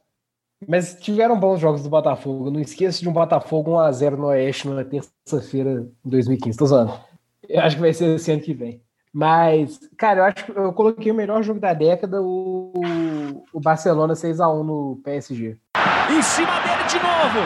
Mas 0.68 0.96
tiveram 1.00 1.40
bons 1.40 1.60
jogos 1.60 1.84
do 1.84 1.90
Botafogo. 1.90 2.52
Não 2.52 2.60
esqueça 2.60 3.02
de 3.02 3.10
um 3.10 3.14
Botafogo 3.14 3.72
1x0 3.72 4.12
no 4.12 4.28
Oeste 4.28 4.68
na 4.68 4.84
terça-feira 4.84 5.82
de 6.04 6.12
2015. 6.12 6.58
Tô 6.58 6.66
zoando. 6.66 6.94
Eu 7.48 7.62
acho 7.62 7.76
que 7.78 7.82
vai 7.82 7.94
ser 7.94 8.16
esse 8.16 8.32
ano 8.32 8.42
que 8.42 8.54
vem. 8.54 8.82
Mas, 9.12 9.80
cara, 9.98 10.20
eu 10.20 10.24
acho 10.26 10.46
que 10.46 10.52
eu 10.52 10.72
coloquei 10.72 11.12
o 11.12 11.16
melhor 11.16 11.42
jogo 11.42 11.60
da 11.60 11.74
década, 11.74 12.22
o, 12.22 12.72
o 13.52 13.60
Barcelona 13.60 14.14
6x1 14.14 14.64
no 14.64 15.02
PSG. 15.04 15.58
Em 16.12 16.22
cima 16.22 16.60
dele 16.62 16.84
de 16.88 17.00
novo. 17.00 17.40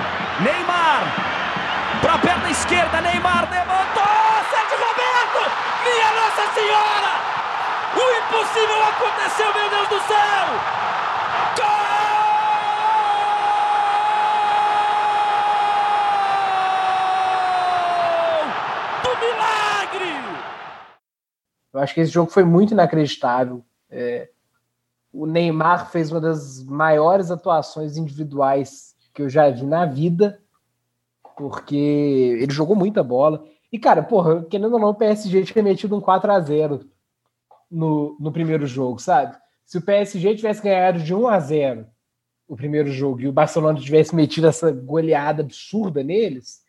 Neymar. 0.44 2.02
Pra 2.02 2.18
perna 2.18 2.50
esquerda, 2.50 3.00
Neymar 3.00 3.50
levantou. 3.50 4.04
Sérgio 4.52 4.78
Roberto. 4.78 5.40
Minha 5.84 6.12
Nossa 6.20 6.43
Senhora. 6.54 7.14
O 7.96 8.04
impossível 8.20 8.84
aconteceu, 8.84 9.54
meu 9.54 9.70
Deus 9.70 9.90
do 9.90 10.00
céu. 10.08 10.46
Gol 19.04 19.16
do 19.16 19.26
milagre. 19.26 20.14
Eu 21.74 21.80
acho 21.80 21.94
que 21.94 22.02
esse 22.02 22.12
jogo 22.12 22.30
foi 22.30 22.44
muito 22.44 22.74
inacreditável. 22.74 23.66
É, 23.90 24.30
o 25.12 25.26
Neymar 25.26 25.90
fez 25.90 26.12
uma 26.12 26.22
das 26.22 26.64
maiores 26.64 27.32
atuações 27.32 27.98
individuais 27.98 28.96
que 29.14 29.24
eu 29.24 29.30
já 29.30 29.50
vi 29.50 29.64
na 29.64 29.86
vida, 29.86 30.40
porque 31.36 31.76
ele 31.76 32.52
jogou 32.52 32.76
muita 32.76 33.04
bola. 33.04 33.44
E, 33.74 33.80
cara, 33.80 34.04
porra, 34.04 34.44
querendo 34.44 34.74
ou 34.74 34.80
não, 34.80 34.90
o 34.90 34.94
PSG 34.94 35.46
tinha 35.46 35.64
metido 35.64 35.98
um 35.98 36.00
4 36.00 36.32
a 36.32 36.40
0 36.40 36.82
no, 37.72 38.16
no 38.20 38.32
primeiro 38.32 38.68
jogo, 38.68 39.00
sabe? 39.00 39.36
Se 39.66 39.80
o 39.80 39.82
PSG 39.82 40.36
tivesse 40.36 40.62
ganhado 40.62 41.00
de 41.00 41.12
1 41.12 41.28
a 41.28 41.40
0 41.40 41.88
o 42.48 42.56
primeiro 42.56 42.92
jogo 42.92 43.22
e 43.22 43.28
o 43.28 43.34
Barcelona 43.34 43.80
tivesse 43.80 44.16
metido 44.16 44.46
essa 44.46 44.72
goleada 44.72 45.42
absurda 45.42 46.04
neles, 46.04 46.62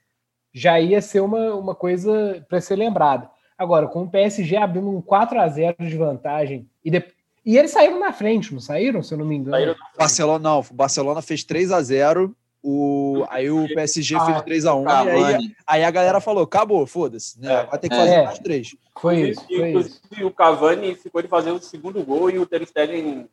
já 0.51 0.81
ia 0.81 1.03
ser 1.03 1.21
uma, 1.21 1.55
uma 1.55 1.75
coisa 1.75 2.43
para 2.49 2.59
ser 2.63 2.77
lembrada. 2.77 3.31
Agora, 3.59 3.87
com 3.87 4.05
o 4.05 4.11
PSG 4.11 4.57
abrindo 4.57 4.89
um 4.89 5.03
4 5.03 5.39
a 5.39 5.47
0 5.47 5.77
de 5.81 5.97
vantagem 5.99 6.67
e, 6.83 6.91
de... 6.91 7.05
e 7.45 7.59
eles 7.59 7.73
saíram 7.73 8.01
na 8.01 8.15
frente, 8.15 8.51
não 8.51 8.61
saíram, 8.61 9.03
se 9.03 9.13
eu 9.13 9.19
não 9.19 9.27
me 9.27 9.37
engano? 9.37 9.59
Saíram 9.59 9.75
Barcelona, 9.99 10.39
não, 10.39 10.61
o 10.61 10.75
Barcelona 10.75 11.21
fez 11.21 11.45
3 11.45 11.71
a 11.71 11.83
0 11.83 12.35
o, 12.67 13.25
aí 13.29 13.51
o 13.51 13.67
PSG 13.75 14.17
Ah, 14.17 14.25
fez 14.25 14.43
3 14.43 14.65
a 14.65 14.75
1 14.75 14.83
e 14.83 14.89
aí, 14.89 14.95
Cavani. 15.23 15.57
aí 15.67 15.85
a 15.85 15.91
galera 15.91 16.19
falou, 16.21 16.45
acabou, 16.45 16.87
foda-se, 16.87 17.39
né? 17.39 17.53
É. 17.53 17.67
vai 17.67 17.79
ter 17.79 17.89
que 17.91 17.95
É. 17.95 17.99
fazer 17.99 18.15
É. 18.15 18.25
mais 18.25 18.39
três. 18.39 18.75
Foi 18.99 19.21
isso, 19.31 19.45
foi 19.47 19.55
isso. 19.57 19.69
Inclusive, 19.69 20.25
o 20.25 20.31
Cavani 20.31 20.95
ficou 20.95 21.21
de 21.21 21.29
fazer 21.29 21.51
o 21.51 21.61
segundo 21.61 22.03
gol 22.03 22.31
e 22.31 22.39
o 22.39 22.47
Ter 22.47 22.67
Stegen 22.67 23.29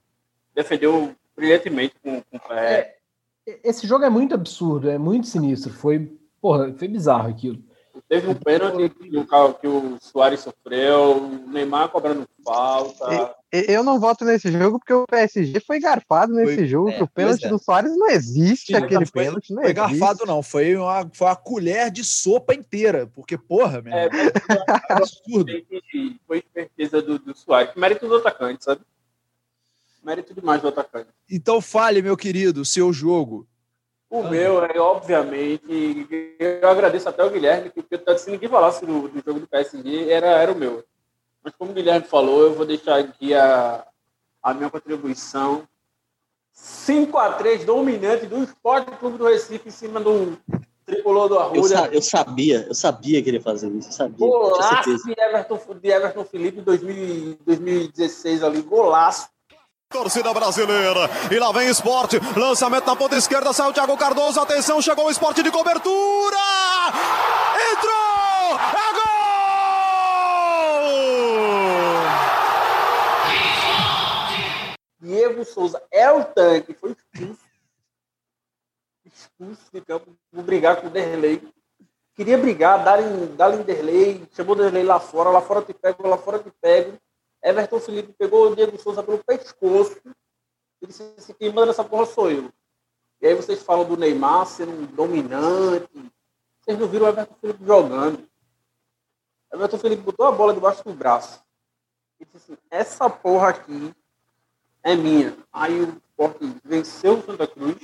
defendeu 0.54 1.16
brilhantemente 1.36 1.96
com, 2.04 2.22
com 2.22 2.38
o 2.38 2.40
pé. 2.42 2.98
Esse 3.64 3.88
jogo 3.88 4.04
é 4.04 4.10
muito 4.10 4.36
absurdo, 4.36 4.90
é 4.90 4.98
muito 4.98 5.28
sinistro. 5.28 5.72
Foi, 5.74 6.12
porra, 6.42 6.74
foi 6.74 6.88
bizarro 6.90 7.30
aquilo. 7.30 7.64
Teve 8.12 8.28
um 8.28 8.36
pênalti 8.36 8.90
que 8.90 9.18
o, 9.18 9.54
que 9.54 9.68
o 9.70 9.98
Soares 10.02 10.42
sofreu, 10.42 11.16
o 11.16 11.50
Neymar 11.50 11.88
cobrando 11.88 12.28
falta. 12.44 13.34
Eu 13.50 13.86
não 13.86 14.02
voto 14.02 14.26
nesse 14.26 14.52
jogo 14.52 14.80
porque 14.80 14.92
o 14.92 15.06
PSG 15.08 15.62
foi 15.62 15.80
garfado 15.80 16.34
nesse 16.34 16.56
Foi- 16.56 16.68
jogo, 16.68 16.90
é, 16.90 16.98
que 16.98 17.04
o 17.04 17.08
pênalti 17.08 17.46
é. 17.46 17.48
do 17.48 17.58
Soares 17.58 17.96
não 17.98 18.10
existe, 18.10 18.74
Sim, 18.74 18.76
aquele 18.76 19.06
foi- 19.06 19.24
pênalti 19.24 19.54
não 19.54 19.62
Foi 19.62 19.72
existe. 19.72 19.98
garfado, 20.00 20.26
não, 20.26 20.44
foi 20.44 20.76
uma, 20.76 21.10
foi 21.14 21.28
uma 21.28 21.36
colher 21.38 21.90
de 21.90 22.04
sopa 22.04 22.54
inteira, 22.54 23.08
porque, 23.08 23.38
porra, 23.38 23.82
meu 23.82 23.94
É, 23.94 24.08
é 24.08 24.10
absurdo. 24.90 25.50
foi, 26.28 26.40
esperteza 26.40 27.02
do, 27.02 27.18
do 27.18 27.34
Soares. 27.34 27.74
Mérito 27.78 28.10
do 28.10 28.18
atacante, 28.18 28.66
sabe? 28.66 28.82
Mérito 30.04 30.34
demais 30.34 30.62
do 30.62 30.68
atacante. 30.68 31.08
Então 31.30 31.62
fale, 31.62 32.02
meu 32.02 32.18
querido, 32.18 32.60
o 32.60 32.66
seu 32.66 32.92
jogo. 32.92 33.48
O 34.12 34.24
meu 34.24 34.64
é, 34.66 34.78
obviamente, 34.78 36.06
eu 36.38 36.68
agradeço 36.70 37.08
até 37.08 37.24
o 37.24 37.30
Guilherme, 37.30 37.70
porque 37.70 37.98
se 38.18 38.30
ninguém 38.30 38.50
falasse 38.50 38.86
do, 38.86 39.08
do 39.08 39.24
jogo 39.26 39.40
do 39.40 39.48
PSG, 39.48 40.10
era, 40.12 40.28
era 40.28 40.52
o 40.52 40.56
meu. 40.56 40.84
Mas 41.42 41.54
como 41.58 41.72
o 41.72 41.74
Guilherme 41.74 42.06
falou, 42.06 42.42
eu 42.44 42.54
vou 42.54 42.66
deixar 42.66 43.00
aqui 43.00 43.34
a, 43.34 43.88
a 44.44 44.54
minha 44.54 44.70
contribuição. 44.70 45.66
5 46.52 47.18
a 47.18 47.34
3 47.36 47.64
dominante 47.64 48.26
do 48.26 48.44
Esporte 48.44 48.92
Clube 48.98 49.18
do 49.18 49.26
Recife 49.30 49.70
em 49.70 49.72
cima 49.72 50.02
do 50.02 50.38
tricolor 50.86 51.30
do 51.30 51.36
Eu, 51.36 51.40
Arruda. 51.40 51.68
sa- 51.70 51.88
eu 51.88 52.02
sabia, 52.02 52.66
eu 52.68 52.76
sabia 52.76 53.24
que 53.24 53.30
ele 53.30 53.38
ia 53.38 53.44
fazer 53.44 53.70
isso, 53.70 53.88
eu 53.88 53.94
sabia, 53.94 54.28
Golaço 54.28 55.06
de 55.06 55.12
Everton, 55.18 55.60
de 55.82 55.90
Everton 55.90 56.26
Felipe 56.26 56.60
em 56.60 56.64
2000 56.64 57.38
2016 57.46 58.44
ali, 58.44 58.62
golaço. 58.62 59.30
Torcida 59.92 60.34
brasileira. 60.34 61.10
E 61.30 61.38
lá 61.38 61.52
vem 61.52 61.68
esporte. 61.68 62.18
Lançamento 62.36 62.88
na 62.88 62.96
ponta 62.96 63.18
esquerda. 63.18 63.52
Saiu 63.52 63.74
Thiago 63.74 63.98
Cardoso. 63.98 64.40
Atenção, 64.40 64.82
chegou 64.82 65.06
o 65.06 65.12
esporte 65.12 65.44
de 65.44 65.52
cobertura. 65.52 66.38
Entrou! 67.72 68.58
É 68.58 68.94
gol! 68.94 69.12
Diego 75.02 75.44
Souza 75.44 75.84
é 75.92 76.10
o 76.10 76.24
tanque, 76.24 76.74
foi 76.74 76.92
expulso. 76.92 77.42
Expulso 79.06 79.64
de 79.74 79.82
campo, 79.82 80.16
vou 80.32 80.44
brigar 80.44 80.78
com 80.80 80.88
o 80.88 80.90
Derlei. 80.90 81.42
Queria 82.16 82.38
brigar, 82.38 82.84
Darem, 82.84 83.36
Darem 83.36 83.62
Derlei, 83.64 84.24
chamou 84.32 84.56
o 84.56 84.58
Derlei 84.58 84.84
lá 84.84 85.00
fora, 85.00 85.30
lá 85.30 85.42
fora 85.42 85.62
te 85.62 85.74
pego, 85.74 86.08
lá 86.08 86.18
fora 86.18 86.40
te 86.40 86.52
pego. 86.62 86.98
Everton 87.44 87.80
Felipe 87.80 88.14
pegou 88.14 88.52
o 88.52 88.56
Diego 88.56 88.78
Souza 88.80 89.02
pelo 89.02 89.24
pescoço 89.24 90.00
e 90.82 90.88
disse 90.88 91.14
assim, 91.18 91.34
quem 91.34 91.52
manda 91.52 91.72
essa 91.72 91.84
porra 91.84 92.06
sou 92.06 92.30
eu. 92.30 92.52
E 93.20 93.28
aí 93.28 93.36
vocês 93.36 93.64
falam 93.64 93.88
do 93.88 93.98
Neymar 93.98 94.46
sendo 94.46 94.72
um 94.72 94.86
dominante. 94.86 96.12
Vocês 96.60 96.78
não 96.78 96.88
viram 96.88 97.06
o 97.06 97.10
Everton 97.10 97.36
Felipe 97.40 97.66
jogando. 97.66 98.28
Everton 99.52 99.78
Felipe 99.78 100.04
botou 100.04 100.26
a 100.26 100.32
bola 100.32 100.54
debaixo 100.54 100.84
do 100.84 100.94
braço. 100.94 101.44
E 102.20 102.26
disse 102.26 102.54
assim, 102.54 102.58
essa 102.70 103.10
porra 103.10 103.50
aqui 103.50 103.94
é 104.84 104.96
minha. 104.96 105.38
Aí 105.52 105.82
o 105.82 106.02
Sport 106.10 106.38
venceu 106.64 107.18
o 107.18 107.24
Santa 107.24 107.48
Cruz, 107.48 107.78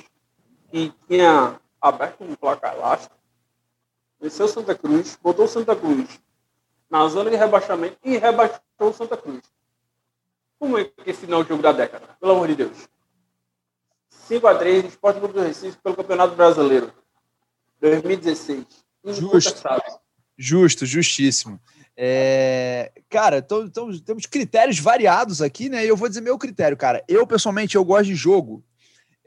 que 0.69 0.93
tinha 1.07 1.59
aberto 1.81 2.23
um 2.23 2.35
placar 2.35 2.75
elástico. 2.75 3.15
Venceu 4.19 4.45
o 4.45 4.49
Santa 4.49 4.75
Cruz, 4.75 5.17
botou 5.21 5.45
o 5.45 5.47
Santa 5.47 5.75
Cruz 5.75 6.19
na 6.89 7.07
zona 7.07 7.29
de 7.29 7.35
rebaixamento 7.35 7.97
e 8.03 8.17
rebaixou 8.17 8.61
o 8.79 8.93
Santa 8.93 9.17
Cruz. 9.17 9.41
Como 10.59 10.77
é 10.77 10.85
que 10.85 11.09
esse 11.09 11.27
não 11.27 11.39
é 11.39 11.41
o 11.41 11.47
jogo 11.47 11.61
da 11.61 11.71
década? 11.71 12.07
Pelo 12.19 12.31
amor 12.33 12.47
de 12.47 12.55
Deus. 12.55 12.87
5x3, 14.29 14.85
Esporte 14.85 15.19
Clube 15.19 15.33
do 15.33 15.41
Recife 15.41 15.77
pelo 15.77 15.95
Campeonato 15.95 16.35
Brasileiro. 16.35 16.91
2016. 17.79 18.65
Justo. 19.05 19.61
Justo, 20.37 20.85
justíssimo. 20.85 21.59
É, 21.95 22.91
cara, 23.09 23.39
então, 23.39 23.63
então, 23.63 23.99
temos 23.99 24.25
critérios 24.25 24.77
variados 24.79 25.41
aqui, 25.41 25.69
né? 25.69 25.83
E 25.83 25.87
eu 25.87 25.97
vou 25.97 26.07
dizer 26.07 26.21
meu 26.21 26.37
critério, 26.37 26.77
cara. 26.77 27.03
Eu, 27.07 27.25
pessoalmente, 27.25 27.75
eu 27.75 27.83
gosto 27.83 28.05
de 28.05 28.15
jogo 28.15 28.63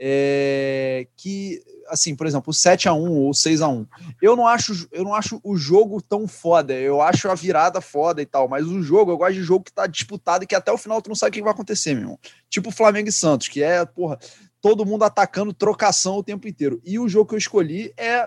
é, 0.03 1.07
que, 1.14 1.62
assim, 1.88 2.16
por 2.16 2.26
exemplo, 2.26 2.55
7x1 2.55 3.11
ou 3.11 3.30
6x1. 3.32 3.86
Eu 4.22 4.34
não, 4.34 4.46
acho, 4.46 4.88
eu 4.90 5.05
não 5.05 5.14
acho 5.14 5.38
o 5.44 5.59
jogo 5.59 6.01
tão 6.01 6.26
foda. 6.26 6.72
Eu 6.72 7.03
acho 7.03 7.28
a 7.28 7.34
virada 7.34 7.82
foda 7.82 8.22
e 8.22 8.26
tal. 8.26 8.48
Mas 8.48 8.66
o 8.66 8.82
jogo, 8.82 9.12
eu 9.12 9.18
gosto 9.18 9.34
de 9.34 9.42
jogo 9.42 9.64
que 9.64 9.72
tá 9.72 9.86
disputado 9.86 10.44
e 10.44 10.46
que 10.46 10.55
até 10.55 10.72
o 10.72 10.78
final 10.78 11.03
tu 11.03 11.09
não 11.09 11.14
sabe 11.14 11.28
o 11.28 11.32
que 11.34 11.42
vai 11.42 11.53
acontecer, 11.53 11.92
meu 11.92 12.05
irmão. 12.05 12.18
Tipo 12.48 12.70
Flamengo 12.70 13.11
e 13.11 13.12
Santos, 13.12 13.48
que 13.48 13.62
é, 13.62 13.84
porra, 13.84 14.18
todo 14.62 14.86
mundo 14.86 15.05
atacando 15.05 15.53
trocação 15.53 16.16
o 16.16 16.24
tempo 16.24 16.48
inteiro. 16.48 16.80
E 16.82 16.98
o 16.98 17.07
jogo 17.07 17.28
que 17.28 17.34
eu 17.34 17.38
escolhi 17.38 17.92
é 17.98 18.26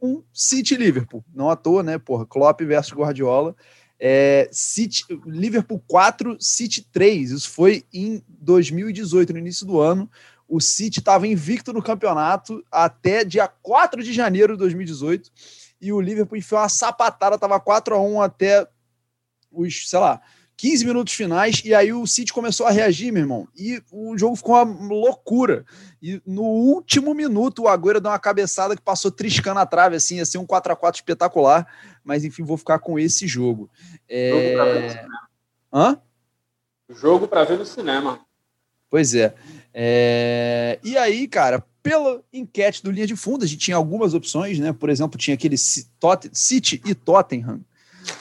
um 0.00 0.22
City 0.32 0.74
Liverpool. 0.74 1.22
Não 1.34 1.50
à 1.50 1.56
toa, 1.56 1.82
né? 1.82 1.98
Porra, 1.98 2.24
Klopp 2.24 2.62
versus 2.62 2.94
Guardiola. 2.94 3.54
É, 4.02 4.48
City, 4.50 5.04
Liverpool 5.26 5.84
4, 5.86 6.38
City 6.40 6.88
3. 6.90 7.32
Isso 7.32 7.50
foi 7.50 7.84
em 7.92 8.22
2018, 8.26 9.34
no 9.34 9.38
início 9.38 9.66
do 9.66 9.78
ano. 9.78 10.10
O 10.50 10.60
City 10.60 10.98
estava 10.98 11.28
invicto 11.28 11.72
no 11.72 11.80
campeonato 11.80 12.60
até 12.72 13.24
dia 13.24 13.46
4 13.46 14.02
de 14.02 14.12
janeiro 14.12 14.54
de 14.54 14.58
2018. 14.58 15.30
E 15.80 15.92
o 15.92 16.00
Liverpool 16.00 16.36
enfiou 16.36 16.60
uma 16.60 16.68
sapatada, 16.68 17.36
estava 17.36 17.60
4 17.60 17.94
a 17.94 18.02
1 18.02 18.20
até 18.20 18.66
os, 19.52 19.88
sei 19.88 19.98
lá, 20.00 20.20
15 20.56 20.84
minutos 20.84 21.14
finais. 21.14 21.62
E 21.64 21.72
aí 21.72 21.92
o 21.92 22.04
City 22.04 22.32
começou 22.32 22.66
a 22.66 22.70
reagir, 22.72 23.12
meu 23.12 23.22
irmão. 23.22 23.48
E 23.56 23.80
o 23.92 24.18
jogo 24.18 24.34
ficou 24.34 24.60
uma 24.60 24.88
loucura. 24.88 25.64
E 26.02 26.20
no 26.26 26.42
último 26.42 27.14
minuto, 27.14 27.62
o 27.62 27.68
Agüero 27.68 28.00
deu 28.00 28.10
uma 28.10 28.18
cabeçada 28.18 28.74
que 28.74 28.82
passou 28.82 29.10
triscando 29.12 29.60
a 29.60 29.66
trave, 29.66 29.94
assim, 29.96 30.16
ia 30.16 30.26
ser 30.26 30.38
um 30.38 30.46
4x4 30.46 30.96
espetacular. 30.96 31.64
Mas 32.02 32.24
enfim, 32.24 32.42
vou 32.42 32.56
ficar 32.56 32.80
com 32.80 32.98
esse 32.98 33.28
jogo. 33.28 33.70
Jogo 34.10 34.52
pra 34.52 34.64
ver 34.64 34.80
no 34.80 34.86
É... 34.86 34.90
cinema. 34.90 35.28
Hã? 35.72 36.02
Jogo 36.90 37.28
pra 37.28 37.44
ver 37.44 37.58
no 37.58 37.64
cinema. 37.64 38.20
Pois 38.90 39.14
é. 39.14 39.32
É, 39.72 40.78
E 40.82 40.98
aí, 40.98 41.28
cara, 41.28 41.64
pela 41.82 42.20
enquete 42.32 42.82
do 42.82 42.90
Linha 42.90 43.06
de 43.06 43.16
Fundo, 43.16 43.44
a 43.44 43.48
gente 43.48 43.60
tinha 43.60 43.76
algumas 43.76 44.14
opções, 44.14 44.58
né? 44.58 44.72
Por 44.72 44.88
exemplo, 44.90 45.18
tinha 45.18 45.34
aquele 45.34 45.56
City 45.56 46.80
e 46.84 46.94
Tottenham 46.94 47.60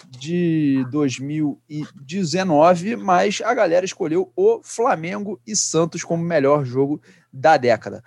de 0.09 0.85
2019, 0.91 2.95
mas 2.97 3.41
a 3.43 3.53
galera 3.53 3.85
escolheu 3.85 4.31
o 4.35 4.59
Flamengo 4.63 5.39
e 5.47 5.55
Santos 5.55 6.03
como 6.03 6.23
melhor 6.23 6.65
jogo 6.65 7.01
da 7.31 7.55
década. 7.57 8.03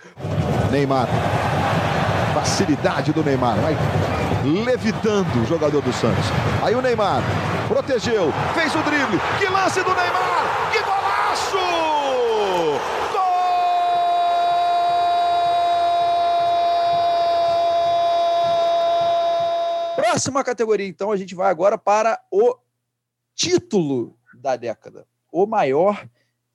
Neymar. 0.71 1.09
Facilidade 2.35 3.13
do 3.13 3.23
Neymar. 3.23 3.57
Vai 3.61 3.77
levitando 4.65 5.43
o 5.43 5.47
jogador 5.47 5.81
do 5.83 5.93
Santos. 5.93 6.25
Aí 6.63 6.75
o 6.75 6.83
Neymar 6.83 7.23
protegeu, 7.69 8.33
fez 8.55 8.75
o 8.75 8.83
drible. 8.83 9.21
Que 9.39 9.47
lance 9.47 9.81
do 9.83 9.95
Neymar! 9.95 10.73
Que 10.73 10.83
golaço! 10.83 11.92
Próxima 20.13 20.45
categoria, 20.45 20.87
então, 20.87 21.11
a 21.11 21.17
gente 21.17 21.35
vai 21.35 21.51
agora 21.51 21.79
para 21.79 22.21
o 22.31 22.55
título 23.35 24.15
da 24.35 24.57
década. 24.57 25.07
O 25.33 25.47
maior 25.47 26.07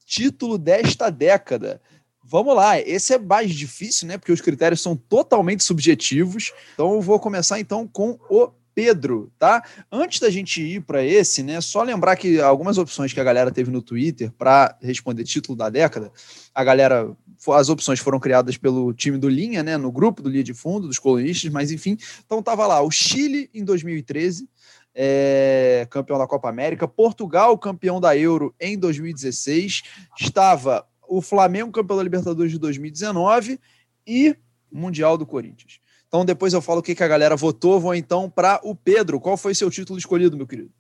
título 0.06 0.60
desta 0.60 1.10
década. 1.10 1.82
Vamos 2.24 2.56
lá, 2.56 2.80
esse 2.80 3.16
é 3.16 3.18
mais 3.18 3.56
difícil, 3.56 4.08
né? 4.08 4.16
Porque 4.16 4.32
os 4.32 4.42
critérios 4.42 4.80
são 4.80 4.96
totalmente 4.96 5.64
subjetivos. 5.64 6.54
Então 6.76 6.94
eu 6.94 7.02
vou 7.02 7.20
começar 7.20 7.60
então 7.60 7.88
com 7.88 8.20
o 8.30 8.52
Pedro, 8.78 9.32
tá? 9.40 9.64
Antes 9.92 10.20
da 10.20 10.30
gente 10.30 10.62
ir 10.62 10.82
para 10.82 11.04
esse, 11.04 11.42
né? 11.42 11.60
Só 11.62 11.82
lembrar 11.82 12.16
que 12.16 12.40
algumas 12.40 12.78
opções 12.78 13.12
que 13.12 13.20
a 13.20 13.24
galera 13.24 13.50
teve 13.50 13.72
no 13.72 13.82
Twitter 13.82 14.32
para 14.38 14.78
responder 14.80 15.24
título 15.24 15.58
da 15.58 15.68
década, 15.68 16.12
a 16.54 16.64
galera, 16.64 17.12
as 17.56 17.70
opções 17.70 18.00
foram 18.00 18.20
criadas 18.20 18.56
pelo 18.56 18.94
time 18.94 19.18
do 19.18 19.28
Linha, 19.28 19.64
né? 19.64 19.78
No 19.78 19.92
grupo 19.92 20.22
do 20.22 20.30
Linha 20.30 20.44
de 20.44 20.54
Fundo, 20.54 20.86
dos 20.86 21.00
colunistas, 21.00 21.52
mas 21.52 21.72
enfim. 21.72 21.98
Então 22.24 22.44
tava 22.44 22.68
lá 22.68 22.80
o 22.80 22.92
Chile 22.92 23.50
em 23.52 23.66
2013, 23.66 24.48
é, 24.94 25.88
campeão 25.90 26.20
da 26.20 26.28
Copa 26.28 26.48
América, 26.48 26.88
Portugal 26.88 27.58
campeão 27.58 28.00
da 28.00 28.16
Euro 28.16 28.54
em 28.62 28.78
2016, 28.78 29.82
estava 30.20 30.86
o 31.10 31.20
Flamengo 31.20 31.72
campeão 31.72 31.98
da 31.98 32.04
Libertadores 32.04 32.52
de 32.52 32.60
2019 32.60 33.60
e 34.06 34.38
Mundial 34.72 35.18
do 35.18 35.26
Corinthians. 35.26 35.80
Então 36.08 36.24
depois 36.24 36.54
eu 36.54 36.62
falo 36.62 36.80
o 36.80 36.84
que, 36.84 36.96
que 36.96 37.04
a 37.04 37.08
galera 37.08 37.36
votou. 37.36 37.80
Vou 37.80 37.94
então 37.94 38.30
para 38.30 38.60
o 38.64 38.76
Pedro. 38.76 39.20
Qual 39.20 39.38
foi 39.38 39.54
seu 39.54 39.70
título 39.70 40.00
escolhido, 40.00 40.38
meu 40.38 40.48
querido? 40.48 40.72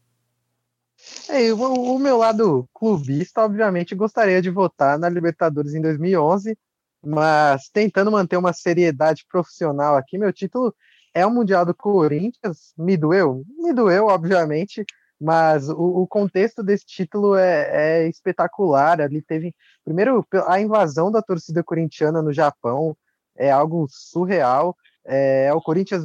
É, 1.29 1.53
o, 1.53 1.95
o 1.95 1.99
meu 1.99 2.17
lado 2.17 2.67
clubista, 2.73 3.43
obviamente, 3.43 3.93
gostaria 3.93 4.41
de 4.41 4.49
votar 4.49 4.97
na 4.97 5.07
Libertadores 5.07 5.73
em 5.73 5.81
2011, 5.81 6.57
mas 7.05 7.69
tentando 7.69 8.11
manter 8.11 8.37
uma 8.37 8.53
seriedade 8.53 9.25
profissional 9.29 9.95
aqui, 9.95 10.17
meu 10.17 10.33
título 10.33 10.73
é 11.13 11.25
o 11.25 11.31
Mundial 11.31 11.65
do 11.65 11.73
Corinthians. 11.73 12.73
Me 12.77 12.97
doeu? 12.97 13.43
Me 13.57 13.73
doeu, 13.73 14.07
obviamente, 14.07 14.85
mas 15.19 15.69
o, 15.69 16.01
o 16.01 16.07
contexto 16.07 16.63
desse 16.63 16.85
título 16.85 17.35
é, 17.35 18.03
é, 18.05 18.09
espetacular. 18.09 19.01
Ali 19.01 19.21
teve, 19.21 19.53
primeiro, 19.83 20.25
a 20.47 20.59
invasão 20.59 21.11
da 21.11 21.21
torcida 21.21 21.63
corintiana 21.63 22.21
no 22.21 22.33
Japão, 22.33 22.95
é 23.35 23.51
algo 23.51 23.87
surreal. 23.89 24.75
É, 25.07 25.53
o 25.53 25.61
Corinthians, 25.61 26.03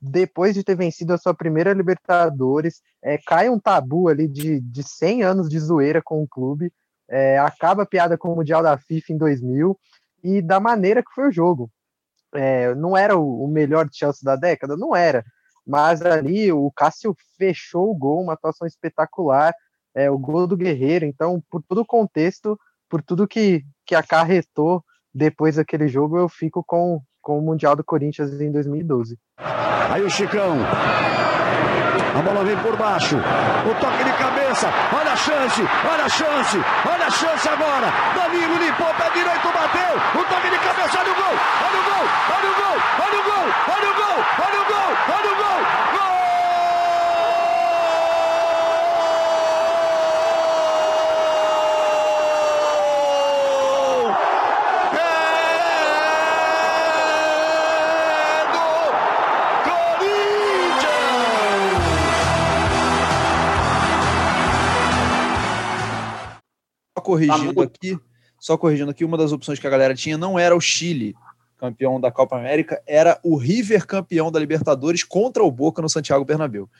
depois 0.00 0.54
de 0.54 0.64
ter 0.64 0.74
vencido 0.74 1.14
a 1.14 1.18
sua 1.18 1.32
primeira 1.32 1.72
Libertadores, 1.72 2.82
é, 3.02 3.16
cai 3.16 3.48
um 3.48 3.58
tabu 3.58 4.08
ali 4.08 4.26
de, 4.26 4.60
de 4.60 4.82
100 4.82 5.22
anos 5.22 5.48
de 5.48 5.58
zoeira 5.58 6.02
com 6.02 6.22
o 6.22 6.28
clube, 6.28 6.72
é, 7.08 7.38
acaba 7.38 7.84
a 7.84 7.86
piada 7.86 8.18
com 8.18 8.32
o 8.32 8.36
Mundial 8.36 8.62
da 8.62 8.76
FIFA 8.76 9.12
em 9.12 9.16
2000 9.16 9.78
e 10.22 10.42
da 10.42 10.58
maneira 10.58 11.02
que 11.02 11.12
foi 11.14 11.28
o 11.28 11.32
jogo. 11.32 11.70
É, 12.34 12.74
não 12.74 12.96
era 12.96 13.16
o, 13.16 13.44
o 13.44 13.48
melhor 13.48 13.88
Chelsea 13.92 14.20
da 14.24 14.36
década? 14.36 14.76
Não 14.76 14.94
era, 14.94 15.24
mas 15.66 16.02
ali 16.02 16.52
o 16.52 16.70
Cássio 16.70 17.14
fechou 17.38 17.90
o 17.90 17.94
gol, 17.94 18.22
uma 18.22 18.34
atuação 18.34 18.66
espetacular, 18.66 19.54
é, 19.94 20.10
o 20.10 20.18
gol 20.18 20.46
do 20.46 20.56
Guerreiro. 20.56 21.04
Então, 21.04 21.42
por 21.50 21.62
todo 21.62 21.82
o 21.82 21.86
contexto, 21.86 22.58
por 22.88 23.02
tudo 23.02 23.28
que, 23.28 23.64
que 23.86 23.94
acarretou 23.94 24.84
depois 25.12 25.56
daquele 25.56 25.88
jogo, 25.88 26.18
eu 26.18 26.28
fico 26.28 26.62
com, 26.64 27.02
com 27.20 27.38
o 27.38 27.42
Mundial 27.42 27.76
do 27.76 27.84
Corinthians 27.84 28.40
em 28.40 28.50
2012. 28.50 29.18
Aí 29.92 30.02
o 30.02 30.10
Chicão. 30.10 30.56
A 32.16 32.22
bola 32.22 32.44
vem 32.44 32.56
por 32.58 32.76
baixo. 32.76 33.16
O 33.16 33.74
toque 33.80 34.04
de 34.04 34.12
cabeça. 34.12 34.68
Olha 34.92 35.12
a 35.12 35.16
chance. 35.16 35.62
Olha 35.90 36.04
a 36.04 36.08
chance. 36.08 36.58
Olha 36.84 37.06
a 37.06 37.10
chance 37.10 37.48
agora. 37.48 37.86
Danilo 38.14 38.58
limpou, 38.58 38.92
pé 38.94 39.10
direito, 39.14 39.48
bateu. 39.52 40.20
O 40.20 40.24
toque 40.24 40.50
de 40.50 40.58
cabeça. 40.58 40.98
Olha 40.98 41.12
o 41.12 41.14
gol. 41.14 41.36
Olha 41.64 41.80
o 41.80 41.84
gol. 41.84 42.06
Olha 42.34 42.50
o 42.50 42.54
gol. 42.54 42.76
Olha 43.04 43.20
o 43.20 43.24
gol. 43.24 43.46
Olha 43.74 43.90
o 43.90 43.94
gol. 43.94 44.18
Olha 44.44 44.60
o 44.60 44.64
gol. 44.66 44.90
Olha 45.14 45.30
o 45.30 45.36
gol. 45.36 45.60
Gol! 45.96 46.19
Corrigindo 67.10 67.62
aqui, 67.62 67.98
só 68.38 68.56
corrigindo 68.56 68.90
aqui, 68.90 69.04
uma 69.04 69.18
das 69.18 69.32
opções 69.32 69.58
que 69.58 69.66
a 69.66 69.70
galera 69.70 69.94
tinha 69.94 70.16
não 70.16 70.38
era 70.38 70.54
o 70.54 70.60
Chile, 70.60 71.14
campeão 71.58 72.00
da 72.00 72.10
Copa 72.10 72.38
América, 72.38 72.80
era 72.86 73.18
o 73.22 73.36
River 73.36 73.86
campeão 73.86 74.30
da 74.30 74.38
Libertadores 74.38 75.02
contra 75.02 75.42
o 75.42 75.50
Boca 75.50 75.82
no 75.82 75.88
Santiago 75.88 76.24
Bernabéu. 76.24 76.70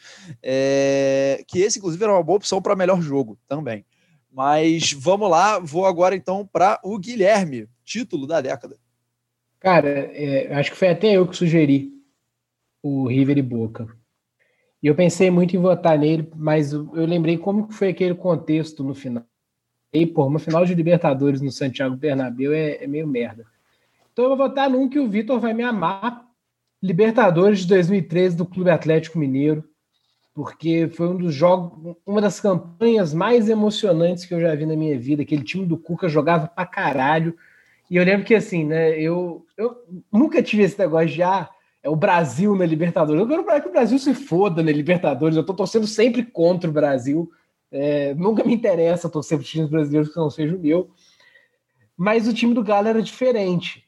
É, 0.42 1.42
que 1.46 1.60
esse, 1.60 1.78
inclusive, 1.78 2.02
era 2.02 2.12
uma 2.12 2.22
boa 2.22 2.36
opção 2.36 2.62
para 2.62 2.76
melhor 2.76 3.02
jogo 3.02 3.36
também. 3.48 3.84
Mas 4.32 4.92
vamos 4.92 5.28
lá, 5.28 5.58
vou 5.58 5.84
agora 5.84 6.14
então 6.14 6.48
para 6.50 6.80
o 6.84 6.96
Guilherme, 6.98 7.68
título 7.84 8.26
da 8.26 8.40
década. 8.40 8.76
Cara, 9.58 9.88
é, 9.88 10.54
acho 10.54 10.70
que 10.70 10.76
foi 10.76 10.88
até 10.88 11.12
eu 11.12 11.26
que 11.26 11.36
sugeri 11.36 11.90
o 12.82 13.08
River 13.08 13.36
e 13.36 13.42
Boca. 13.42 13.88
E 14.82 14.86
eu 14.86 14.94
pensei 14.94 15.30
muito 15.30 15.54
em 15.54 15.60
votar 15.60 15.98
nele, 15.98 16.30
mas 16.34 16.72
eu 16.72 17.04
lembrei 17.04 17.36
como 17.36 17.68
que 17.68 17.74
foi 17.74 17.88
aquele 17.88 18.14
contexto 18.14 18.82
no 18.82 18.94
final. 18.94 19.24
E, 19.92 20.06
pô, 20.06 20.26
uma 20.26 20.38
final 20.38 20.64
de 20.64 20.74
Libertadores 20.74 21.40
no 21.40 21.50
Santiago 21.50 21.96
Bernabéu 21.96 22.52
é, 22.52 22.84
é 22.84 22.86
meio 22.86 23.06
merda. 23.06 23.44
Então 24.12 24.24
eu 24.24 24.36
vou 24.36 24.48
votar 24.48 24.70
num 24.70 24.88
que 24.88 24.98
o 24.98 25.08
Vitor 25.08 25.40
vai 25.40 25.52
me 25.52 25.62
amar. 25.62 26.26
Libertadores 26.82 27.60
de 27.60 27.66
2013 27.68 28.36
do 28.36 28.46
Clube 28.46 28.70
Atlético 28.70 29.18
Mineiro, 29.18 29.64
porque 30.32 30.88
foi 30.88 31.08
um 31.08 31.16
dos 31.16 31.34
jogos, 31.34 31.96
uma 32.06 32.20
das 32.20 32.40
campanhas 32.40 33.12
mais 33.12 33.50
emocionantes 33.50 34.24
que 34.24 34.32
eu 34.32 34.40
já 34.40 34.54
vi 34.54 34.64
na 34.64 34.76
minha 34.76 34.98
vida. 34.98 35.22
Aquele 35.22 35.42
time 35.42 35.66
do 35.66 35.76
Cuca 35.76 36.08
jogava 36.08 36.46
pra 36.46 36.64
caralho. 36.64 37.36
E 37.90 37.96
eu 37.96 38.04
lembro 38.04 38.24
que 38.24 38.34
assim, 38.34 38.64
né, 38.64 38.98
eu, 38.98 39.44
eu 39.58 39.76
nunca 40.10 40.42
tive 40.42 40.62
esse 40.62 40.78
negócio 40.78 41.08
de 41.08 41.22
ah, 41.22 41.50
é 41.82 41.90
o 41.90 41.96
Brasil 41.96 42.54
na 42.54 42.64
Libertadores. 42.64 43.20
Eu 43.20 43.44
quero 43.44 43.62
que 43.62 43.68
o 43.68 43.72
Brasil 43.72 43.98
se 43.98 44.14
foda 44.14 44.62
na 44.62 44.70
Libertadores. 44.70 45.36
Eu 45.36 45.44
tô 45.44 45.52
torcendo 45.52 45.86
sempre 45.86 46.22
contra 46.22 46.70
o 46.70 46.72
Brasil. 46.72 47.30
É, 47.70 48.14
nunca 48.14 48.42
me 48.42 48.54
interessa 48.54 49.08
torcer 49.08 49.38
para 49.38 49.46
times 49.46 49.70
brasileiros 49.70 50.12
que 50.12 50.16
não 50.16 50.30
seja 50.30 50.56
o 50.56 50.58
meu. 50.58 50.90
Mas 51.96 52.26
o 52.26 52.34
time 52.34 52.54
do 52.54 52.64
Galo 52.64 52.88
era 52.88 53.02
diferente. 53.02 53.86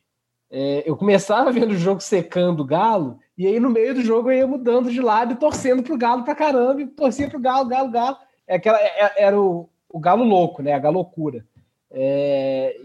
É, 0.50 0.82
eu 0.86 0.96
começava 0.96 1.50
vendo 1.50 1.72
o 1.72 1.78
jogo 1.78 2.00
secando 2.00 2.60
o 2.60 2.64
Galo, 2.64 3.18
e 3.38 3.46
aí 3.46 3.58
no 3.58 3.70
meio 3.70 3.94
do 3.94 4.02
jogo 4.02 4.30
eu 4.30 4.36
ia 4.36 4.46
mudando 4.46 4.90
de 4.90 5.00
lado 5.00 5.32
e 5.32 5.36
torcendo 5.36 5.82
pro 5.82 5.96
Galo 5.96 6.24
pra 6.24 6.34
caramba, 6.34 6.82
e 6.82 6.86
torcia 6.86 7.28
pro 7.28 7.40
Galo, 7.40 7.68
Galo, 7.68 7.90
Galo. 7.90 8.16
É 8.46 8.56
aquela, 8.56 8.78
é, 8.78 9.12
era 9.16 9.40
o, 9.40 9.68
o 9.88 9.98
Galo 9.98 10.24
louco, 10.24 10.62
né? 10.62 10.74
A 10.74 10.78
galocura. 10.78 11.46
É, 11.90 12.76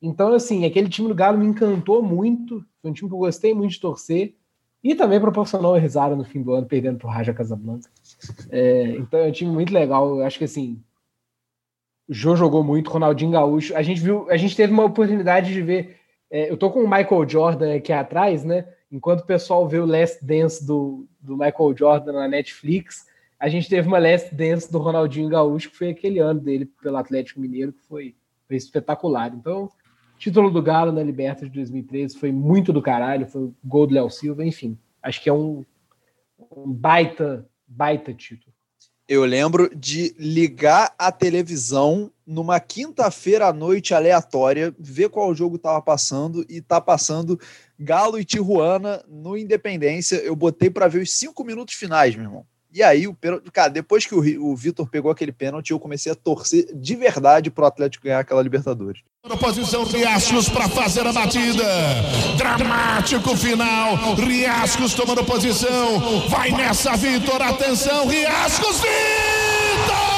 então, 0.00 0.32
assim, 0.32 0.64
aquele 0.64 0.88
time 0.88 1.08
do 1.08 1.14
Galo 1.14 1.38
me 1.38 1.46
encantou 1.46 2.02
muito. 2.02 2.64
Foi 2.80 2.90
um 2.90 2.94
time 2.94 3.08
que 3.08 3.14
eu 3.14 3.18
gostei 3.18 3.52
muito 3.54 3.72
de 3.72 3.80
torcer. 3.80 4.34
E 4.82 4.94
também 4.94 5.20
proporcionou 5.20 5.74
a 5.74 5.78
risada 5.78 6.14
no 6.14 6.24
fim 6.24 6.42
do 6.42 6.52
ano, 6.52 6.66
perdendo 6.66 6.98
pro 6.98 7.08
Raja 7.08 7.34
Casablanca. 7.34 7.90
É, 8.50 8.96
então 8.96 9.20
é 9.20 9.28
um 9.28 9.32
time 9.32 9.50
muito 9.50 9.72
legal. 9.72 10.18
Eu 10.18 10.26
acho 10.26 10.38
que 10.38 10.44
assim. 10.44 10.82
O 12.08 12.14
Jô 12.14 12.36
jogou 12.36 12.62
muito, 12.62 12.90
Ronaldinho 12.90 13.32
Gaúcho. 13.32 13.76
A 13.76 13.82
gente 13.82 14.00
viu, 14.00 14.30
a 14.30 14.36
gente 14.36 14.56
teve 14.56 14.72
uma 14.72 14.84
oportunidade 14.84 15.52
de 15.52 15.60
ver. 15.60 15.98
É, 16.30 16.50
eu 16.50 16.56
tô 16.56 16.70
com 16.70 16.80
o 16.80 16.88
Michael 16.88 17.28
Jordan 17.28 17.74
aqui 17.74 17.92
atrás, 17.92 18.44
né? 18.44 18.66
Enquanto 18.90 19.20
o 19.20 19.26
pessoal 19.26 19.68
vê 19.68 19.78
o 19.78 19.86
Last 19.86 20.24
Dance 20.24 20.64
do, 20.64 21.06
do 21.20 21.36
Michael 21.36 21.76
Jordan 21.76 22.12
na 22.12 22.28
Netflix, 22.28 23.06
a 23.38 23.48
gente 23.48 23.68
teve 23.68 23.86
uma 23.86 23.98
Last 23.98 24.34
Dance 24.34 24.70
do 24.70 24.78
Ronaldinho 24.78 25.28
Gaúcho, 25.28 25.70
que 25.70 25.76
foi 25.76 25.90
aquele 25.90 26.18
ano 26.18 26.40
dele 26.40 26.66
pelo 26.82 26.96
Atlético 26.96 27.40
Mineiro, 27.40 27.72
que 27.72 27.82
foi, 27.82 28.14
foi 28.46 28.56
espetacular. 28.56 29.32
Então, 29.34 29.70
título 30.18 30.50
do 30.50 30.62
Galo 30.62 30.92
na 30.92 31.02
Libertadores 31.02 31.52
de 31.52 31.58
2013 31.58 32.18
foi 32.18 32.32
muito 32.32 32.72
do 32.72 32.80
caralho, 32.80 33.26
foi 33.26 33.42
o 33.42 33.54
gol 33.62 33.86
do 33.86 33.94
Léo 33.94 34.08
Silva, 34.08 34.44
enfim. 34.44 34.78
Acho 35.02 35.22
que 35.22 35.28
é 35.28 35.32
um, 35.32 35.64
um 36.56 36.72
baita, 36.72 37.46
baita 37.66 38.12
título. 38.12 38.54
Eu 39.08 39.24
lembro 39.24 39.70
de 39.74 40.14
ligar 40.18 40.92
a 40.98 41.12
televisão 41.12 42.10
numa 42.26 42.58
quinta-feira 42.58 43.46
à 43.46 43.52
noite 43.52 43.94
aleatória, 43.94 44.74
ver 44.76 45.10
qual 45.10 45.32
jogo 45.32 45.54
estava 45.54 45.80
passando 45.80 46.44
e 46.48 46.60
tá 46.60 46.80
passando 46.80 47.38
Galo 47.78 48.18
e 48.18 48.24
Tijuana 48.24 49.04
no 49.08 49.36
Independência. 49.36 50.16
Eu 50.16 50.34
botei 50.34 50.68
para 50.68 50.88
ver 50.88 51.02
os 51.02 51.12
cinco 51.12 51.44
minutos 51.44 51.74
finais, 51.76 52.16
meu 52.16 52.24
irmão. 52.24 52.46
E 52.76 52.82
aí, 52.82 53.08
o 53.08 53.14
pênalti, 53.14 53.50
cara, 53.50 53.70
depois 53.70 54.04
que 54.04 54.14
o, 54.14 54.50
o 54.50 54.54
Vitor 54.54 54.86
pegou 54.86 55.10
aquele 55.10 55.32
pênalti, 55.32 55.70
eu 55.70 55.80
comecei 55.80 56.12
a 56.12 56.14
torcer 56.14 56.66
de 56.74 56.94
verdade 56.94 57.50
pro 57.50 57.64
Atlético 57.64 58.04
ganhar 58.04 58.18
aquela 58.18 58.42
Libertadores. 58.42 59.00
Na 59.26 59.34
posição 59.34 59.82
Riascos 59.84 60.50
para 60.50 60.68
fazer 60.68 61.06
a 61.06 61.10
batida. 61.10 61.64
Dramático 62.36 63.34
final. 63.34 64.14
Riascos 64.16 64.92
tomando 64.92 65.24
posição. 65.24 66.28
Vai 66.28 66.50
nessa, 66.50 66.94
Vitor. 66.98 67.40
Atenção, 67.40 68.08
Riascos, 68.08 68.76
Vitor! 68.78 70.16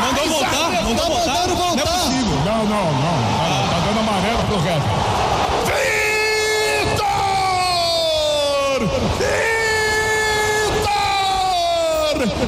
Mandou 0.00 0.28
voltar? 0.28 0.82
Mandou 0.84 1.06
voltar? 1.06 1.46
Não 1.48 1.72
é 1.72 1.82
possível. 1.82 2.36
Não, 2.44 2.64
não, 2.66 2.92
não. 2.92 3.16
Tá, 3.38 3.68
tá 3.70 3.78
dando 3.86 4.00
amarelo 4.00 4.42
pro 4.44 4.58
Red. 4.58 4.80
Vitor! 6.84 7.14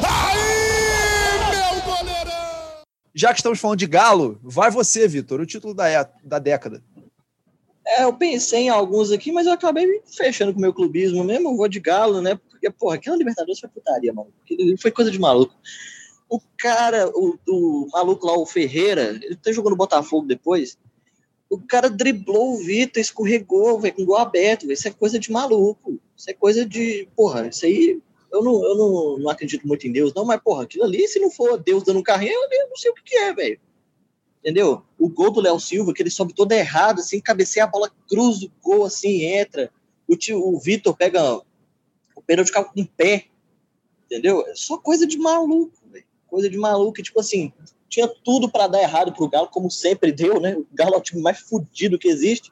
Aí, 0.03 1.39
meu 1.51 1.81
goleirão! 1.81 2.83
Já 3.17 3.33
que 3.33 3.39
estamos 3.39 3.59
falando 3.59 3.79
de 3.79 3.87
Galo, 3.87 4.39
vai 4.43 4.69
você, 4.69 5.07
Vitor, 5.07 5.41
o 5.41 5.45
título 5.45 5.73
da, 5.73 5.89
é- 5.89 6.07
da 6.23 6.37
década. 6.37 6.83
É, 7.83 8.03
eu 8.03 8.13
pensei 8.13 8.65
em 8.65 8.69
alguns 8.69 9.11
aqui, 9.11 9.31
mas 9.31 9.47
eu 9.47 9.53
acabei 9.53 10.03
fechando 10.15 10.53
com 10.53 10.59
o 10.59 10.61
meu 10.61 10.71
clubismo 10.71 11.23
mesmo. 11.23 11.49
Eu 11.49 11.57
vou 11.57 11.67
de 11.67 11.79
galo, 11.79 12.21
né? 12.21 12.35
Porque, 12.35 12.69
porra, 12.69 12.93
aquela 12.95 13.17
Libertadores 13.17 13.59
foi 13.59 13.69
putaria, 13.69 14.13
mano. 14.13 14.31
Foi 14.79 14.91
coisa 14.91 15.09
de 15.09 15.17
maluco. 15.17 15.55
O 16.29 16.39
cara, 16.59 17.09
o, 17.09 17.39
o 17.47 17.87
maluco 17.91 18.27
lá, 18.27 18.37
o 18.37 18.45
Ferreira, 18.45 19.17
ele 19.23 19.35
tá 19.37 19.51
jogando 19.51 19.75
Botafogo 19.75 20.27
depois. 20.27 20.77
O 21.49 21.57
cara 21.57 21.89
driblou 21.89 22.53
o 22.53 22.57
Vitor, 22.57 23.01
escorregou, 23.01 23.79
velho, 23.79 23.95
com 23.95 24.05
gol 24.05 24.17
aberto, 24.17 24.67
velho. 24.67 24.73
Isso 24.73 24.87
é 24.87 24.91
coisa 24.91 25.17
de 25.17 25.31
maluco. 25.31 25.99
Isso 26.15 26.29
é 26.29 26.33
coisa 26.33 26.63
de. 26.63 27.07
Porra, 27.15 27.47
isso 27.47 27.65
aí. 27.65 27.99
Eu, 28.31 28.43
não, 28.43 28.65
eu 28.65 28.75
não, 28.75 29.17
não 29.19 29.29
acredito 29.29 29.67
muito 29.67 29.87
em 29.87 29.91
Deus, 29.91 30.13
não, 30.13 30.25
mas, 30.25 30.41
porra, 30.41 30.63
aquilo 30.63 30.83
ali, 30.83 31.07
se 31.07 31.19
não 31.19 31.31
for 31.31 31.57
Deus 31.57 31.83
dando 31.83 31.99
um 31.99 32.03
carrinho, 32.03 32.33
eu 32.33 32.69
não 32.69 32.75
sei 32.75 32.91
o 32.91 32.93
que, 32.93 33.03
que 33.03 33.15
é, 33.15 33.33
velho. 33.33 33.59
Entendeu? 34.39 34.83
O 34.97 35.09
gol 35.09 35.31
do 35.31 35.41
Léo 35.41 35.59
Silva, 35.59 35.93
que 35.93 36.01
ele 36.01 36.09
sobe 36.09 36.33
todo 36.33 36.51
errado, 36.51 36.99
assim, 36.99 37.19
cabeceia 37.19 37.65
a 37.65 37.67
bola, 37.67 37.91
cruza 38.07 38.45
o 38.45 38.51
gol, 38.61 38.85
assim, 38.85 39.23
entra. 39.23 39.71
O, 40.07 40.15
o 40.35 40.59
Vitor 40.59 40.95
pega 40.95 41.41
o 42.15 42.21
pênalti 42.21 42.51
com 42.51 42.61
o 42.61 42.87
pé, 42.87 43.25
entendeu? 44.05 44.45
É 44.47 44.55
só 44.55 44.77
coisa 44.77 45.05
de 45.05 45.17
maluco, 45.17 45.77
velho. 45.91 46.05
Coisa 46.27 46.49
de 46.49 46.57
maluco, 46.57 47.01
tipo 47.01 47.19
assim, 47.19 47.51
tinha 47.89 48.07
tudo 48.07 48.49
para 48.49 48.67
dar 48.67 48.81
errado 48.81 49.13
pro 49.13 49.29
Galo, 49.29 49.47
como 49.47 49.71
sempre 49.71 50.11
deu, 50.11 50.39
né? 50.39 50.55
O 50.55 50.67
Galo 50.73 50.95
é 50.95 50.97
o 50.97 51.01
time 51.01 51.21
mais 51.21 51.39
fudido 51.39 51.99
que 51.99 52.07
existe. 52.07 52.51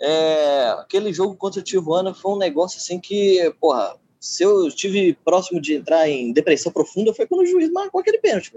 É, 0.00 0.68
aquele 0.78 1.12
jogo 1.12 1.34
contra 1.36 1.60
o 1.60 1.62
Tijuana 1.62 2.14
foi 2.14 2.32
um 2.32 2.38
negócio 2.38 2.78
assim 2.78 3.00
que, 3.00 3.52
porra, 3.60 3.98
se 4.20 4.42
eu 4.42 4.66
estive 4.66 5.14
próximo 5.24 5.60
de 5.60 5.74
entrar 5.74 6.08
em 6.08 6.32
depressão 6.32 6.72
profunda 6.72 7.14
foi 7.14 7.26
quando 7.26 7.42
o 7.42 7.46
juiz 7.46 7.70
marcou 7.70 8.00
aquele 8.00 8.18
pênalti. 8.18 8.52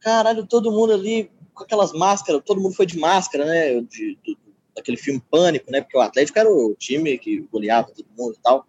Caralho, 0.00 0.46
todo 0.46 0.72
mundo 0.72 0.92
ali 0.92 1.30
com 1.54 1.62
aquelas 1.62 1.92
máscaras, 1.92 2.42
todo 2.44 2.60
mundo 2.60 2.74
foi 2.74 2.86
de 2.86 2.98
máscara, 2.98 3.44
né? 3.44 3.80
De, 3.82 4.18
de, 4.22 4.38
daquele 4.74 4.96
filme 4.96 5.22
Pânico, 5.30 5.70
né? 5.70 5.80
Porque 5.80 5.96
o 5.96 6.00
Atlético 6.00 6.38
era 6.38 6.50
o 6.50 6.74
time 6.74 7.18
que 7.18 7.40
goleava 7.52 7.92
todo 7.92 8.06
mundo 8.16 8.34
e 8.34 8.42
tal. 8.42 8.66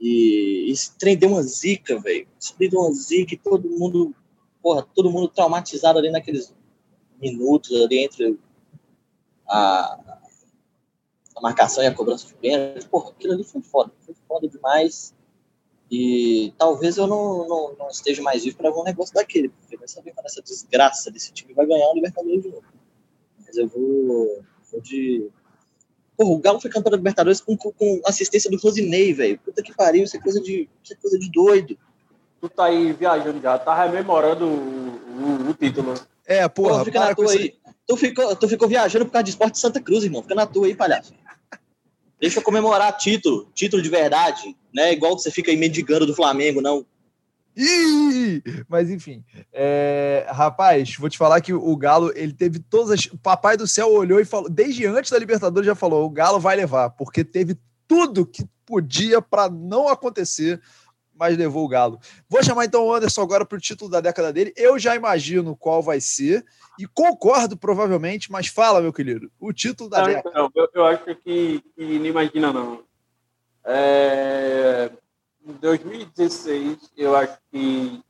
E 0.00 0.70
esse 0.70 0.96
trem 0.96 1.16
deu 1.16 1.28
uma 1.28 1.42
zica, 1.42 2.00
velho. 2.00 2.26
Isso 2.40 2.54
deu 2.58 2.80
uma 2.80 2.92
zica 2.92 3.34
e 3.34 3.38
todo 3.38 3.68
mundo, 3.68 4.14
porra, 4.62 4.86
todo 4.94 5.10
mundo 5.10 5.28
traumatizado 5.28 5.98
ali 5.98 6.10
naqueles 6.10 6.54
minutos 7.20 7.70
ali 7.82 7.98
entre 7.98 8.38
a, 9.46 10.19
a 11.40 11.42
marcação 11.42 11.82
e 11.82 11.86
a 11.86 11.94
cobrança 11.94 12.26
de 12.26 12.34
pênalti. 12.34 12.86
Porra, 12.86 13.10
aquilo 13.10 13.32
ali 13.32 13.44
foi 13.44 13.62
foda, 13.62 13.90
foi 14.00 14.14
foda 14.28 14.46
demais. 14.46 15.14
E 15.90 16.54
talvez 16.56 16.98
eu 16.98 17.06
não, 17.06 17.48
não, 17.48 17.74
não 17.76 17.88
esteja 17.88 18.22
mais 18.22 18.44
vivo 18.44 18.56
para 18.56 18.70
ver 18.70 18.78
um 18.78 18.84
negócio 18.84 19.12
daquele, 19.12 19.48
porque 19.48 19.76
vai 19.76 19.88
saber 19.88 20.12
quando 20.12 20.26
essa 20.26 20.40
desgraça 20.40 21.10
desse 21.10 21.32
time 21.32 21.52
vai 21.52 21.66
ganhar 21.66 21.88
o 21.88 21.94
Libertadores 21.94 22.42
de 22.42 22.48
novo. 22.48 22.64
Mas 23.44 23.56
eu 23.56 23.66
vou, 23.66 24.44
vou 24.70 24.80
de. 24.80 25.28
Porra, 26.16 26.30
o 26.30 26.38
Galo 26.38 26.60
foi 26.60 26.70
campeão 26.70 26.92
da 26.92 26.96
Libertadores 26.96 27.40
com, 27.40 27.56
com 27.56 28.00
assistência 28.04 28.48
do 28.50 28.58
Rosinei, 28.58 29.12
velho. 29.12 29.40
Puta 29.40 29.62
que 29.62 29.74
pariu, 29.74 30.04
isso 30.04 30.16
é 30.16 30.20
coisa 30.20 30.40
de, 30.40 30.68
isso 30.84 30.92
é 30.92 30.96
coisa 30.96 31.18
de 31.18 31.28
doido. 31.30 31.76
Tu 32.40 32.48
tá 32.48 32.66
aí 32.66 32.92
viajando 32.92 33.40
já, 33.40 33.58
tá 33.58 33.84
rememorando 33.84 34.46
o, 34.46 35.46
o, 35.48 35.50
o 35.50 35.54
título. 35.54 35.94
É, 36.24 36.48
porra, 36.48 36.78
Pô, 36.78 36.84
fica 36.84 37.00
na 37.00 37.14
tua 37.14 37.32
aí. 37.32 37.54
Tu 37.84 37.96
ficou, 37.96 38.36
tu 38.36 38.48
ficou 38.48 38.68
viajando 38.68 39.06
por 39.06 39.10
causa 39.10 39.24
de 39.24 39.30
esporte 39.30 39.54
de 39.54 39.58
Santa 39.58 39.80
Cruz, 39.80 40.04
irmão. 40.04 40.22
Fica 40.22 40.36
na 40.36 40.46
tua 40.46 40.68
aí, 40.68 40.76
palhaço. 40.76 41.12
Deixa 42.20 42.42
comemorar 42.42 42.96
título, 42.96 43.50
título 43.54 43.82
de 43.82 43.88
verdade, 43.88 44.54
né? 44.74 44.92
Igual 44.92 45.16
que 45.16 45.22
você 45.22 45.30
fica 45.30 45.50
aí 45.50 45.56
mendigando 45.56 46.06
do 46.06 46.14
Flamengo, 46.14 46.60
não. 46.60 46.84
Ih, 47.56 48.42
mas 48.68 48.90
enfim, 48.90 49.24
é, 49.52 50.24
rapaz, 50.28 50.96
vou 50.96 51.10
te 51.10 51.18
falar 51.18 51.40
que 51.40 51.52
o 51.52 51.76
Galo 51.76 52.12
ele 52.14 52.32
teve 52.32 52.58
todas 52.58 52.90
as. 52.90 53.06
O 53.06 53.18
Papai 53.18 53.56
do 53.56 53.66
Céu 53.66 53.92
olhou 53.92 54.20
e 54.20 54.24
falou, 54.24 54.48
desde 54.48 54.86
antes 54.86 55.10
da 55.10 55.18
Libertadores 55.18 55.66
já 55.66 55.74
falou: 55.74 56.06
o 56.06 56.10
Galo 56.10 56.38
vai 56.38 56.56
levar, 56.56 56.90
porque 56.90 57.24
teve 57.24 57.58
tudo 57.88 58.24
que 58.24 58.44
podia 58.64 59.20
para 59.20 59.50
não 59.50 59.88
acontecer, 59.88 60.60
mas 61.20 61.36
levou 61.36 61.66
o 61.66 61.68
Galo. 61.68 62.00
Vou 62.30 62.42
chamar 62.42 62.64
então 62.64 62.86
o 62.86 62.94
Anderson 62.94 63.20
agora 63.20 63.44
para 63.44 63.58
o 63.58 63.60
título 63.60 63.90
da 63.90 64.00
década 64.00 64.32
dele. 64.32 64.54
Eu 64.56 64.78
já 64.78 64.96
imagino 64.96 65.54
qual 65.54 65.82
vai 65.82 66.00
ser 66.00 66.42
e 66.78 66.86
concordo 66.86 67.58
provavelmente, 67.58 68.32
mas 68.32 68.46
fala, 68.46 68.80
meu 68.80 68.90
querido, 68.90 69.30
o 69.38 69.52
título 69.52 69.90
da 69.90 69.98
Não, 69.98 70.06
década. 70.06 70.30
não, 70.34 70.50
eu, 70.54 70.68
eu 70.72 70.86
acho 70.86 71.04
que, 71.16 71.62
que 71.76 71.98
não 71.98 72.06
imagina, 72.06 72.50
não. 72.54 72.82
É, 73.62 74.90
em 75.44 75.52
2016, 75.52 76.90
eu 76.96 77.14
acho 77.14 77.36
que 77.52 78.02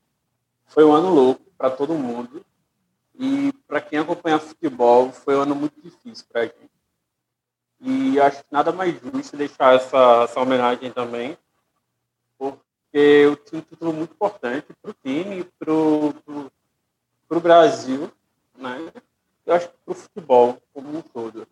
foi 0.66 0.84
um 0.84 0.92
ano 0.92 1.12
louco 1.12 1.42
para 1.58 1.68
todo 1.68 1.94
mundo. 1.94 2.46
E 3.18 3.52
para 3.66 3.80
quem 3.80 3.98
acompanha 3.98 4.38
futebol, 4.38 5.10
foi 5.10 5.34
um 5.36 5.40
ano 5.40 5.56
muito 5.56 5.82
difícil 5.82 6.24
para 6.32 6.42
a 6.42 6.44
gente. 6.44 6.70
E 7.80 8.20
acho 8.20 8.38
que 8.38 8.52
nada 8.52 8.70
mais 8.70 8.94
justo 9.00 9.36
deixar 9.36 9.74
essa, 9.74 10.22
essa 10.22 10.40
homenagem 10.40 10.92
também, 10.92 11.36
porque 12.90 12.98
eu 12.98 13.36
tinha 13.36 13.60
um 13.60 13.64
título 13.64 13.92
muito 13.92 14.12
importante 14.12 14.66
para 14.82 14.90
o 14.90 14.94
time, 14.94 15.44
para 15.58 15.72
o 15.72 17.40
Brasil, 17.40 18.10
né? 18.56 18.92
Eu 19.46 19.54
acho 19.54 19.68
que 19.68 19.76
para 19.84 19.92
o 19.92 19.94
futebol 19.94 20.62
como 20.74 20.98
um 20.98 21.00
todo. 21.00 21.46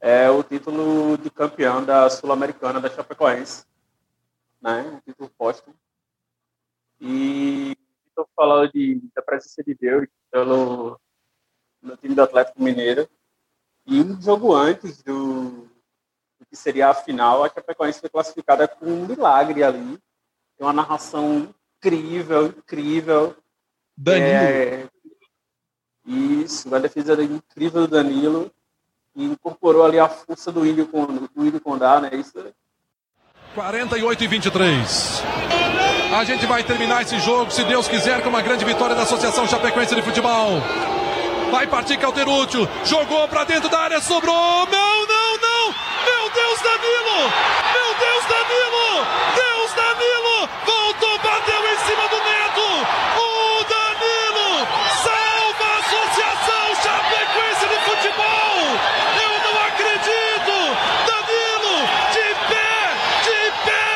É 0.00 0.30
o 0.30 0.44
título 0.44 1.18
de 1.18 1.28
campeão 1.28 1.84
da 1.84 2.08
Sul-Americana 2.08 2.80
da 2.80 2.88
Chapecoense, 2.88 3.66
né? 4.62 4.82
Um 4.82 5.00
título 5.00 5.28
póstumo. 5.36 5.74
E 7.00 7.76
estou 8.08 8.28
falando 8.36 8.70
de, 8.72 9.02
da 9.14 9.22
presença 9.22 9.64
de 9.64 9.74
Deus 9.74 10.06
pelo, 10.30 11.00
no 11.82 11.96
time 11.96 12.14
do 12.14 12.22
Atlético 12.22 12.62
Mineiro. 12.62 13.08
E 13.84 14.00
um 14.00 14.22
jogo 14.22 14.54
antes 14.54 15.02
do, 15.02 15.68
do 16.38 16.46
que 16.48 16.54
seria 16.54 16.90
a 16.90 16.94
final, 16.94 17.42
a 17.42 17.48
Chapecoense 17.48 18.00
foi 18.00 18.08
classificada 18.08 18.68
com 18.68 18.86
um 18.86 19.06
milagre 19.06 19.64
ali. 19.64 20.00
Tem 20.60 20.66
uma 20.66 20.74
narração 20.74 21.48
incrível, 21.78 22.48
incrível. 22.48 23.34
Danilo. 23.96 24.26
É, 24.26 24.84
isso, 26.04 26.74
a 26.74 26.78
defesa 26.78 27.12
era 27.12 27.24
incrível 27.24 27.86
do 27.86 27.88
Danilo 27.88 28.52
e 29.16 29.24
incorporou 29.24 29.82
ali 29.82 29.98
a 29.98 30.06
força 30.06 30.52
do 30.52 30.66
Índio, 30.66 30.86
do 31.34 31.46
Índio 31.46 31.62
Condá, 31.62 31.98
né? 31.98 32.10
Isso 32.12 32.34
48 33.54 34.22
e 34.22 34.26
23. 34.26 35.22
A 36.14 36.24
gente 36.24 36.44
vai 36.44 36.62
terminar 36.62 37.00
esse 37.00 37.18
jogo, 37.20 37.50
se 37.50 37.64
Deus 37.64 37.88
quiser, 37.88 38.22
com 38.22 38.28
uma 38.28 38.42
grande 38.42 38.62
vitória 38.66 38.94
da 38.94 39.04
Associação 39.04 39.48
Chapecoense 39.48 39.94
de 39.94 40.02
Futebol. 40.02 40.60
Vai 41.50 41.66
partir 41.66 41.96
Calterúcio, 41.96 42.68
jogou 42.84 43.26
pra 43.28 43.44
dentro 43.44 43.70
da 43.70 43.78
área, 43.78 44.00
sobrou. 44.02 44.66
Não, 44.66 45.06
não, 45.06 45.36
não! 45.38 45.74
Meu 46.04 46.30
Deus, 46.34 46.60
Danilo! 46.60 47.18
Meu 47.72 47.98
Deus, 47.98 48.24
Danilo! 48.26 49.06
Deus, 49.34 49.72
Danilo! 49.72 50.29
Bateu 51.40 51.66
em 51.72 51.78
cima 51.78 52.06
do 52.08 52.16
Neto! 52.16 52.60
O 53.16 53.64
Danilo 53.64 54.66
salva 55.02 55.64
a 55.64 55.78
Associação 55.78 56.64
Chapecoense 56.82 57.66
de 57.66 57.78
Futebol! 57.80 58.56
Eu 59.24 59.32
não 59.40 59.56
acredito! 59.66 60.56
Danilo, 61.06 61.76
de 62.12 62.26
pé, 62.46 62.72
de 63.24 63.38
pé! 63.64 63.88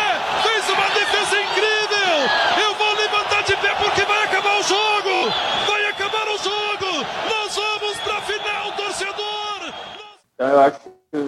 Fez 0.42 0.64
uma 0.70 0.88
defesa 0.88 1.36
incrível! 1.38 2.64
Eu 2.64 2.74
vou 2.76 2.94
levantar 2.94 3.42
de 3.42 3.56
pé 3.58 3.74
porque 3.74 4.02
vai 4.06 4.22
acabar 4.24 4.58
o 4.58 4.62
jogo! 4.62 5.30
Vai 5.66 5.86
acabar 5.86 6.26
o 6.26 6.38
jogo! 6.38 7.06
Nós 7.28 7.54
vamos 7.56 7.98
pra 7.98 8.22
final, 8.22 8.72
torcedor! 8.72 9.74
Então 10.32 10.48
eu 10.48 10.60
acho 10.60 10.80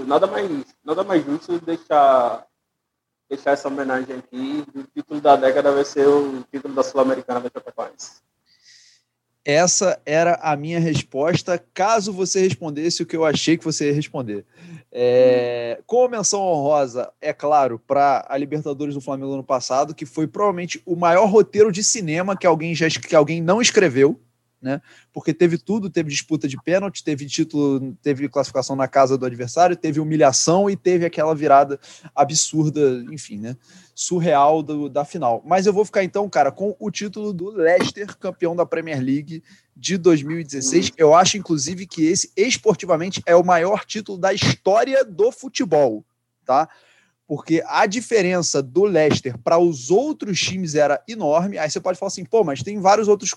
nada 0.06 0.26
mais, 0.26 0.50
nada 0.82 1.04
mais 1.04 1.24
justo 1.26 1.60
deixar, 1.60 2.42
deixar 3.29 3.53
essa 3.53 3.68
homenagem 3.68 4.16
aqui. 4.16 4.64
O 4.74 4.83
título 4.83 5.20
da 5.20 5.37
década 5.37 5.72
vai 5.72 5.85
ser 5.85 6.07
o 6.07 6.45
título 6.51 6.74
da 6.74 6.83
Sul-Americana 6.83 7.41
da 7.41 7.51
Chapecoense. 7.53 8.27
Essa 9.45 10.01
era 10.05 10.41
a 10.43 10.57
minha 10.57 10.81
resposta, 10.81 11.57
caso 11.72 12.12
você 12.12 12.41
respondesse 12.41 13.05
o 13.05 13.07
que 13.07 13.16
eu 13.16 13.24
achei 13.24 13.57
que 13.57 13.64
você 13.64 13.87
ia 13.87 13.95
responder. 13.95 14.45
É, 14.91 15.81
com 15.87 16.09
menção 16.09 16.41
honrosa, 16.41 17.12
é 17.20 17.33
claro, 17.33 17.79
para 17.79 18.27
a 18.29 18.37
Libertadores 18.37 18.97
do 18.97 19.01
Flamengo 19.01 19.35
ano 19.35 19.45
passado, 19.45 19.95
que 19.95 20.05
foi 20.05 20.27
provavelmente 20.27 20.83
o 20.85 20.97
maior 20.97 21.27
roteiro 21.27 21.70
de 21.70 21.85
cinema 21.85 22.37
que 22.37 22.45
alguém 22.45 22.74
já 22.74 22.89
que 22.89 23.14
alguém 23.14 23.41
não 23.41 23.62
escreveu, 23.62 24.20
né? 24.66 24.82
Porque 25.12 25.32
teve 25.32 25.56
tudo, 25.56 25.88
teve 25.88 26.10
disputa 26.10 26.48
de 26.48 26.60
pênalti, 26.60 27.04
teve 27.04 27.24
título, 27.24 27.96
teve 28.02 28.28
classificação 28.28 28.74
na 28.74 28.88
casa 28.88 29.16
do 29.16 29.24
adversário, 29.24 29.76
teve 29.76 30.00
humilhação 30.00 30.68
e 30.68 30.76
teve 30.76 31.06
aquela 31.06 31.32
virada 31.36 31.78
absurda, 32.12 33.04
enfim, 33.12 33.38
né? 33.38 33.56
Surreal 33.94 34.64
do, 34.64 34.88
da 34.88 35.04
final. 35.04 35.40
Mas 35.46 35.66
eu 35.66 35.72
vou 35.72 35.84
ficar 35.84 36.02
então, 36.02 36.28
cara, 36.28 36.50
com 36.50 36.74
o 36.80 36.90
título 36.90 37.32
do 37.32 37.50
Leicester, 37.50 38.18
campeão 38.18 38.56
da 38.56 38.66
Premier 38.66 39.00
League 39.00 39.40
de 39.76 39.96
2016. 39.96 40.90
Eu 40.98 41.14
acho, 41.14 41.38
inclusive, 41.38 41.86
que 41.86 42.04
esse 42.04 42.32
esportivamente 42.36 43.22
é 43.24 43.36
o 43.36 43.44
maior 43.44 43.84
título 43.84 44.18
da 44.18 44.34
história 44.34 45.04
do 45.04 45.30
futebol, 45.30 46.04
tá? 46.44 46.68
Porque 47.27 47.62
a 47.66 47.87
diferença 47.87 48.62
do 48.62 48.85
Leicester 48.85 49.37
para 49.39 49.59
os 49.59 49.91
outros 49.91 50.41
times 50.41 50.74
era 50.74 51.03
enorme. 51.09 51.59
Aí 51.59 51.68
você 51.68 51.81
pode 51.81 51.99
falar 51.99 52.09
assim, 52.09 52.24
pô, 52.24 52.45
mas 52.45 52.62
tem 52.62 52.81
vários 52.81 53.09
outros 53.09 53.35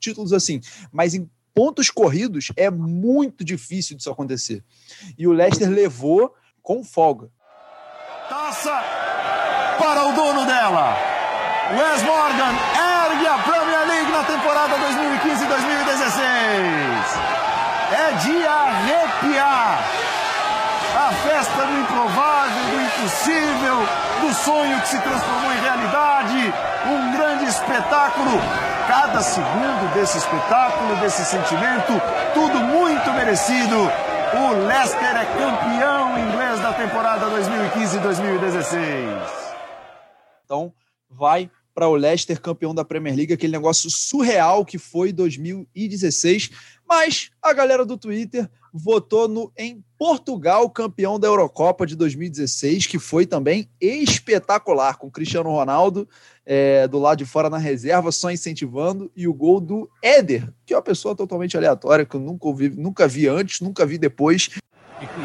títulos 0.00 0.32
assim. 0.32 0.60
Mas 0.92 1.14
em 1.14 1.30
pontos 1.54 1.90
corridos 1.90 2.50
é 2.56 2.68
muito 2.70 3.44
difícil 3.44 3.96
disso 3.96 4.10
acontecer. 4.10 4.64
E 5.16 5.26
o 5.26 5.32
Leicester 5.32 5.70
levou 5.70 6.34
com 6.62 6.82
folga. 6.82 7.30
Taça 8.28 8.82
para 9.78 10.08
o 10.08 10.12
dono 10.12 10.44
dela. 10.46 10.96
Wes 11.70 12.02
Morgan 12.02 12.52
ergue 12.74 13.26
a 13.26 13.38
Premier 13.38 13.86
League 13.86 14.10
na 14.10 14.24
temporada 14.24 14.76
2015-2016. 14.76 17.30
É 17.92 18.12
de 18.22 18.46
arrepiar. 18.46 19.84
A 20.96 21.12
festa 21.12 21.66
do 21.66 21.78
improvável, 21.78 22.59
do 23.00 23.00
impossível, 23.00 23.76
do 24.20 24.28
sonho 24.34 24.78
que 24.82 24.88
se 24.88 25.00
transformou 25.00 25.50
em 25.52 25.60
realidade, 25.60 26.52
um 26.86 27.12
grande 27.12 27.46
espetáculo. 27.46 28.38
Cada 28.86 29.22
segundo 29.22 29.94
desse 29.94 30.18
espetáculo, 30.18 31.00
desse 31.00 31.24
sentimento, 31.24 31.94
tudo 32.34 32.58
muito 32.58 33.10
merecido. 33.12 33.90
O 34.32 34.52
Leicester 34.66 35.16
é 35.16 35.24
campeão 35.24 36.16
inglês 36.18 36.60
da 36.60 36.74
temporada 36.74 37.26
2015-2016. 37.26 39.18
Então, 40.44 40.72
vai 41.08 41.50
para 41.74 41.88
o 41.88 41.94
Leicester 41.94 42.38
campeão 42.40 42.74
da 42.74 42.84
Premier 42.84 43.16
League, 43.16 43.32
aquele 43.32 43.52
negócio 43.52 43.88
surreal 43.90 44.62
que 44.64 44.76
foi 44.76 45.12
2016. 45.12 46.50
Mas 46.86 47.30
a 47.40 47.52
galera 47.52 47.86
do 47.86 47.96
Twitter 47.96 48.50
votou 48.72 49.28
no 49.28 49.52
em 49.56 49.84
Portugal 49.98 50.68
campeão 50.70 51.18
da 51.18 51.28
Eurocopa 51.28 51.86
de 51.86 51.94
2016, 51.94 52.86
que 52.86 52.98
foi 52.98 53.26
também 53.26 53.68
espetacular, 53.80 54.96
com 54.96 55.10
Cristiano 55.10 55.50
Ronaldo 55.50 56.08
é, 56.46 56.88
do 56.88 56.98
lado 56.98 57.18
de 57.18 57.24
fora 57.24 57.48
na 57.48 57.58
reserva, 57.58 58.10
só 58.10 58.30
incentivando, 58.30 59.10
e 59.14 59.28
o 59.28 59.34
gol 59.34 59.60
do 59.60 59.88
Éder, 60.02 60.48
que 60.66 60.74
é 60.74 60.76
uma 60.76 60.82
pessoa 60.82 61.14
totalmente 61.14 61.56
aleatória, 61.56 62.04
que 62.04 62.16
eu 62.16 62.20
nunca, 62.20 62.46
ouvi, 62.46 62.68
nunca 62.70 63.06
vi 63.06 63.28
antes, 63.28 63.60
nunca 63.60 63.86
vi 63.86 63.98
depois. 63.98 64.50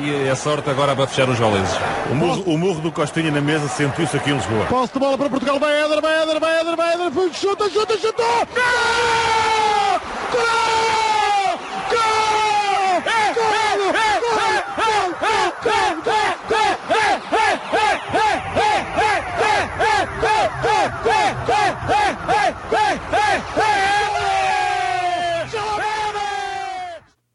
E 0.02 0.30
a 0.30 0.36
sorte 0.36 0.70
agora 0.70 0.96
vai 0.96 1.06
fechar 1.08 1.28
os 1.28 1.38
goleses. 1.38 1.74
O 2.12 2.16
murro, 2.16 2.44
o 2.44 2.58
murro 2.58 2.82
do 2.82 2.92
Costinha 2.92 3.32
na 3.32 3.42
mesa 3.42 3.68
sentiu-se 3.68 4.16
aqui 4.16 4.30
em 4.30 4.36
Lisboa. 4.36 4.66
Posse 4.68 4.94
de 4.94 5.00
bola 5.00 5.18
para 5.18 5.30
Portugal, 5.30 5.60
vai 5.60 5.84
Éder, 5.84 6.02
vai 6.02 6.22
Éder, 6.22 6.40
vai 6.40 6.62
Éder, 6.62 6.76
vai 6.78 6.94
Éder, 6.94 7.34
chuta, 7.34 7.70
chuta, 7.70 7.98
chuta! 7.98 8.24
Gol! 8.54 10.00
Gol! 10.32 10.95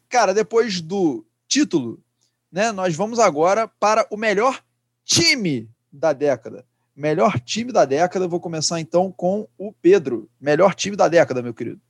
Cara, 0.09 0.34
depois 0.34 0.80
do 0.80 1.24
título, 1.47 2.03
né, 2.51 2.72
nós 2.72 2.97
vamos 2.97 3.18
agora 3.18 3.68
para 3.68 4.07
o 4.11 4.16
melhor 4.16 4.61
time 5.05 5.70
da 5.93 6.12
década. 6.12 6.64
Melhor 6.95 7.38
time 7.41 7.72
da 7.72 7.84
década, 7.84 8.28
vou 8.28 8.41
começar 8.41 8.80
então 8.80 9.12
com 9.12 9.49
o 9.57 9.72
Pedro. 9.72 10.28
Melhor 10.41 10.74
time 10.74 10.97
da 10.97 11.09
década, 11.09 11.41
meu 11.41 11.55
querido. 11.55 11.80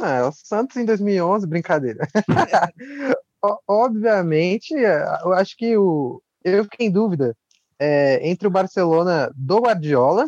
Ah, 0.00 0.16
é 0.16 0.24
o 0.24 0.32
Santos 0.32 0.76
em 0.76 0.84
2011, 0.84 1.46
brincadeira. 1.46 2.06
Obviamente, 3.66 4.74
eu 4.74 5.32
acho 5.32 5.56
que 5.56 5.76
o, 5.76 6.22
eu 6.44 6.64
fiquei 6.64 6.86
em 6.86 6.90
dúvida 6.90 7.36
é, 7.78 8.28
entre 8.28 8.46
o 8.46 8.50
Barcelona 8.50 9.30
do 9.34 9.58
Guardiola, 9.58 10.26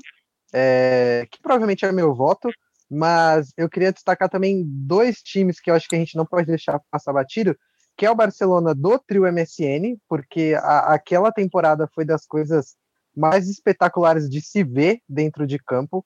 é, 0.55 1.26
que 1.30 1.42
provavelmente 1.42 1.84
é 1.84 1.90
meu 1.90 2.14
voto, 2.14 2.48
mas 2.88 3.52
eu 3.57 3.68
queria 3.68 3.92
destacar 3.92 4.28
também 4.28 4.62
dois 4.64 5.16
times 5.16 5.61
que 5.61 5.68
eu 5.68 5.74
acho 5.74 5.88
que 5.88 5.96
a 5.96 5.98
gente 5.98 6.16
não 6.16 6.24
pode 6.24 6.46
deixar 6.46 6.80
passar 6.90 7.12
batido, 7.12 7.57
que 7.96 8.07
é 8.07 8.11
o 8.11 8.14
Barcelona 8.14 8.72
do 8.72 8.96
trio 8.98 9.24
MSN, 9.24 9.96
porque 10.09 10.55
a, 10.57 10.94
aquela 10.94 11.32
temporada 11.32 11.88
foi 11.92 12.05
das 12.05 12.24
coisas 12.24 12.76
mais 13.16 13.48
espetaculares 13.48 14.28
de 14.28 14.40
se 14.40 14.62
ver 14.62 15.00
dentro 15.09 15.46
de 15.46 15.59
campo. 15.59 16.05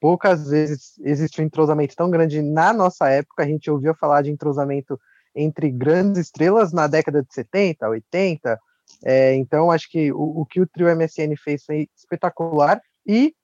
Poucas 0.00 0.48
vezes 0.48 0.98
existe 1.00 1.40
um 1.40 1.44
entrosamento 1.44 1.94
tão 1.94 2.10
grande 2.10 2.40
na 2.40 2.72
nossa 2.72 3.08
época. 3.08 3.42
A 3.42 3.46
gente 3.46 3.70
ouvia 3.70 3.94
falar 3.94 4.22
de 4.22 4.30
entrosamento 4.30 4.98
entre 5.34 5.70
grandes 5.70 6.22
estrelas 6.22 6.72
na 6.72 6.86
década 6.86 7.22
de 7.22 7.32
70, 7.32 7.86
80. 7.86 8.58
É, 9.04 9.34
então, 9.34 9.70
acho 9.70 9.90
que 9.90 10.10
o, 10.12 10.40
o, 10.40 10.46
que 10.46 10.60
o 10.60 10.66
trio 10.66 10.94
MSN 10.94 11.36
fez 11.42 11.64
foi 11.64 11.88
espetacular. 11.96 12.80
E 13.06 13.34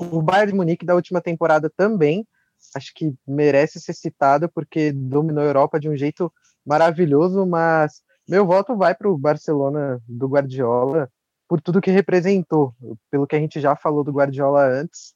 o 0.00 0.22
Bayern 0.22 0.52
de 0.52 0.56
Munique 0.56 0.86
da 0.86 0.94
última 0.94 1.20
temporada 1.20 1.70
também, 1.76 2.26
acho 2.74 2.92
que 2.94 3.14
merece 3.26 3.80
ser 3.80 3.92
citado, 3.92 4.48
porque 4.48 4.92
dominou 4.92 5.42
a 5.42 5.46
Europa 5.46 5.78
de 5.78 5.88
um 5.88 5.96
jeito 5.96 6.32
maravilhoso. 6.64 7.46
Mas 7.46 8.02
meu 8.28 8.46
voto 8.46 8.76
vai 8.76 8.94
para 8.94 9.10
o 9.10 9.18
Barcelona 9.18 10.00
do 10.08 10.28
Guardiola, 10.28 11.10
por 11.48 11.60
tudo 11.60 11.80
que 11.80 11.90
representou, 11.90 12.74
pelo 13.10 13.26
que 13.26 13.36
a 13.36 13.40
gente 13.40 13.60
já 13.60 13.74
falou 13.76 14.04
do 14.04 14.12
Guardiola 14.12 14.66
antes. 14.66 15.14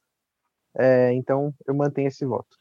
É, 0.77 1.13
então, 1.13 1.53
eu 1.65 1.73
mantenho 1.73 2.09
esse 2.09 2.25
voto. 2.25 2.57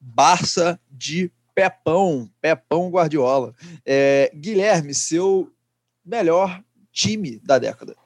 Barça 0.00 0.80
de 0.88 1.30
Pepão, 1.54 2.30
Pepão 2.40 2.88
Guardiola. 2.88 3.52
É, 3.84 4.30
Guilherme, 4.32 4.94
seu 4.94 5.52
melhor 6.04 6.62
time 6.92 7.40
da 7.40 7.58
década. 7.58 7.96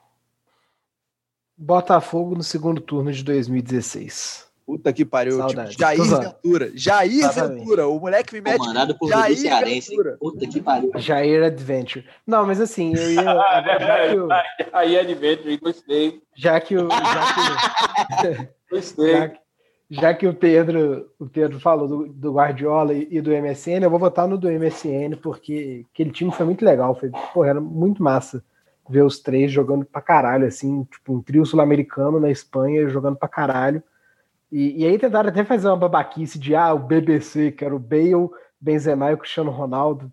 Botafogo 1.57 2.35
no 2.35 2.43
segundo 2.43 2.81
turno 2.81 3.11
de 3.11 3.23
2016. 3.23 4.51
Puta 4.65 4.93
que 4.93 5.03
pariu. 5.03 5.45
Tipo, 5.45 5.71
Jair 5.77 6.03
Ventura. 6.03 6.71
Jair 6.73 7.25
Exatamente. 7.25 7.59
Ventura. 7.59 7.87
O 7.87 7.99
moleque 7.99 8.33
me 8.33 8.41
mete. 8.41 8.57
Comandado 8.59 8.97
por 8.97 9.09
Jair 9.09 9.37
Cearense. 9.37 9.89
Ventura. 9.89 10.17
Puta 10.19 10.47
que 10.47 10.61
pariu. 10.61 10.91
Jair 10.95 11.43
Adventure. 11.43 12.05
Não, 12.25 12.45
mas 12.45 12.61
assim, 12.61 12.93
eu 12.95 13.11
ia. 13.11 13.23
já 13.23 14.07
que 14.09 14.19
o, 14.19 14.29
Jair 14.71 14.99
Adventure, 15.01 15.57
gostei. 15.57 16.21
Já 16.35 16.61
que 16.61 16.77
o. 16.77 16.89
Já 16.89 18.21
que, 18.21 18.49
gostei. 18.71 19.11
Já 19.11 19.43
já 19.89 20.11
que 20.13 20.25
o 20.25 20.33
Pedro, 20.33 21.07
o 21.19 21.27
Pedro 21.27 21.59
falou 21.59 21.87
do, 21.87 22.07
do 22.07 22.33
Guardiola 22.33 22.93
e, 22.93 23.07
e, 23.11 23.21
do 23.21 23.29
MSN, 23.29 23.83
eu 23.83 23.91
vou 23.91 23.99
votar 23.99 24.27
no 24.27 24.39
do 24.39 24.49
MSN, 24.49 25.17
porque 25.21 25.85
aquele 25.93 26.09
time 26.09 26.31
foi 26.31 26.47
muito 26.47 26.65
legal. 26.65 26.95
Foi, 26.95 27.11
porra, 27.11 27.49
era 27.49 27.61
muito 27.61 28.01
massa 28.01 28.43
ver 28.89 29.03
os 29.03 29.19
três 29.19 29.51
jogando 29.51 29.85
pra 29.85 30.01
caralho, 30.01 30.45
assim, 30.45 30.83
tipo, 30.85 31.13
um 31.13 31.21
trio 31.21 31.45
sul-americano 31.45 32.19
na 32.19 32.29
Espanha 32.29 32.87
jogando 32.89 33.15
pra 33.15 33.27
caralho. 33.27 33.81
E, 34.51 34.83
e, 34.83 34.85
aí 34.85 34.99
tentaram 34.99 35.29
até 35.29 35.43
fazer 35.43 35.67
uma 35.67 35.77
babaquice 35.77 36.37
de 36.37 36.55
ah, 36.55 36.73
o 36.73 36.79
BBC, 36.79 37.51
que 37.51 37.65
era 37.65 37.75
o 37.75 37.79
Bale, 37.79 38.29
Benzema 38.59 39.09
e 39.09 39.13
o 39.13 39.17
Cristiano 39.17 39.51
Ronaldo. 39.51 40.11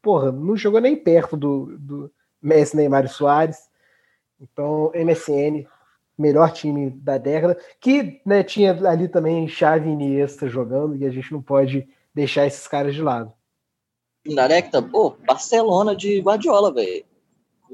Porra, 0.00 0.32
não 0.32 0.56
jogou 0.56 0.80
nem 0.80 0.96
perto 0.96 1.36
do, 1.36 1.76
do 1.78 2.10
Messi, 2.40 2.76
Neymar 2.76 3.04
e 3.04 3.08
Soares. 3.08 3.68
Então, 4.40 4.90
MSN, 4.94 5.66
melhor 6.16 6.52
time 6.52 6.90
da 6.90 7.18
década, 7.18 7.58
que 7.80 8.20
né, 8.24 8.42
tinha 8.42 8.72
ali 8.88 9.08
também 9.08 9.48
Xavi 9.48 9.88
e 9.88 9.92
Iniesta 9.92 10.48
jogando, 10.48 10.96
e 10.96 11.04
a 11.04 11.10
gente 11.10 11.32
não 11.32 11.42
pode 11.42 11.88
deixar 12.14 12.46
esses 12.46 12.66
caras 12.68 12.94
de 12.94 13.02
lado. 13.02 13.32
Da 14.34 14.48
década, 14.48 14.80
pô, 14.82 15.16
Barcelona 15.26 15.94
de 15.94 16.20
Guardiola, 16.20 16.72
velho. 16.72 17.04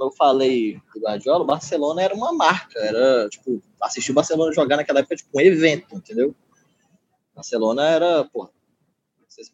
Como 0.01 0.11
eu 0.11 0.17
falei 0.17 0.81
do 0.95 1.01
Guardiola, 1.03 1.45
Barcelona 1.45 2.01
era 2.01 2.15
uma 2.15 2.33
marca, 2.33 2.79
era, 2.79 3.29
tipo, 3.29 3.63
assistir 3.83 4.13
o 4.13 4.15
Barcelona 4.15 4.51
jogar 4.51 4.79
naquela 4.79 5.01
época, 5.01 5.15
tipo, 5.15 5.29
um 5.37 5.41
evento, 5.43 5.95
entendeu? 5.95 6.35
Barcelona 7.35 7.87
era, 7.87 8.25
pô, 8.25 8.49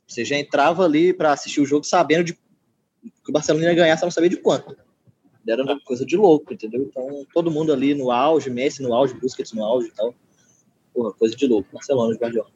você 0.07 0.25
já 0.25 0.37
entrava 0.37 0.85
ali 0.85 1.13
para 1.13 1.33
assistir 1.33 1.61
o 1.61 1.67
jogo 1.67 1.83
sabendo 1.83 2.23
de 2.23 2.35
que 2.35 3.29
o 3.29 3.33
Barcelona 3.33 3.65
ia 3.65 3.75
ganhar, 3.75 3.97
você 3.97 4.05
não 4.05 4.13
sabia 4.13 4.31
de 4.31 4.37
quanto 4.37 4.77
era 5.49 5.65
uma 5.65 5.81
coisa 5.81 6.07
de 6.07 6.17
louco, 6.17 6.53
entendeu? 6.53 6.83
Então, 6.83 7.27
todo 7.33 7.51
mundo 7.51 7.73
ali 7.73 7.93
no 7.93 8.13
auge, 8.13 8.49
Messi 8.49 8.83
no 8.83 8.95
auge, 8.95 9.15
Busquets 9.15 9.53
no 9.53 9.65
auge 9.65 9.89
e 9.89 9.93
tal. 9.93 10.15
Porra, 10.95 11.13
coisa 11.13 11.37
de 11.37 11.47
louco. 11.47 11.69
Barcelona 11.73 12.13
de 12.13 12.19
Guardiola. 12.19 12.51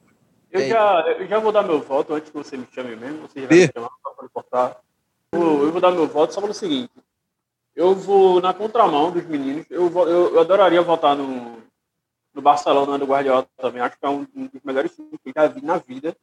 Eu 0.50 0.68
já, 0.68 1.16
eu 1.18 1.26
já 1.26 1.38
vou 1.38 1.52
dar 1.52 1.62
meu 1.62 1.80
voto 1.80 2.14
antes 2.14 2.30
que 2.30 2.36
você 2.36 2.56
me 2.56 2.66
chame 2.72 2.96
mesmo. 2.96 3.28
Você 3.28 3.42
já 3.42 3.46
vai 3.46 3.58
me 3.58 3.70
chamar 3.72 3.90
para 4.02 4.28
cortar. 4.28 4.80
Eu, 5.32 5.40
eu 5.40 5.72
vou 5.72 5.80
dar 5.80 5.92
meu 5.92 6.08
voto 6.08 6.34
só 6.34 6.40
pelo 6.40 6.52
seguinte. 6.52 6.90
Eu 7.74 7.94
vou 7.94 8.40
na 8.40 8.52
contramão 8.52 9.10
dos 9.10 9.24
meninos. 9.24 9.66
Eu, 9.70 9.88
vou, 9.88 10.08
eu, 10.08 10.34
eu 10.34 10.40
adoraria 10.40 10.82
votar 10.82 11.16
no, 11.16 11.62
no 12.34 12.42
Barcelona 12.42 12.98
do 12.98 13.06
Guardiola 13.06 13.46
também. 13.56 13.80
Acho 13.80 13.98
que 13.98 14.06
é 14.06 14.08
um, 14.08 14.26
um 14.34 14.46
dos 14.46 14.62
melhores 14.62 14.94
times 14.94 15.18
que 15.22 15.32
já 15.34 15.46
vi 15.46 15.62
na 15.62 15.78
vida. 15.78 16.16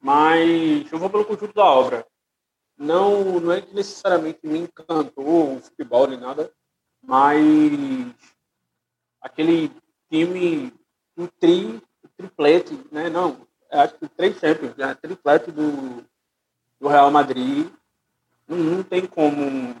Mas 0.00 0.90
eu 0.90 0.98
vou 0.98 1.08
pelo 1.08 1.24
conjunto 1.24 1.54
da 1.54 1.64
obra 1.64 2.06
não, 2.82 3.38
não 3.38 3.52
é 3.52 3.60
que 3.60 3.74
necessariamente 3.74 4.40
me 4.42 4.58
encantou 4.58 5.56
o 5.56 5.60
futebol 5.60 6.08
nem 6.08 6.18
nada, 6.18 6.52
mas 7.00 7.40
aquele 9.20 9.70
time, 10.10 10.72
um 11.16 11.26
tri, 11.26 11.80
triplete, 12.16 12.78
né? 12.90 13.08
Não, 13.08 13.46
acho 13.70 13.94
que 13.94 14.08
três 14.08 14.36
Champions, 14.38 14.76
né? 14.76 14.94
triplete 14.96 15.52
do, 15.52 16.04
do 16.80 16.88
Real 16.88 17.10
Madrid, 17.10 17.70
não, 18.48 18.56
não 18.56 18.82
tem 18.82 19.06
como 19.06 19.76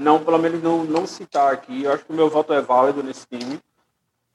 não, 0.00 0.24
pelo 0.24 0.38
menos 0.38 0.62
não, 0.62 0.84
não 0.84 1.06
citar 1.06 1.52
aqui. 1.52 1.84
Eu 1.84 1.92
acho 1.92 2.04
que 2.04 2.12
o 2.12 2.16
meu 2.16 2.28
voto 2.28 2.52
é 2.52 2.60
válido 2.60 3.02
nesse 3.02 3.26
time. 3.26 3.60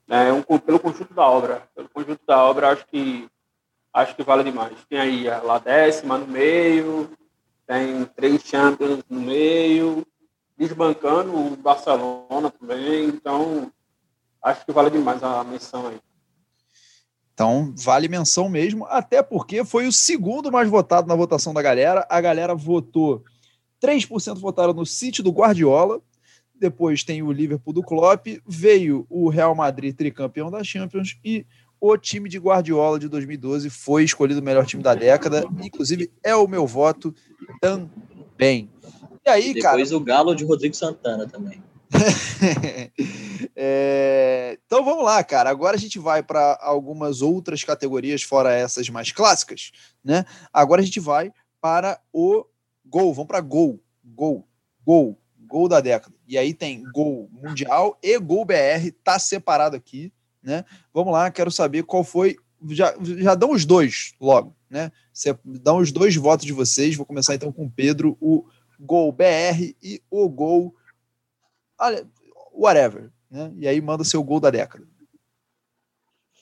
Né? 0.07 0.31
Um, 0.31 0.59
pelo 0.59 0.79
conjunto 0.79 1.13
da 1.13 1.27
obra. 1.27 1.63
Pelo 1.75 1.89
conjunto 1.89 2.21
da 2.25 2.43
obra, 2.43 2.69
acho 2.69 2.85
que 2.87 3.27
acho 3.91 4.15
que 4.15 4.23
vale 4.23 4.43
demais. 4.43 4.77
Tem 4.89 4.99
aí 4.99 5.29
a 5.29 5.41
La 5.41 5.57
Décima 5.57 6.17
no 6.17 6.27
meio, 6.27 7.09
tem 7.65 8.05
três 8.15 8.41
Champions 8.43 9.01
no 9.09 9.21
meio, 9.21 10.05
desbancando 10.57 11.33
o 11.33 11.55
Barcelona 11.55 12.51
também, 12.59 13.05
então 13.05 13.71
acho 14.43 14.65
que 14.65 14.73
vale 14.73 14.89
demais 14.89 15.23
a 15.23 15.43
menção 15.45 15.87
aí. 15.87 15.99
Então, 17.33 17.73
vale 17.77 18.07
menção 18.07 18.47
mesmo, 18.47 18.85
até 18.85 19.23
porque 19.23 19.65
foi 19.65 19.87
o 19.87 19.91
segundo 19.91 20.51
mais 20.51 20.69
votado 20.69 21.07
na 21.07 21.15
votação 21.15 21.53
da 21.53 21.61
galera. 21.61 22.05
A 22.09 22.21
galera 22.21 22.55
votou, 22.55 23.23
3% 23.85 24.39
votaram 24.39 24.73
no 24.73 24.85
City 24.85 25.21
do 25.21 25.31
Guardiola, 25.31 26.01
depois 26.59 27.03
tem 27.03 27.21
o 27.21 27.31
Liverpool 27.31 27.73
do 27.73 27.83
Klopp, 27.83 28.27
veio 28.47 29.05
o 29.09 29.29
Real 29.29 29.53
Madrid 29.53 29.95
tricampeão 29.95 30.49
da 30.49 30.63
Champions 30.63 31.17
e 31.23 31.45
o 31.79 31.97
time 31.97 32.29
de 32.29 32.39
Guardiola 32.39 32.97
de 32.97 33.07
2012 33.07 33.69
foi 33.69 34.03
escolhido 34.03 34.39
o 34.39 34.43
melhor 34.43 34.65
time 34.65 34.81
da 34.81 34.95
década, 34.95 35.45
inclusive 35.61 36.11
é 36.23 36.35
o 36.35 36.47
meu 36.47 36.65
voto 36.65 37.13
também. 37.61 38.69
E 39.25 39.29
aí, 39.29 39.53
cara, 39.55 39.75
Depois 39.75 39.91
o 39.91 39.99
Galo 39.99 40.35
de 40.35 40.45
Rodrigo 40.45 40.75
Santana 40.75 41.27
também. 41.27 41.61
É, 43.57 44.57
Então 44.65 44.83
vamos 44.83 45.05
lá, 45.05 45.23
cara. 45.23 45.49
Agora 45.49 45.77
a 45.77 45.79
gente 45.79 45.97
vai 45.97 46.21
para 46.21 46.57
algumas 46.61 47.21
outras 47.21 47.63
categorias, 47.63 48.21
fora 48.21 48.53
essas 48.53 48.89
mais 48.89 49.11
clássicas, 49.11 49.71
né? 50.03 50.25
Agora 50.51 50.81
a 50.81 50.85
gente 50.85 50.99
vai 50.99 51.31
para 51.61 51.99
o 52.11 52.45
gol. 52.85 53.13
Vamos 53.13 53.27
para 53.27 53.41
gol. 53.41 53.79
Gol. 54.03 54.47
Gol. 54.85 55.19
Gol 55.47 55.67
da 55.67 55.79
década. 55.79 56.15
E 56.27 56.37
aí 56.37 56.53
tem 56.53 56.83
gol 56.91 57.29
mundial 57.31 57.97
e 58.01 58.17
gol 58.19 58.45
BR, 58.45 58.91
tá 59.03 59.19
separado 59.19 59.75
aqui, 59.75 60.11
né? 60.41 60.65
Vamos 60.93 61.13
lá, 61.13 61.29
quero 61.29 61.51
saber 61.51 61.83
qual 61.83 62.03
foi. 62.03 62.37
Já, 62.69 62.95
já 62.99 63.35
dão 63.35 63.51
os 63.51 63.63
dois 63.63 64.13
logo, 64.19 64.55
né? 64.69 64.91
Você 65.13 65.37
dão 65.43 65.77
os 65.77 65.91
dois 65.91 66.15
votos 66.15 66.45
de 66.45 66.53
vocês. 66.53 66.95
Vou 66.95 67.05
começar 67.05 67.35
então 67.35 67.51
com 67.51 67.65
o 67.65 67.71
Pedro, 67.71 68.17
o 68.19 68.45
gol 68.79 69.11
BR 69.11 69.75
e 69.83 70.01
o 70.09 70.27
gol. 70.27 70.75
Whatever, 72.53 73.11
né? 73.29 73.53
E 73.57 73.67
aí 73.67 73.79
manda 73.81 74.03
seu 74.03 74.23
gol 74.23 74.39
da 74.39 74.49
década. 74.49 74.87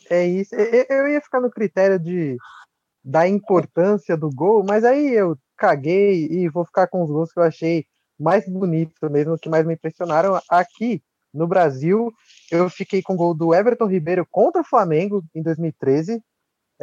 É 0.10 0.26
isso. 0.26 0.56
Eu 0.56 1.08
ia 1.08 1.20
ficar 1.20 1.41
no 1.41 1.50
critério 1.50 2.00
de 2.00 2.38
da 3.04 3.28
importância 3.28 4.16
do 4.16 4.30
gol, 4.30 4.64
mas 4.64 4.86
aí 4.86 5.12
eu 5.14 5.38
caguei 5.64 6.28
e 6.30 6.49
vou 6.49 6.66
ficar 6.66 6.88
com 6.88 7.01
os 7.01 7.09
gols 7.09 7.32
que 7.32 7.39
eu 7.39 7.43
achei 7.43 7.86
mais 8.20 8.45
bonitos 8.45 9.09
mesmo, 9.09 9.38
que 9.38 9.47
mais 9.47 9.66
me 9.66 9.76
impressionaram. 9.76 10.38
Aqui 10.49 11.01
no 11.34 11.47
Brasil, 11.47 12.11
eu 12.51 12.70
fiquei 12.70 13.01
com 13.01 13.14
o 13.14 13.16
gol 13.16 13.34
do 13.34 13.53
Everton 13.53 13.86
Ribeiro 13.86 14.28
contra 14.30 14.61
o 14.61 14.66
Flamengo 14.66 15.24
em 15.34 15.41
2013. 15.41 16.22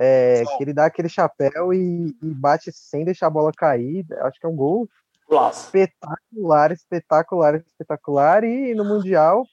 É, 0.02 0.44
que 0.56 0.62
ele 0.62 0.72
dá 0.72 0.86
aquele 0.86 1.10
chapéu 1.10 1.74
e, 1.74 2.16
e 2.22 2.34
bate 2.34 2.72
sem 2.72 3.04
deixar 3.04 3.26
a 3.26 3.30
bola 3.30 3.52
cair. 3.52 4.06
Acho 4.20 4.40
que 4.40 4.46
é 4.46 4.48
um 4.48 4.56
gol 4.56 4.88
espetacular, 5.52 6.72
espetacular, 6.72 7.54
espetacular. 7.56 8.44
E 8.44 8.74
no 8.74 8.84
Mundial, 8.84 9.44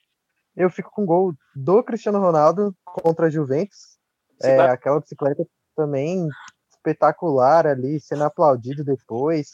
eu 0.55 0.69
fico 0.69 0.89
com 0.89 1.03
o 1.03 1.05
gol 1.05 1.33
do 1.53 1.83
Cristiano 1.83 2.19
Ronaldo 2.19 2.73
contra 2.85 3.25
a 3.25 3.29
Juventus. 3.29 3.97
É, 4.41 4.51
Bicicleta. 4.51 4.71
aquela 4.71 4.99
bicicleta 5.01 5.47
também 5.75 6.29
espetacular 6.77 7.67
ali, 7.67 7.99
sendo 7.99 8.23
aplaudido 8.23 8.83
depois. 8.83 9.49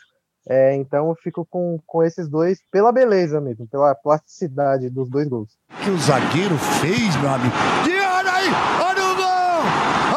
É, 0.47 0.76
então 0.76 1.07
eu 1.07 1.15
fico 1.15 1.45
com, 1.49 1.80
com 1.88 2.03
esses 2.03 2.28
dois 2.28 2.59
pela 2.69 2.91
beleza 2.91 3.39
mesmo, 3.39 3.65
pela 3.65 3.95
plasticidade 3.95 4.89
dos 4.89 5.09
dois 5.09 5.28
gols. 5.28 5.57
que 5.84 5.89
o 5.89 5.97
zagueiro 5.97 6.57
fez, 6.57 7.15
meu 7.21 7.30
amigo. 7.30 7.55
E 7.88 7.99
olha 7.99 8.32
aí! 8.34 8.49
Olha 8.84 9.03
o 9.05 9.15
gol! 9.15 9.63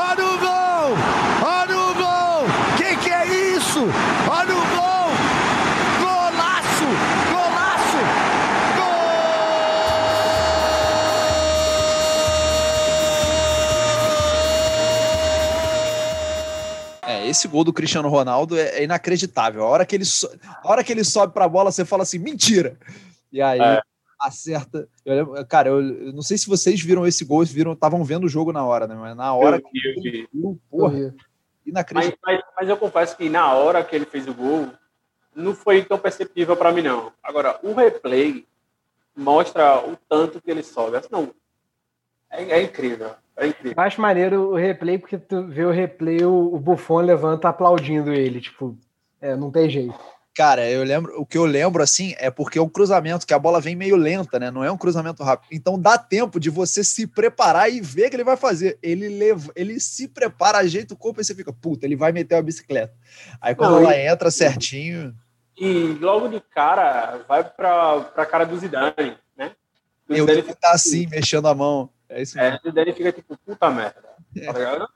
Olha 0.08 0.24
o 0.24 0.38
gol! 0.38 0.96
Olha 1.46 1.78
o 1.78 1.94
gol! 1.94 2.76
Que 2.76 2.96
que 2.96 3.10
é 3.10 3.26
isso? 3.56 3.86
Esse 17.36 17.46
gol 17.48 17.62
do 17.64 17.72
Cristiano 17.72 18.08
Ronaldo 18.08 18.56
é, 18.58 18.78
é 18.80 18.84
inacreditável. 18.84 19.62
A 19.62 19.68
hora 19.68 19.86
que 19.86 19.94
ele, 19.94 20.04
so- 20.04 20.30
a 20.42 20.68
hora 20.70 20.82
que 20.82 20.92
ele 20.92 21.04
sobe 21.04 21.32
pra 21.32 21.48
bola, 21.48 21.70
você 21.70 21.84
fala 21.84 22.02
assim, 22.02 22.18
mentira! 22.18 22.78
E 23.32 23.40
aí 23.42 23.60
É. 23.60 23.80
acerta. 24.20 24.88
Eu 25.04 25.14
lembro- 25.16 25.46
cara, 25.46 25.68
eu, 25.68 25.80
eu 26.06 26.12
não 26.12 26.22
sei 26.22 26.38
se 26.38 26.46
vocês 26.48 26.80
viram 26.80 27.06
esse 27.06 27.24
gol, 27.24 27.44
viram, 27.44 27.72
estavam 27.72 28.02
vendo 28.02 28.24
o 28.24 28.28
jogo 28.28 28.52
na 28.52 28.64
hora, 28.64 28.86
né? 28.86 28.94
Mas 28.94 29.16
na 29.16 29.34
hora 29.34 29.56
Eu 29.56 29.62
que 29.62 29.70
vi, 29.72 29.88
eu 29.96 30.02
vi. 30.02 30.08
ele 30.08 30.28
viu, 30.32 30.60
porra, 30.70 30.92
Mas, 30.94 31.12
inacreditável. 31.66 32.18
mas, 32.24 32.40
mas 32.58 32.68
eu 32.68 32.76
confesso 32.76 33.16
que 33.16 33.28
na 33.28 33.52
hora 33.52 33.84
que 33.84 33.94
ele 33.94 34.06
fez 34.06 34.26
o 34.26 34.34
gol, 34.34 34.68
não 35.34 35.54
foi 35.54 35.84
tão 35.84 35.98
perceptível 35.98 36.56
para 36.56 36.72
mim, 36.72 36.82
não. 36.82 37.12
Agora, 37.22 37.58
o 37.62 37.74
replay 37.74 38.46
mostra 39.14 39.78
o 39.86 39.96
tanto 40.08 40.40
que 40.40 40.50
ele 40.50 40.62
sobe. 40.62 40.96
Assim, 40.96 41.08
Não, 41.10 41.34
é, 42.30 42.42
é 42.42 42.62
incrível. 42.62 43.10
É 43.36 43.48
incrível. 43.48 43.74
Acho 43.82 44.00
maneiro 44.00 44.50
o 44.50 44.56
replay, 44.56 44.98
porque 44.98 45.18
tu 45.18 45.46
vê 45.46 45.64
o 45.64 45.70
replay, 45.70 46.24
o, 46.24 46.58
Buffon 46.58 47.00
levanta 47.00 47.48
aplaudindo 47.48 48.12
ele. 48.12 48.40
Tipo, 48.40 48.76
é, 49.20 49.36
não 49.36 49.50
tem 49.50 49.68
jeito. 49.68 49.94
Cara, 50.34 50.68
eu 50.68 50.84
lembro, 50.84 51.18
o 51.18 51.24
que 51.24 51.38
eu 51.38 51.46
lembro 51.46 51.82
assim 51.82 52.14
é 52.18 52.30
porque 52.30 52.58
é 52.58 52.62
um 52.62 52.68
cruzamento, 52.68 53.26
que 53.26 53.32
a 53.32 53.38
bola 53.38 53.58
vem 53.58 53.74
meio 53.74 53.96
lenta, 53.96 54.38
né? 54.38 54.50
Não 54.50 54.62
é 54.62 54.70
um 54.70 54.76
cruzamento 54.76 55.22
rápido. 55.22 55.48
Então 55.50 55.80
dá 55.80 55.96
tempo 55.96 56.38
de 56.38 56.50
você 56.50 56.84
se 56.84 57.06
preparar 57.06 57.72
e 57.72 57.80
ver 57.80 58.06
o 58.06 58.10
que 58.10 58.16
ele 58.16 58.24
vai 58.24 58.36
fazer. 58.36 58.78
Ele 58.82 59.08
leva, 59.08 59.50
ele 59.56 59.80
se 59.80 60.06
prepara, 60.08 60.58
ajeita 60.58 60.92
o 60.92 60.96
corpo 60.96 61.22
e 61.22 61.24
você 61.24 61.34
fica, 61.34 61.54
puta, 61.54 61.86
ele 61.86 61.96
vai 61.96 62.12
meter 62.12 62.34
uma 62.34 62.42
bicicleta. 62.42 62.92
Aí 63.40 63.54
quando 63.54 63.72
Não, 63.72 63.78
ela 63.78 63.96
e- 63.96 64.06
entra 64.06 64.30
certinho, 64.30 65.14
E 65.58 65.96
logo 66.02 66.28
de 66.28 66.38
cara, 66.38 67.24
vai 67.26 67.42
para 67.42 68.12
a 68.14 68.26
cara 68.26 68.44
do 68.44 68.58
Zidane, 68.58 69.16
né? 69.34 69.52
O 70.06 70.12
eu 70.12 70.26
Zidane 70.26 70.40
ele 70.40 70.54
tá 70.54 70.72
assim, 70.72 71.06
mexendo 71.06 71.48
a 71.48 71.54
mão. 71.54 71.88
É 72.08 72.22
isso 72.22 72.36
mesmo. 72.36 72.56
É, 72.56 72.60
Zidane 72.62 72.92
fica 72.92 73.12
tipo, 73.12 73.36
puta 73.38 73.70
merda. 73.70 74.02
Tá 74.44 74.52
ligado? 74.52 74.88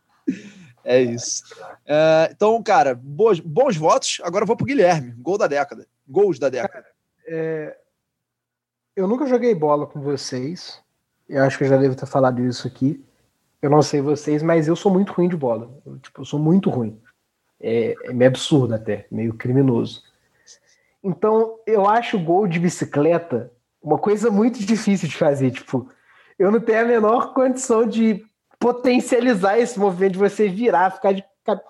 É 0.85 1.01
isso. 1.01 1.43
É, 1.87 2.29
então, 2.33 2.63
cara, 2.63 2.95
boas- 2.95 3.41
bons 3.41 3.77
votos. 3.77 4.21
Agora 4.23 4.43
eu 4.45 4.47
vou 4.47 4.57
pro 4.57 4.67
Guilherme. 4.67 5.13
Gol 5.19 5.37
da 5.39 5.47
década. 5.47 5.87
Gols 6.09 6.39
da 6.39 6.49
década. 6.49 6.87
É, 7.27 7.77
eu 8.97 9.07
nunca 9.07 9.27
joguei 9.27 9.55
bola 9.55 9.87
com 9.87 10.01
vocês. 10.01 10.81
Eu 11.29 11.45
acho 11.45 11.59
que 11.59 11.65
eu 11.65 11.69
já 11.69 11.77
devo 11.77 11.95
ter 11.95 12.07
falado 12.07 12.43
isso 12.45 12.67
aqui. 12.67 13.05
Eu 13.63 13.71
não 13.71 13.83
sei 13.83 14.01
vocês, 14.01 14.43
mas 14.43 14.67
eu 14.69 14.75
sou 14.75 14.91
muito 14.93 15.13
ruim 15.13 15.29
de 15.29 15.37
bola. 15.37 15.71
Eu, 15.85 15.99
tipo, 15.99 16.21
eu 16.23 16.25
sou 16.25 16.39
muito 16.41 16.71
ruim. 16.71 17.01
É, 17.61 17.95
é 18.05 18.13
meio 18.13 18.31
absurdo 18.31 18.75
até, 18.75 19.07
meio 19.11 19.35
criminoso. 19.35 20.03
Então, 21.05 21.59
eu 21.67 21.89
acho 21.89 22.17
o 22.17 22.23
gol 22.23 22.47
de 22.47 22.59
bicicleta 22.59 23.53
uma 23.83 23.99
coisa 23.99 24.31
muito 24.31 24.59
difícil 24.65 25.09
de 25.09 25.17
fazer. 25.17 25.51
Tipo, 25.51 25.91
eu 26.41 26.51
não 26.51 26.59
tenho 26.59 26.81
a 26.81 26.85
menor 26.87 27.35
condição 27.35 27.87
de 27.87 28.25
potencializar 28.59 29.59
esse 29.59 29.79
movimento 29.79 30.13
de 30.13 30.19
você 30.19 30.49
virar, 30.49 30.91
ficar 30.91 31.13
de. 31.13 31.23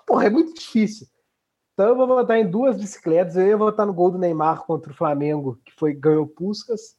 Porra, 0.07 0.27
é 0.27 0.29
muito 0.29 0.53
difícil. 0.53 1.07
Então 1.73 1.89
eu 1.89 1.95
vou 1.95 2.07
votar 2.07 2.37
em 2.37 2.49
duas 2.49 2.77
bicicletas. 2.77 3.35
Eu 3.35 3.47
ia 3.47 3.57
votar 3.57 3.85
no 3.85 3.93
gol 3.93 4.11
do 4.11 4.17
Neymar 4.17 4.61
contra 4.61 4.89
o 4.89 4.95
Flamengo, 4.95 5.59
que 5.65 5.73
foi 5.73 5.93
ganhou 5.93 6.25
Puscas. 6.25 6.95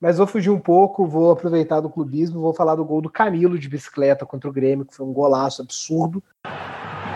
Mas 0.00 0.18
vou 0.18 0.26
fugir 0.26 0.50
um 0.50 0.58
pouco, 0.58 1.06
vou 1.06 1.30
aproveitar 1.30 1.80
do 1.80 1.90
clubismo, 1.90 2.40
vou 2.40 2.52
falar 2.52 2.74
do 2.74 2.84
gol 2.84 3.00
do 3.00 3.10
Camilo 3.10 3.58
de 3.58 3.68
bicicleta 3.68 4.26
contra 4.26 4.50
o 4.50 4.52
Grêmio, 4.52 4.84
que 4.84 4.94
foi 4.94 5.06
um 5.06 5.12
golaço 5.12 5.62
absurdo. 5.62 6.22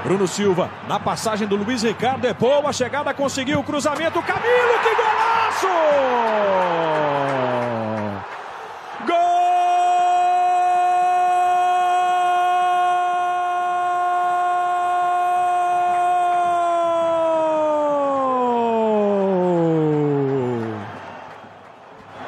Bruno 0.04 0.28
Silva, 0.28 0.70
na 0.88 1.00
passagem 1.00 1.46
do 1.48 1.56
Luiz 1.56 1.82
Ricardo, 1.82 2.24
é 2.24 2.34
boa 2.34 2.68
a 2.68 2.72
chegada, 2.72 3.12
conseguiu 3.14 3.60
o 3.60 3.64
cruzamento. 3.64 4.22
Camilo, 4.22 4.78
que 4.82 4.94
golaço! 4.94 5.32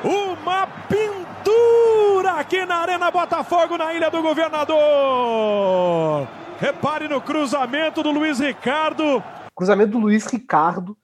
Uma 0.04 0.66
pintura 0.88 2.32
aqui 2.32 2.66
na 2.66 2.76
Arena 2.76 3.10
Botafogo, 3.24 3.78
na 3.78 3.94
Ilha 3.94 4.10
do 4.10 4.20
Governador. 4.20 4.76
Repare 6.58 7.08
no 7.08 7.22
cruzamento 7.22 8.02
do 8.02 8.10
Luiz 8.10 8.38
Ricardo. 8.38 9.24
Cruzamento 9.54 9.92
do 9.92 9.98
Luiz 9.98 10.26
Ricardo. 10.26 10.94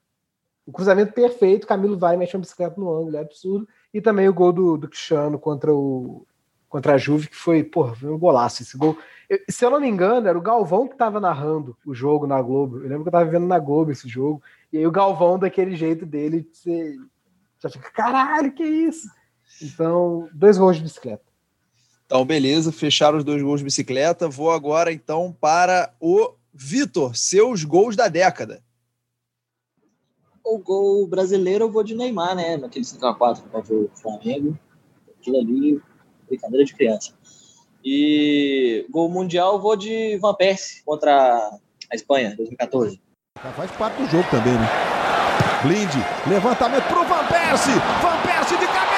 O 0.63 0.71
cruzamento 0.71 1.13
perfeito. 1.13 1.65
Camilo 1.65 1.97
vai 1.97 2.13
e 2.13 2.17
mexe 2.19 2.37
uma 2.37 2.41
bicicleta 2.41 2.79
no 2.79 2.95
ângulo, 2.95 3.17
é 3.17 3.21
absurdo. 3.21 3.67
E 3.91 3.99
também 3.99 4.29
o 4.29 4.33
gol 4.35 4.53
do, 4.53 4.77
do 4.77 4.87
Cristiano 4.87 5.39
contra, 5.39 5.73
o, 5.73 6.27
contra 6.69 6.93
a 6.93 6.97
Juve, 6.97 7.27
que 7.27 7.35
foi, 7.35 7.63
porra, 7.63 7.95
foi 7.95 8.11
um 8.11 8.19
golaço 8.19 8.61
esse 8.61 8.77
gol. 8.77 8.95
Eu- 9.27 9.39
se 9.49 9.65
eu 9.65 9.71
não 9.71 9.79
me 9.81 9.87
engano, 9.89 10.27
era 10.27 10.37
o 10.37 10.41
Galvão 10.41 10.87
que 10.87 10.93
estava 10.93 11.19
narrando 11.19 11.75
o 11.83 11.91
jogo 11.95 12.27
na 12.27 12.39
Globo. 12.39 12.77
Eu 12.77 12.83
lembro 12.83 13.01
que 13.01 13.07
eu 13.07 13.17
estava 13.19 13.25
vendo 13.25 13.47
na 13.47 13.57
Globo 13.57 13.89
esse 13.91 14.07
jogo. 14.07 14.43
E 14.71 14.77
aí 14.77 14.85
o 14.85 14.91
Galvão, 14.91 15.39
daquele 15.39 15.75
jeito 15.75 16.05
dele, 16.05 16.47
você 16.53 16.97
já 17.57 17.67
fica, 17.67 17.89
caralho, 17.89 18.51
que 18.51 18.63
isso? 18.63 19.07
Então, 19.59 20.29
dois 20.31 20.59
gols 20.59 20.77
de 20.77 20.83
bicicleta. 20.83 21.30
Então, 22.11 22.25
beleza, 22.25 22.73
fecharam 22.73 23.19
os 23.19 23.23
dois 23.23 23.41
gols 23.41 23.61
de 23.61 23.63
bicicleta. 23.63 24.27
Vou 24.27 24.51
agora, 24.51 24.91
então, 24.91 25.33
para 25.39 25.93
o 25.97 26.33
Vitor, 26.53 27.15
seus 27.15 27.63
gols 27.63 27.95
da 27.95 28.09
década. 28.09 28.61
O 30.43 30.57
gol 30.57 31.07
brasileiro 31.07 31.63
eu 31.63 31.71
vou 31.71 31.85
de 31.85 31.95
Neymar, 31.95 32.35
né? 32.35 32.57
Naquele 32.57 32.83
5x4 32.83 33.43
contra 33.49 33.73
o 33.73 33.89
Flamengo. 33.95 34.59
Aquilo 35.21 35.39
ali, 35.39 35.81
brincadeira 36.27 36.65
de 36.65 36.75
criança. 36.75 37.13
E 37.81 38.85
gol 38.89 39.07
mundial 39.07 39.53
eu 39.53 39.61
vou 39.61 39.77
de 39.77 40.17
Van 40.17 40.33
Persie 40.33 40.83
contra 40.83 41.13
a 41.89 41.95
Espanha, 41.95 42.35
2014. 42.35 43.01
Já 43.41 43.53
faz 43.53 43.71
parte 43.71 44.03
do 44.03 44.09
jogo 44.09 44.29
também, 44.29 44.51
né? 44.51 44.67
Blind, 45.63 45.93
levantamento 46.27 46.83
pro 46.89 47.05
Van 47.05 47.25
Persie. 47.27 47.71
Van 48.01 48.21
Persie 48.21 48.57
de 48.57 48.65
cabeça! 48.65 48.90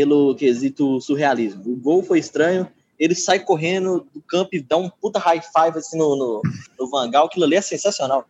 Pelo 0.00 0.34
quesito 0.34 0.98
surrealismo. 0.98 1.62
O 1.74 1.76
gol 1.76 2.02
foi 2.02 2.18
estranho, 2.18 2.66
ele 2.98 3.14
sai 3.14 3.38
correndo 3.38 4.06
do 4.14 4.22
campo 4.22 4.48
e 4.54 4.62
dá 4.62 4.78
um 4.78 4.88
puta 4.88 5.18
high 5.18 5.42
five 5.42 5.76
assim 5.76 5.98
no, 5.98 6.16
no, 6.16 6.42
no 6.78 6.88
Vangal, 6.88 7.26
aquilo 7.26 7.44
ali 7.44 7.56
é 7.56 7.60
sensacional. 7.60 8.26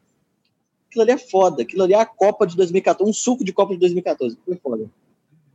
Aquilo 0.89 1.03
ali 1.03 1.13
é 1.13 1.19
foda, 1.19 1.63
aquilo 1.63 1.85
ali 1.85 1.95
é 1.95 2.01
a 2.01 2.05
Copa 2.05 2.45
de 2.45 2.57
2014, 2.57 3.09
um 3.09 3.13
suco 3.13 3.45
de 3.45 3.53
Copa 3.53 3.73
de 3.73 3.79
2014, 3.79 4.37
foi 4.45 4.57
foda. 4.57 4.91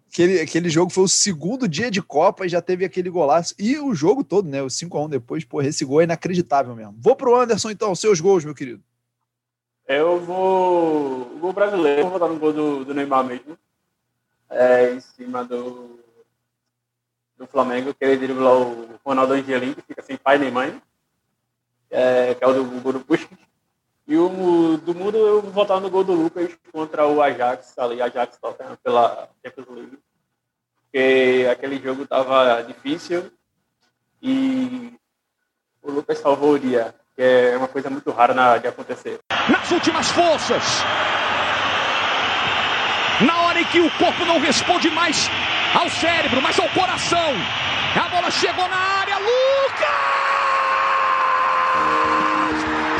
Aquele, 0.09 0.39
aquele 0.39 0.69
jogo 0.69 0.89
foi 0.89 1.03
o 1.03 1.09
segundo 1.09 1.67
dia 1.67 1.91
de 1.91 2.01
Copa 2.01 2.45
e 2.45 2.49
já 2.49 2.61
teve 2.61 2.85
aquele 2.85 3.09
golaço. 3.09 3.53
E 3.59 3.77
o 3.77 3.93
jogo 3.93 4.23
todo, 4.23 4.47
né? 4.47 4.63
O 4.63 4.67
5x1 4.67 5.09
depois, 5.09 5.43
porra, 5.43 5.67
esse 5.67 5.83
gol 5.83 5.99
é 5.99 6.05
inacreditável 6.05 6.73
mesmo. 6.73 6.95
Vou 6.97 7.17
pro 7.17 7.35
Anderson, 7.35 7.71
então, 7.71 7.93
seus 7.93 8.21
gols, 8.21 8.45
meu 8.45 8.55
querido. 8.55 8.81
Eu 9.85 10.21
vou. 10.21 11.23
O 11.35 11.39
gol 11.41 11.51
brasileiro, 11.51 12.03
vou 12.03 12.11
votar 12.11 12.29
no 12.29 12.39
gol 12.39 12.53
do, 12.53 12.85
do 12.85 12.93
Neymar 12.93 13.25
mesmo. 13.25 13.57
É, 14.49 14.93
em 14.93 15.01
cima 15.01 15.43
do, 15.43 15.99
do 17.37 17.45
Flamengo, 17.45 17.93
que 17.93 18.03
ele 18.03 18.17
driblou 18.17 18.63
o 18.63 18.99
Ronaldo 19.03 19.33
Angelim, 19.33 19.73
que 19.73 19.81
fica 19.81 20.01
sem 20.01 20.17
pai 20.17 20.37
nem 20.37 20.51
mãe. 20.51 20.81
É, 21.89 22.33
que 22.33 22.43
é 22.43 22.47
o 22.47 22.53
do 22.53 22.81
gol 22.81 22.93
do. 22.93 23.05
E 24.07 24.17
o 24.17 24.77
do 24.77 24.93
mundo 24.93 25.17
eu 25.17 25.41
vou 25.41 25.51
votar 25.51 25.79
no 25.79 25.89
gol 25.89 26.03
do 26.03 26.13
Lucas 26.13 26.55
contra 26.71 27.07
o 27.07 27.21
Ajax, 27.21 27.77
ali, 27.77 28.01
Ajax 28.01 28.37
Tottenham 28.37 28.77
pela 28.83 29.29
Champions 29.43 29.67
League. 29.69 29.99
Porque 30.83 31.47
aquele 31.51 31.81
jogo 31.81 32.05
tava 32.05 32.61
difícil 32.61 33.31
e 34.21 34.93
o 35.81 35.91
Lucas 35.91 36.19
salvou 36.19 36.53
o 36.53 36.59
dia, 36.59 36.93
que 37.15 37.21
é 37.21 37.57
uma 37.57 37.67
coisa 37.67 37.89
muito 37.89 38.11
rara 38.11 38.33
na, 38.33 38.57
de 38.57 38.67
acontecer. 38.67 39.19
nas 39.49 39.71
últimas 39.71 40.09
forças. 40.11 40.63
Na 43.25 43.41
hora 43.43 43.59
em 43.59 43.65
que 43.65 43.79
o 43.79 43.89
corpo 43.97 44.25
não 44.25 44.39
responde 44.39 44.89
mais 44.91 45.29
ao 45.75 45.89
cérebro, 45.89 46.41
mas 46.41 46.57
ao 46.59 46.69
coração. 46.69 47.33
A 47.95 48.07
bola 48.09 48.31
chegou 48.31 48.67
na 48.67 48.77
área, 48.77 49.17
Lucas! 49.17 49.65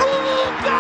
Lucas! 0.02 0.76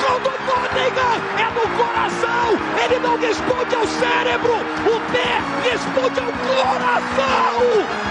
Gol 0.00 0.20
do 0.20 0.30
Tottenham! 0.46 1.16
É 1.38 1.46
no 1.50 1.66
coração! 1.76 2.58
Ele 2.84 2.98
não 3.00 3.18
responde 3.18 3.74
ao 3.74 3.86
cérebro! 3.86 4.54
O 4.86 5.00
pé 5.12 5.40
responde 5.68 6.20
ao 6.20 6.32
coração! 6.32 7.62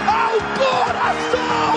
Ao 0.07 0.37
coração! 0.59 1.75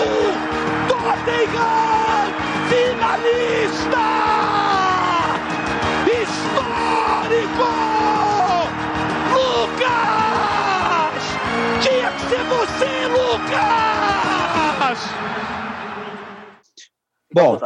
Tottenham! 0.87 2.33
Finalista! 2.69 4.07
Histórico! 6.21 7.98
Você, 12.69 13.07
Lucas! 13.07 13.49
Bom, 17.33 17.57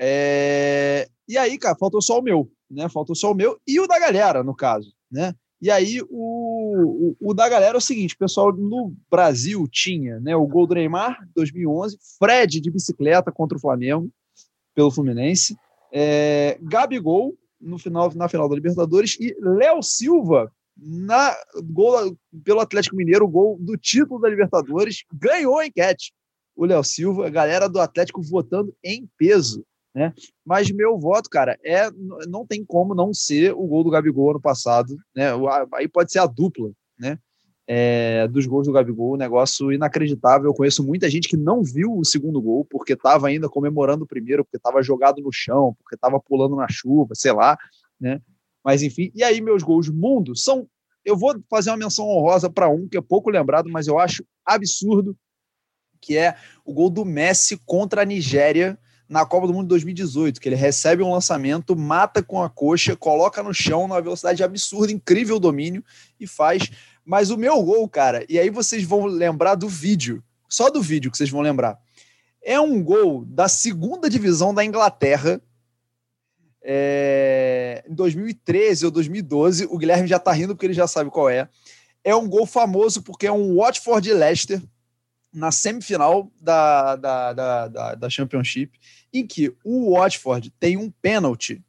é... 0.00 1.08
e 1.28 1.36
aí, 1.36 1.58
cara, 1.58 1.76
faltou 1.76 2.00
só 2.00 2.18
o 2.18 2.22
meu, 2.22 2.50
né? 2.70 2.88
Faltou 2.88 3.14
só 3.14 3.32
o 3.32 3.34
meu 3.34 3.58
e 3.66 3.80
o 3.80 3.86
da 3.86 3.98
galera, 3.98 4.42
no 4.42 4.54
caso, 4.54 4.92
né? 5.10 5.34
E 5.60 5.70
aí, 5.70 6.00
o, 6.08 7.16
o, 7.20 7.30
o 7.30 7.34
da 7.34 7.48
galera 7.48 7.74
é 7.74 7.78
o 7.78 7.82
seguinte: 7.82 8.14
o 8.14 8.18
pessoal 8.18 8.52
no 8.52 8.94
Brasil 9.10 9.66
tinha 9.70 10.18
né, 10.20 10.34
o 10.34 10.46
gol 10.46 10.66
do 10.66 10.74
Neymar, 10.74 11.18
2011, 11.34 11.98
Fred 12.18 12.60
de 12.60 12.70
bicicleta 12.70 13.30
contra 13.30 13.58
o 13.58 13.60
Flamengo, 13.60 14.10
pelo 14.74 14.90
Fluminense, 14.90 15.56
é, 15.92 16.58
Gabigol 16.62 17.34
no 17.60 17.78
final, 17.78 18.10
na 18.14 18.28
final 18.28 18.48
da 18.48 18.54
Libertadores 18.54 19.18
e 19.20 19.36
Léo 19.38 19.82
Silva 19.82 20.50
na 20.80 21.36
gol 21.64 22.16
pelo 22.44 22.60
Atlético 22.60 22.96
Mineiro, 22.96 23.26
o 23.26 23.28
gol 23.28 23.58
do 23.60 23.76
título 23.76 24.20
da 24.20 24.28
Libertadores, 24.28 25.04
ganhou 25.12 25.58
a 25.58 25.66
enquete. 25.66 26.12
O 26.56 26.64
Léo 26.64 26.82
Silva, 26.82 27.26
a 27.26 27.30
galera 27.30 27.68
do 27.68 27.80
Atlético 27.80 28.22
votando 28.22 28.74
em 28.82 29.08
peso, 29.16 29.64
né? 29.94 30.12
Mas 30.44 30.70
meu 30.70 30.98
voto, 30.98 31.28
cara, 31.28 31.58
é 31.64 31.90
não 32.28 32.46
tem 32.46 32.64
como 32.64 32.94
não 32.94 33.12
ser 33.12 33.52
o 33.52 33.66
gol 33.66 33.84
do 33.84 33.90
Gabigol 33.90 34.30
ano 34.30 34.40
passado, 34.40 34.96
né? 35.14 35.26
Aí 35.74 35.88
pode 35.88 36.12
ser 36.12 36.20
a 36.20 36.26
dupla, 36.26 36.70
né? 36.98 37.18
É, 37.66 38.26
dos 38.26 38.46
gols 38.46 38.66
do 38.66 38.72
Gabigol, 38.72 39.14
um 39.14 39.18
negócio 39.18 39.72
inacreditável. 39.72 40.50
Eu 40.50 40.54
conheço 40.54 40.84
muita 40.84 41.08
gente 41.08 41.28
que 41.28 41.36
não 41.36 41.62
viu 41.62 41.96
o 41.96 42.04
segundo 42.04 42.40
gol 42.42 42.64
porque 42.64 42.94
estava 42.94 43.28
ainda 43.28 43.48
comemorando 43.48 44.04
o 44.04 44.08
primeiro, 44.08 44.44
porque 44.44 44.56
estava 44.56 44.82
jogado 44.82 45.22
no 45.22 45.32
chão, 45.32 45.76
porque 45.78 45.94
estava 45.94 46.18
pulando 46.18 46.56
na 46.56 46.66
chuva, 46.68 47.14
sei 47.14 47.32
lá, 47.32 47.56
né? 48.00 48.20
Mas 48.64 48.82
enfim, 48.82 49.10
e 49.14 49.22
aí 49.22 49.40
meus 49.40 49.62
gols 49.62 49.88
mundo 49.88 50.36
são. 50.36 50.68
Eu 51.04 51.16
vou 51.16 51.34
fazer 51.48 51.70
uma 51.70 51.78
menção 51.78 52.06
honrosa 52.06 52.50
para 52.50 52.68
um 52.68 52.86
que 52.86 52.96
é 52.96 53.00
pouco 53.00 53.30
lembrado, 53.30 53.70
mas 53.70 53.86
eu 53.86 53.98
acho 53.98 54.24
absurdo, 54.44 55.16
que 56.00 56.16
é 56.16 56.36
o 56.64 56.72
gol 56.72 56.90
do 56.90 57.04
Messi 57.04 57.58
contra 57.64 58.02
a 58.02 58.04
Nigéria 58.04 58.78
na 59.10 59.26
Copa 59.26 59.48
do 59.48 59.52
Mundo 59.52 59.64
de 59.64 59.70
2018, 59.70 60.40
que 60.40 60.48
ele 60.48 60.54
recebe 60.54 61.02
um 61.02 61.10
lançamento, 61.10 61.74
mata 61.74 62.22
com 62.22 62.40
a 62.40 62.48
coxa, 62.48 62.94
coloca 62.94 63.42
no 63.42 63.52
chão 63.52 63.88
numa 63.88 64.00
velocidade 64.00 64.44
absurda, 64.44 64.92
incrível 64.92 65.40
domínio 65.40 65.84
e 66.18 66.28
faz. 66.28 66.70
Mas 67.04 67.30
o 67.30 67.36
meu 67.36 67.60
gol, 67.60 67.88
cara, 67.88 68.24
e 68.28 68.38
aí 68.38 68.50
vocês 68.50 68.84
vão 68.84 69.06
lembrar 69.06 69.56
do 69.56 69.68
vídeo, 69.68 70.22
só 70.48 70.70
do 70.70 70.80
vídeo 70.80 71.10
que 71.10 71.16
vocês 71.16 71.28
vão 71.28 71.40
lembrar. 71.40 71.76
É 72.40 72.60
um 72.60 72.80
gol 72.82 73.24
da 73.24 73.48
segunda 73.48 74.08
divisão 74.08 74.54
da 74.54 74.64
Inglaterra, 74.64 75.42
é, 76.62 77.84
em 77.88 77.94
2013 77.94 78.86
ou 78.86 78.90
2012. 78.90 79.66
O 79.66 79.78
Guilherme 79.78 80.08
já 80.08 80.18
tá 80.18 80.32
rindo 80.32 80.54
porque 80.54 80.66
ele 80.66 80.74
já 80.74 80.86
sabe 80.86 81.10
qual 81.10 81.28
é. 81.28 81.48
É 82.02 82.14
um 82.14 82.28
gol 82.28 82.46
famoso 82.46 83.02
porque 83.02 83.26
é 83.26 83.32
um 83.32 83.56
Watford 83.56 84.08
e 84.08 84.14
Leicester 84.14 84.62
na 85.32 85.52
semifinal 85.52 86.30
da, 86.40 86.96
da, 86.96 87.32
da, 87.32 87.68
da, 87.68 87.94
da 87.94 88.10
Championship, 88.10 88.72
em 89.12 89.26
que 89.26 89.54
o 89.64 89.94
Watford 89.94 90.50
tem 90.58 90.76
um 90.76 90.90
pênalti. 90.90 91.62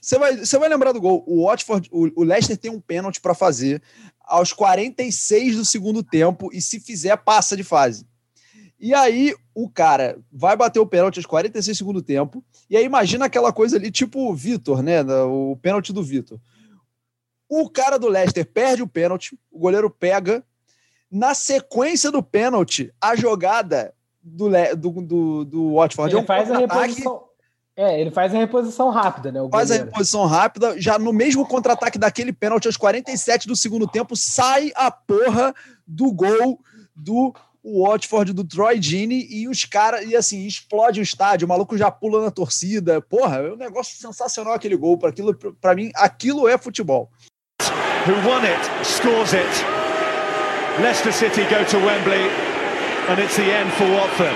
Você, 0.00 0.18
vai, 0.18 0.36
você 0.38 0.58
vai 0.58 0.68
lembrar 0.68 0.92
do 0.92 1.00
gol. 1.00 1.22
O 1.26 1.46
Watford, 1.46 1.88
o, 1.92 2.20
o 2.20 2.24
Leicester 2.24 2.56
tem 2.56 2.70
um 2.70 2.80
pênalti 2.80 3.20
para 3.20 3.34
fazer 3.34 3.82
aos 4.20 4.52
46 4.52 5.56
do 5.56 5.64
segundo 5.64 6.02
tempo 6.02 6.50
e 6.52 6.60
se 6.60 6.80
fizer, 6.80 7.16
passa 7.18 7.56
de 7.56 7.62
fase. 7.62 8.06
E 8.82 8.92
aí 8.92 9.32
o 9.54 9.68
cara 9.68 10.18
vai 10.32 10.56
bater 10.56 10.80
o 10.80 10.86
pênalti 10.86 11.18
aos 11.18 11.26
46 11.26 11.76
do 11.76 11.78
segundo 11.78 12.02
tempo. 12.02 12.44
E 12.68 12.76
aí 12.76 12.84
imagina 12.84 13.26
aquela 13.26 13.52
coisa 13.52 13.76
ali, 13.76 13.92
tipo 13.92 14.28
o 14.28 14.34
Vitor, 14.34 14.82
né? 14.82 15.00
O 15.22 15.56
pênalti 15.62 15.92
do 15.92 16.02
Vitor. 16.02 16.40
O 17.48 17.70
cara 17.70 17.96
do 17.96 18.08
Leicester 18.08 18.44
perde 18.44 18.82
o 18.82 18.88
pênalti, 18.88 19.38
o 19.52 19.60
goleiro 19.60 19.88
pega. 19.88 20.42
Na 21.08 21.32
sequência 21.32 22.10
do 22.10 22.22
pênalti, 22.24 22.92
a 23.00 23.14
jogada 23.14 23.94
do, 24.20 24.48
Le- 24.48 24.74
do, 24.74 24.90
do, 24.90 25.44
do 25.44 25.74
Watford 25.74 26.12
é 26.12 26.16
Ele 26.16 26.24
um 26.24 26.26
faz 26.26 26.50
a 26.50 26.58
reposição. 26.58 27.24
É, 27.76 28.00
ele 28.00 28.10
faz 28.10 28.34
a 28.34 28.38
reposição 28.38 28.90
rápida, 28.90 29.30
né? 29.30 29.40
Faz 29.50 29.70
a 29.70 29.76
reposição 29.76 30.26
rápida, 30.26 30.80
já 30.80 30.98
no 30.98 31.12
mesmo 31.12 31.46
contra-ataque 31.46 31.98
daquele 31.98 32.32
pênalti, 32.32 32.66
aos 32.66 32.76
47 32.76 33.46
do 33.46 33.54
segundo 33.54 33.86
tempo, 33.86 34.16
sai 34.16 34.72
a 34.74 34.90
porra 34.90 35.54
do 35.86 36.12
gol 36.12 36.58
do 36.96 37.32
Watford, 37.64 38.32
do 38.32 38.44
Troy 38.44 38.78
Deeney, 38.78 39.26
e 39.30 39.48
os 39.48 39.64
caras, 39.64 40.04
e 40.04 40.16
assim, 40.16 40.46
explode 40.46 41.00
o 41.00 41.02
estádio, 41.02 41.46
o 41.46 41.48
maluco 41.48 41.78
já 41.78 41.90
pula 41.90 42.22
na 42.22 42.30
torcida. 42.30 43.00
Porra, 43.00 43.36
é 43.36 43.52
um 43.52 43.56
negócio 43.56 43.96
sensacional 43.96 44.54
aquele 44.54 44.76
gol. 44.76 44.98
Para 44.98 45.10
aquilo, 45.10 45.34
para 45.34 45.74
mim, 45.74 45.90
aquilo 45.94 46.48
é 46.48 46.58
futebol. 46.58 47.10
who 48.06 48.14
won 48.26 48.42
it, 48.42 48.58
scores 48.84 49.32
it. 49.32 49.52
Leicester 50.82 51.12
City 51.12 51.44
go 51.48 51.62
to 51.64 51.78
Wembley, 51.78 52.26
and 53.08 53.20
it's 53.20 53.36
the 53.36 53.44
end 53.44 53.72
for 53.74 53.86
Watford. 53.86 54.34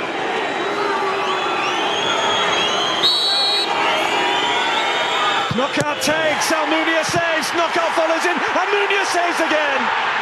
Knockout 5.57 5.99
takes, 6.03 6.53
Almunia 6.53 7.03
saves, 7.03 7.51
knockout 7.55 7.91
follows 7.97 8.25
in, 8.25 8.37
Almunia 8.55 9.05
saves 9.07 9.41
again. 9.41 10.16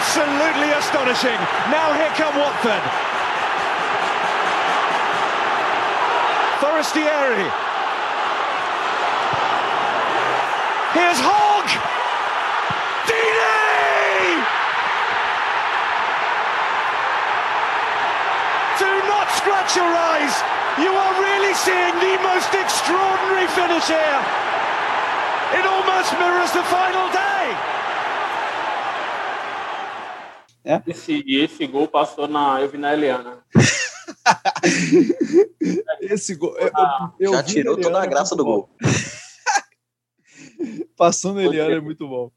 Absolutely 0.00 0.72
astonishing. 0.72 1.36
Now 1.68 1.92
here 1.92 2.08
come 2.16 2.32
Watford. 2.40 2.80
Forestieri. 6.56 7.44
Here's 10.96 11.20
Hogg! 11.20 11.68
Deeney! 13.04 14.40
Do 18.80 18.88
not 19.04 19.28
scratch 19.36 19.76
your 19.76 19.84
eyes. 19.84 20.32
You 20.80 20.96
are 20.96 21.14
really 21.20 21.52
seeing 21.52 21.94
the 22.00 22.16
most 22.24 22.48
extraordinary 22.56 23.48
finish 23.52 23.84
here. 23.84 24.20
It 25.60 25.66
almost 25.68 26.16
mirrors 26.16 26.52
the 26.52 26.64
final 26.72 27.06
day. 27.12 27.79
Esse, 30.86 31.22
e 31.26 31.36
esse 31.36 31.66
gol 31.66 31.88
passou 31.88 32.28
na. 32.28 32.60
Eu 32.60 32.68
vi 32.68 32.78
na 32.78 32.92
Eliana. 32.92 33.42
Esse 36.00 36.34
gol. 36.34 36.56
eu- 36.58 36.70
Ah, 36.74 37.12
eu 37.18 37.32
Já 37.32 37.42
vi 37.42 37.52
tirou 37.52 37.76
na 37.76 37.82
toda 37.82 37.96
a 37.96 38.00
Eliana, 38.00 38.10
graça 38.14 38.36
do 38.36 38.44
gol. 38.44 38.68
Passando 40.96 41.40
Eliana 41.40 41.76
é 41.76 41.80
muito 41.80 42.06
bom. 42.06 42.30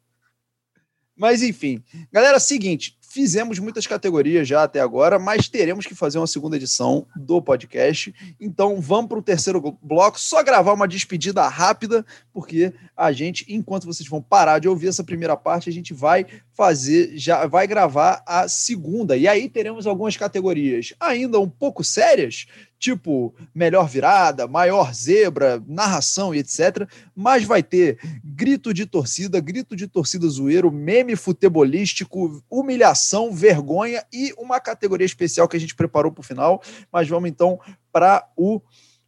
Mas 1.16 1.44
enfim, 1.44 1.84
galera, 2.12 2.40
seguinte, 2.40 2.98
fizemos 3.14 3.60
muitas 3.60 3.86
categorias 3.86 4.48
já 4.48 4.64
até 4.64 4.80
agora, 4.80 5.20
mas 5.20 5.48
teremos 5.48 5.86
que 5.86 5.94
fazer 5.94 6.18
uma 6.18 6.26
segunda 6.26 6.56
edição 6.56 7.06
do 7.16 7.40
podcast. 7.40 8.12
Então 8.42 8.82
vamos 8.82 9.08
para 9.08 9.20
o 9.20 9.22
terceiro 9.22 9.78
bloco, 9.84 10.20
só 10.20 10.42
gravar 10.42 10.74
uma 10.74 10.88
despedida 10.88 11.48
rápida, 11.48 12.04
porque 12.34 12.74
a 12.98 13.12
gente, 13.12 13.46
enquanto 13.48 13.86
vocês 13.86 14.10
vão 14.10 14.20
parar 14.20 14.58
de 14.58 14.68
ouvir 14.68 14.88
essa 14.88 15.04
primeira 15.04 15.38
parte, 15.38 15.70
a 15.70 15.72
gente 15.72 15.94
vai 15.94 16.26
fazer, 16.54 17.16
já 17.16 17.46
vai 17.46 17.68
gravar 17.68 18.24
a 18.26 18.48
segunda. 18.48 19.16
E 19.16 19.28
aí 19.28 19.48
teremos 19.48 19.86
algumas 19.86 20.18
categorias 20.18 20.94
ainda 21.00 21.40
um 21.40 21.50
pouco 21.50 21.84
sérias, 21.84 22.48
tipo 22.84 23.34
melhor 23.56 23.88
virada, 23.88 24.46
maior 24.46 24.94
zebra, 24.94 25.64
narração 25.66 26.36
e 26.36 26.40
etc. 26.40 26.86
Mas 27.16 27.46
vai 27.46 27.64
ter 27.64 27.98
grito 28.22 28.74
de 28.74 28.86
torcida, 28.86 29.40
grito 29.40 29.74
de 29.74 29.88
torcida 29.88 30.28
zoeiro, 30.28 30.70
meme 30.70 31.16
futebolístico, 31.16 32.44
humilhação, 32.50 33.32
vergonha 33.32 34.04
e 34.12 34.34
uma 34.38 34.60
categoria 34.60 35.06
especial 35.06 35.48
que 35.48 35.56
a 35.56 35.60
gente 35.60 35.74
preparou 35.74 36.12
para 36.12 36.20
o 36.20 36.26
final. 36.26 36.62
Mas 36.92 37.08
vamos 37.08 37.30
então 37.30 37.58
para 37.90 38.28
o 38.36 38.62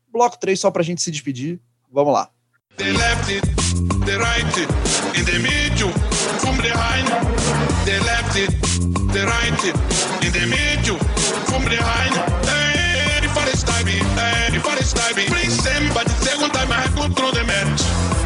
bloco 0.09 0.39
3, 0.39 0.57
só 0.57 0.71
para 0.71 0.81
a 0.81 0.85
gente 0.85 1.01
se 1.01 1.11
despedir. 1.11 1.59
Vamos 1.91 2.13
lá. 2.13 2.29
The 2.77 2.91
left, 2.93 3.29
right, 4.05 4.57
in 5.17 5.25
the 5.25 5.39
middle, 5.39 5.91
from 6.39 6.55
behind. 6.61 7.09
Left, 7.85 8.35
right, 9.13 9.67
in 10.25 10.31
the 10.31 10.45
middle, 10.45 10.97
from 11.45 11.63
behind. 11.65 12.24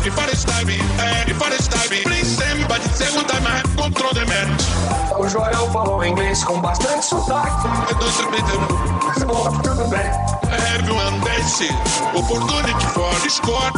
The 0.04 1.58
stabby. 1.58 2.04
Bring 2.04 2.24
somebody, 2.24 2.84
second 2.90 3.28
time 3.28 3.46
I 3.46 3.62
control 3.76 4.14
the 4.14 4.26
match. 4.26 4.64
O 5.18 5.28
Joel 5.28 5.70
falou 5.72 6.04
inglês 6.04 6.44
com 6.44 6.62
bastante 6.62 7.06
sotaque. 7.06 7.68
Bom, 9.26 9.62
tudo 9.62 9.88
bem. 9.90 10.10
Everyone 10.76 11.20
dance, 11.22 11.70
opportunity 12.16 12.86
for 12.94 13.14
the 13.22 13.30
score. 13.30 13.72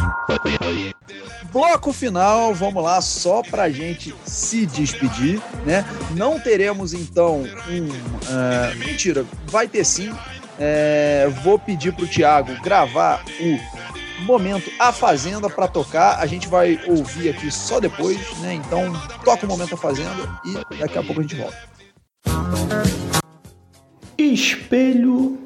Bloco 1.52 1.92
final, 1.92 2.54
vamos 2.54 2.82
lá, 2.82 3.02
só 3.02 3.42
pra 3.42 3.70
gente 3.70 4.16
se 4.26 4.66
despedir, 4.66 5.42
né? 5.66 5.84
Não 6.12 6.40
teremos 6.40 6.94
então 6.94 7.42
um. 7.68 7.90
uh, 7.90 8.78
mentira, 8.78 9.26
vai 9.48 9.68
ter 9.68 9.84
sim. 9.84 10.14
É, 10.60 11.28
vou 11.44 11.58
pedir 11.58 11.92
pro 11.92 12.08
Thiago 12.08 12.54
gravar 12.62 13.24
o 13.40 13.91
momento 14.22 14.72
A 14.80 14.92
Fazenda 14.92 15.50
para 15.50 15.68
tocar. 15.68 16.20
A 16.20 16.26
gente 16.26 16.48
vai 16.48 16.80
ouvir 16.88 17.30
aqui 17.30 17.52
só 17.52 17.80
depois, 17.80 18.18
né? 18.40 18.54
Então 18.54 18.92
toca 19.24 19.46
o 19.46 19.50
momento 19.50 19.76
A 19.76 19.78
Fazenda 19.78 20.40
e 20.46 20.78
daqui 20.78 20.98
a 20.98 21.04
pouco 21.04 21.20
a 21.20 21.24
gente 21.24 21.36
volta. 21.36 21.58
Espelho, 24.18 25.40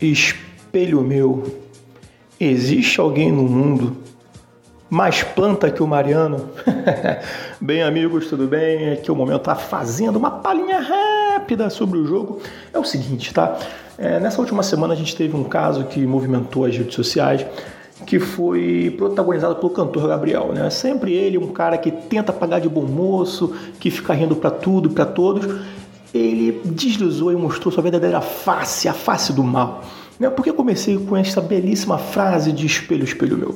espelho 0.00 1.02
meu, 1.02 1.60
existe 2.40 2.98
alguém 2.98 3.30
no 3.30 3.42
mundo 3.42 3.96
mais 4.88 5.22
planta 5.22 5.70
que 5.70 5.82
o 5.82 5.86
Mariano? 5.86 6.48
bem, 7.60 7.82
amigos, 7.82 8.28
tudo 8.28 8.46
bem? 8.46 8.92
Aqui 8.92 9.10
é 9.10 9.12
o 9.12 9.16
momento 9.16 9.42
tá 9.42 9.54
fazendo 9.54 10.16
uma 10.16 10.30
palhinha 10.30 10.80
rápida 10.80 11.68
sobre 11.68 11.98
o 11.98 12.06
jogo. 12.06 12.40
É 12.72 12.78
o 12.78 12.84
seguinte, 12.84 13.34
tá? 13.34 13.58
É, 13.98 14.20
nessa 14.20 14.40
última 14.40 14.62
semana 14.62 14.94
a 14.94 14.96
gente 14.96 15.16
teve 15.16 15.36
um 15.36 15.44
caso 15.44 15.84
que 15.84 16.06
movimentou 16.06 16.64
as 16.64 16.76
redes 16.76 16.94
sociais 16.94 17.44
que 18.04 18.18
foi 18.18 18.94
protagonizado 18.96 19.56
pelo 19.56 19.70
cantor 19.70 20.08
Gabriel, 20.08 20.52
né? 20.52 20.68
Sempre 20.68 21.12
ele, 21.12 21.38
um 21.38 21.48
cara 21.48 21.78
que 21.78 21.90
tenta 21.90 22.32
pagar 22.32 22.60
de 22.60 22.68
bom 22.68 22.82
moço, 22.82 23.54
que 23.80 23.90
fica 23.90 24.12
rindo 24.12 24.36
para 24.36 24.50
tudo, 24.50 24.90
para 24.90 25.06
todos. 25.06 25.60
Ele 26.12 26.60
deslizou 26.64 27.32
e 27.32 27.36
mostrou 27.36 27.72
sua 27.72 27.82
verdadeira 27.82 28.20
face, 28.20 28.88
a 28.88 28.92
face 28.92 29.32
do 29.32 29.42
mal. 29.42 29.82
Né? 30.18 30.30
Por 30.30 30.42
que 30.42 30.50
eu 30.50 30.54
comecei 30.54 30.96
com 30.98 31.16
esta 31.16 31.40
belíssima 31.40 31.98
frase 31.98 32.52
de 32.52 32.66
espelho, 32.66 33.04
espelho 33.04 33.36
meu? 33.36 33.54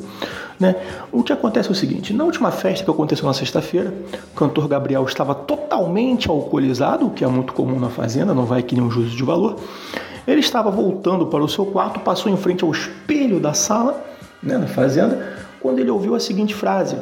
Né? 0.59 0.76
O 1.11 1.22
que 1.22 1.32
acontece 1.32 1.68
é 1.68 1.72
o 1.72 1.74
seguinte: 1.74 2.12
na 2.12 2.24
última 2.24 2.51
festa 2.51 2.84
que 2.84 2.91
aconteceu 2.91 3.26
na 3.26 3.32
sexta-feira, 3.32 3.95
o 4.32 4.36
cantor 4.36 4.68
Gabriel 4.68 5.05
estava 5.05 5.34
totalmente 5.34 6.28
alcoolizado, 6.28 7.07
o 7.07 7.11
que 7.11 7.24
é 7.24 7.26
muito 7.26 7.53
comum 7.55 7.78
na 7.80 7.88
fazenda, 7.88 8.34
não 8.34 8.45
vai 8.45 8.62
que 8.62 8.74
nem 8.74 8.84
um 8.84 8.91
juízo 8.91 9.16
de 9.16 9.22
valor. 9.22 9.57
Ele 10.26 10.41
estava 10.41 10.70
voltando 10.70 11.26
para 11.26 11.43
o 11.43 11.49
seu 11.49 11.64
quarto, 11.64 11.99
passou 12.01 12.30
em 12.30 12.36
frente 12.36 12.62
ao 12.62 12.70
espelho 12.70 13.41
da 13.41 13.55
sala, 13.55 14.10
né, 14.43 14.57
na 14.57 14.66
fazenda, 14.66 15.34
quando 15.61 15.78
ele 15.78 15.91
ouviu 15.91 16.14
a 16.14 16.20
seguinte 16.20 16.55
frase: 16.55 16.97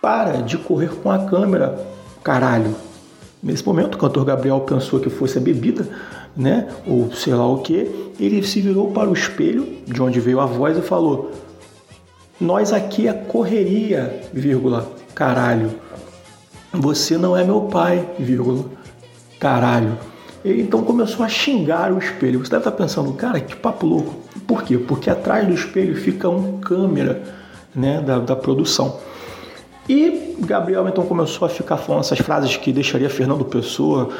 Para 0.00 0.42
de 0.42 0.56
correr 0.58 0.90
com 1.02 1.10
a 1.10 1.26
câmera, 1.26 1.78
caralho. 2.22 2.74
Nesse 3.42 3.64
momento, 3.64 3.94
o 3.94 3.98
cantor 3.98 4.24
Gabriel 4.24 4.60
pensou 4.60 4.98
que 4.98 5.10
fosse 5.10 5.38
a 5.38 5.40
bebida, 5.40 5.86
né, 6.36 6.68
ou 6.86 7.12
sei 7.12 7.34
lá 7.34 7.46
o 7.46 7.58
que. 7.58 8.12
Ele 8.18 8.42
se 8.42 8.60
virou 8.60 8.92
para 8.92 9.08
o 9.08 9.12
espelho, 9.12 9.66
de 9.86 10.02
onde 10.02 10.20
veio 10.20 10.40
a 10.40 10.46
voz, 10.46 10.76
e 10.76 10.82
falou: 10.82 11.30
Nós 12.40 12.72
aqui 12.72 13.08
é 13.08 13.12
correria, 13.12 14.22
vírgula, 14.32 14.90
caralho. 15.14 15.74
Você 16.72 17.16
não 17.16 17.36
é 17.36 17.44
meu 17.44 17.62
pai, 17.62 18.06
vírgula, 18.18 18.64
caralho. 19.38 19.96
Ele 20.46 20.62
então 20.62 20.82
começou 20.84 21.26
a 21.26 21.28
xingar 21.28 21.92
o 21.92 21.98
espelho. 21.98 22.38
Você 22.38 22.50
deve 22.50 22.60
estar 22.60 22.70
pensando, 22.70 23.12
cara, 23.14 23.40
que 23.40 23.56
papo 23.56 23.84
louco. 23.84 24.14
Por 24.46 24.62
quê? 24.62 24.78
Porque 24.78 25.10
atrás 25.10 25.44
do 25.44 25.52
espelho 25.52 25.96
fica 25.96 26.28
um 26.28 26.58
câmera 26.58 27.20
né, 27.74 28.00
da, 28.00 28.20
da 28.20 28.36
produção. 28.36 28.96
E 29.88 30.36
Gabriel 30.38 30.86
então 30.86 31.04
começou 31.04 31.46
a 31.46 31.48
ficar 31.48 31.76
falando 31.78 32.02
essas 32.02 32.20
frases 32.20 32.56
que 32.56 32.72
deixaria 32.72 33.10
Fernando 33.10 33.44
Pessoa 33.44 34.10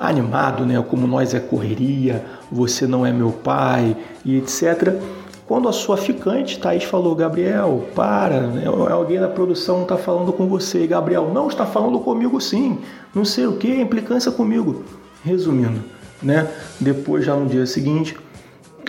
animado, 0.00 0.66
né? 0.66 0.84
Como 0.88 1.06
nós 1.06 1.32
é 1.32 1.38
correria, 1.38 2.24
você 2.50 2.84
não 2.84 3.06
é 3.06 3.12
meu 3.12 3.30
pai 3.30 3.96
e 4.24 4.36
etc. 4.36 5.00
Quando 5.46 5.68
a 5.68 5.72
sua 5.72 5.96
ficante, 5.96 6.58
Thaís, 6.58 6.82
falou, 6.82 7.14
Gabriel, 7.14 7.84
para, 7.94 8.40
né? 8.48 8.66
alguém 8.66 9.18
da 9.18 9.28
produção 9.28 9.82
está 9.82 9.96
falando 9.96 10.32
com 10.32 10.46
você. 10.48 10.82
E 10.82 10.86
Gabriel, 10.88 11.30
não, 11.32 11.46
está 11.46 11.64
falando 11.64 12.00
comigo 12.00 12.40
sim, 12.40 12.78
não 13.14 13.24
sei 13.24 13.46
o 13.46 13.52
que, 13.52 13.80
implicância 13.80 14.30
comigo. 14.32 14.84
Resumindo, 15.28 15.80
né? 16.22 16.48
Depois, 16.80 17.24
já 17.24 17.34
no 17.34 17.46
dia 17.46 17.66
seguinte, 17.66 18.16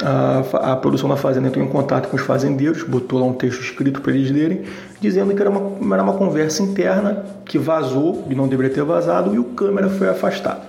a, 0.02 0.72
a 0.72 0.76
produção 0.78 1.10
da 1.10 1.18
fazenda 1.18 1.48
entrou 1.48 1.64
em 1.64 1.68
contato 1.68 2.08
com 2.08 2.16
os 2.16 2.22
fazendeiros, 2.22 2.84
botou 2.84 3.20
lá 3.20 3.26
um 3.26 3.34
texto 3.34 3.60
escrito 3.62 4.02
para 4.02 4.14
eles 4.14 4.32
lerem, 4.32 4.64
dizendo 5.02 5.36
que 5.36 5.42
era 5.42 5.50
uma, 5.50 5.94
era 5.94 6.04
uma 6.04 6.14
conversa 6.14 6.64
interna 6.64 7.26
que 7.44 7.58
vazou 7.58 8.26
e 8.30 8.36
não 8.36 8.48
deveria 8.48 8.74
ter 8.74 8.84
vazado 8.84 9.36
e 9.36 9.40
o 9.40 9.44
câmera 9.44 9.90
foi 9.90 10.08
afastado. 10.08 10.62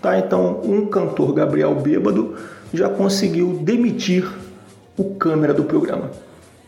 Tá? 0.00 0.18
Então, 0.18 0.60
um 0.64 0.86
cantor, 0.86 1.34
Gabriel 1.34 1.74
Bêbado, 1.74 2.34
já 2.72 2.88
conseguiu 2.88 3.60
demitir 3.62 4.26
o 4.96 5.14
câmera 5.14 5.52
do 5.52 5.64
programa. 5.64 6.10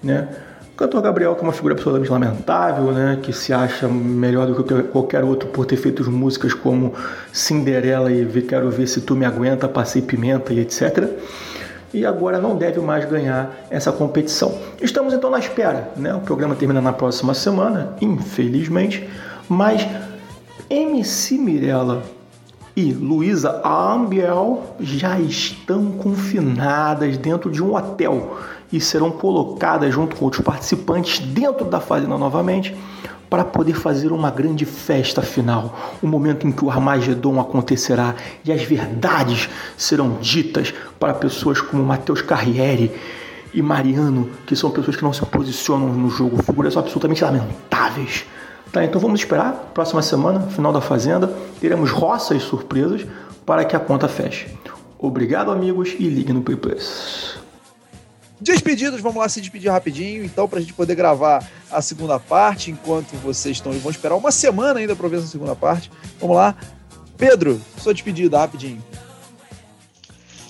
Né? 0.03 0.29
O 0.75 0.77
cantor 0.77 1.03
Gabriel, 1.03 1.37
que 1.37 1.41
é 1.41 1.45
uma 1.45 1.53
figura 1.53 1.75
absolutamente 1.75 2.11
lamentável, 2.11 2.91
né? 2.91 3.17
que 3.23 3.33
se 3.33 3.53
acha 3.53 3.87
melhor 3.87 4.49
do 4.49 4.65
que 4.65 4.83
qualquer 4.83 5.23
outro 5.23 5.49
por 5.49 5.65
ter 5.65 5.77
feito 5.77 6.11
músicas 6.11 6.53
como 6.53 6.93
Cinderela 7.33 8.11
e 8.11 8.27
Quero 8.43 8.69
Ver 8.73 8.89
Se 8.89 9.01
Tu 9.01 9.15
Me 9.15 9.25
Aguenta, 9.25 9.69
Passei 9.69 10.03
Pimenta 10.03 10.53
e 10.53 10.59
etc 10.59 11.09
e 11.93 12.05
agora 12.05 12.41
não 12.41 12.57
deve 12.57 12.81
mais 12.81 13.05
ganhar 13.05 13.55
essa 13.71 13.93
competição. 13.93 14.59
Estamos 14.83 15.15
então 15.15 15.31
na 15.31 15.39
espera, 15.39 15.93
né? 15.97 16.13
O 16.13 16.21
programa 16.21 16.57
termina 16.57 16.81
na 16.81 16.93
próxima 16.93 17.35
semana, 17.35 17.95
infelizmente, 18.01 19.09
mas 19.49 19.87
MC 20.69 21.39
Mirella 21.39 22.03
e 22.77 22.93
Luísa 22.93 23.63
Ambiel 23.65 24.75
já 24.81 25.21
estão 25.21 25.93
confinadas 25.93 27.17
dentro 27.17 27.49
de 27.49 27.63
um 27.63 27.77
hotel 27.77 28.39
e 28.75 28.81
serão 28.81 29.13
colocadas 29.13 29.95
junto 29.95 30.17
com 30.17 30.25
outros 30.25 30.45
participantes 30.45 31.21
dentro 31.21 31.65
da 31.65 31.79
fazenda 31.79 32.19
novamente 32.19 32.75
para 33.31 33.45
poder 33.45 33.75
fazer 33.75 34.11
uma 34.11 34.31
grande 34.31 34.65
festa 34.65 35.23
final, 35.23 35.79
o 36.03 36.09
momento 36.09 36.47
em 36.47 36.51
que 36.51 36.65
o 36.65 36.71
Armagedon 36.71 37.41
acontecerá 37.41 38.17
e 38.45 38.53
as 38.53 38.63
verdades 38.63 39.49
serão 39.77 40.19
ditas 40.21 40.75
para 40.99 41.15
pessoas 41.15 41.61
como 41.61 41.85
Matheus 41.85 42.21
Carriere 42.21 42.91
e 43.53 43.63
Mariano, 43.63 44.29
que 44.45 44.57
são 44.57 44.71
pessoas 44.71 44.97
que 44.97 45.05
não 45.05 45.13
se 45.13 45.25
posicionam 45.27 45.93
no 45.93 46.11
jogo, 46.11 46.43
figuras 46.43 46.77
absolutamente 46.77 47.23
lamentáveis. 47.23 48.27
Tá, 48.73 48.85
então 48.85 49.01
vamos 49.01 49.21
esperar, 49.21 49.71
próxima 49.73 50.03
semana, 50.03 50.41
final 50.49 50.73
da 50.73 50.81
Fazenda, 50.81 51.33
teremos 51.61 51.93
roças 51.93 52.43
surpresas 52.43 53.07
para 53.47 53.65
que 53.65 53.77
a 53.77 53.81
conta 53.81 54.09
feche. 54.09 54.49
Obrigado, 54.99 55.53
amigos, 55.53 55.95
e 55.97 56.09
ligue 56.09 56.33
no 56.33 56.43
Play 56.43 56.57
Plus. 56.57 57.44
Despedidos, 58.45 59.01
vamos 59.01 59.17
lá 59.17 59.27
se 59.27 59.41
despedir 59.41 59.71
rapidinho, 59.71 60.23
então, 60.23 60.47
para 60.47 60.59
a 60.59 60.61
gente 60.61 60.75
poder 60.75 60.95
gravar 60.95 61.43
a 61.71 61.81
segunda 61.81 62.21
parte, 62.21 62.71
enquanto 62.71 63.17
vocês 63.17 63.57
estão. 63.57 63.73
Vão 63.73 63.91
esperar 63.91 64.17
uma 64.17 64.31
semana 64.31 64.81
ainda 64.81 64.95
para 64.95 65.09
ver 65.09 65.17
essa 65.17 65.27
segunda 65.27 65.57
parte. 65.57 65.91
Vamos 66.21 66.37
lá. 66.37 66.55
Pedro, 67.17 67.59
sua 67.79 67.95
despedida, 67.95 68.39
rapidinho. 68.39 68.85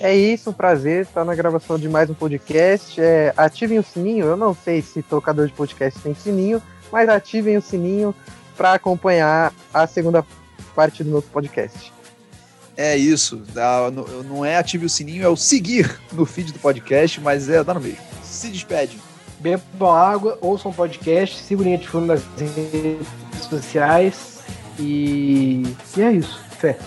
É 0.00 0.12
isso, 0.12 0.50
um 0.50 0.52
prazer 0.52 1.02
estar 1.02 1.24
na 1.24 1.36
gravação 1.36 1.78
de 1.78 1.88
mais 1.88 2.10
um 2.10 2.14
podcast. 2.14 3.00
É, 3.00 3.32
ativem 3.36 3.78
o 3.78 3.84
sininho, 3.84 4.26
eu 4.26 4.36
não 4.36 4.52
sei 4.52 4.82
se 4.82 5.00
tocador 5.00 5.46
de 5.46 5.52
podcast 5.52 6.00
tem 6.00 6.16
sininho, 6.16 6.60
mas 6.90 7.08
ativem 7.08 7.56
o 7.56 7.62
sininho 7.62 8.12
para 8.56 8.72
acompanhar 8.72 9.52
a 9.72 9.86
segunda 9.86 10.26
parte 10.74 11.04
do 11.04 11.10
nosso 11.10 11.28
podcast. 11.28 11.93
É 12.76 12.96
isso. 12.96 13.42
Não 14.26 14.44
é 14.44 14.56
ative 14.56 14.86
o 14.86 14.90
sininho, 14.90 15.24
é 15.24 15.28
o 15.28 15.36
seguir 15.36 16.00
no 16.12 16.26
feed 16.26 16.52
do 16.52 16.58
podcast, 16.58 17.20
mas 17.20 17.48
é 17.48 17.62
dá 17.62 17.74
no 17.74 17.80
mesmo. 17.80 17.98
Se 18.22 18.48
despede. 18.48 18.98
Bebam 19.38 19.92
água, 19.92 20.38
ouçam 20.40 20.70
o 20.70 20.74
podcast, 20.74 21.38
sigam 21.38 21.62
o 21.62 21.64
Linha 21.64 21.78
de 21.78 21.88
Fundo 21.88 22.06
nas 22.06 22.22
redes 22.36 23.06
sociais. 23.48 24.40
E, 24.78 25.62
e 25.96 26.02
é 26.02 26.12
isso. 26.12 26.40
Fé. 26.58 26.78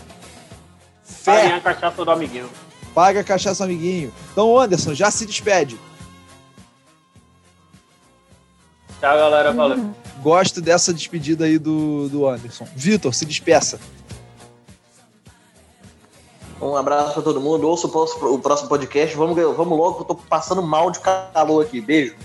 Paguem 1.23 1.53
a 1.53 1.61
cachaça 1.61 2.03
do 2.05 2.11
amiguinho. 2.11 2.49
Paga 2.93 3.19
a 3.19 3.23
cachaça 3.23 3.63
amiguinho. 3.63 4.11
Então, 4.31 4.57
Anderson, 4.57 4.93
já 4.93 5.11
se 5.11 5.25
despede. 5.25 5.77
Tchau, 8.99 9.17
galera. 9.17 9.53
Valeu. 9.53 9.93
Gosto 10.21 10.59
dessa 10.59 10.93
despedida 10.93 11.45
aí 11.45 11.59
do, 11.59 12.09
do 12.09 12.27
Anderson. 12.27 12.67
Vitor, 12.75 13.13
se 13.13 13.25
despeça. 13.25 13.79
Um 16.61 16.75
abraço 16.75 17.13
pra 17.13 17.21
todo 17.21 17.39
mundo. 17.39 17.67
Ouça 17.67 17.87
o 17.87 18.39
próximo, 18.39 18.69
podcast. 18.69 19.15
Vamos, 19.15 19.35
vamos 19.55 19.77
logo, 19.77 19.95
que 19.95 20.01
eu 20.01 20.05
tô 20.05 20.15
passando 20.15 20.61
mal 20.61 20.91
de 20.91 20.99
calor 20.99 21.63
aqui. 21.63 21.79
Beijo. 21.79 22.15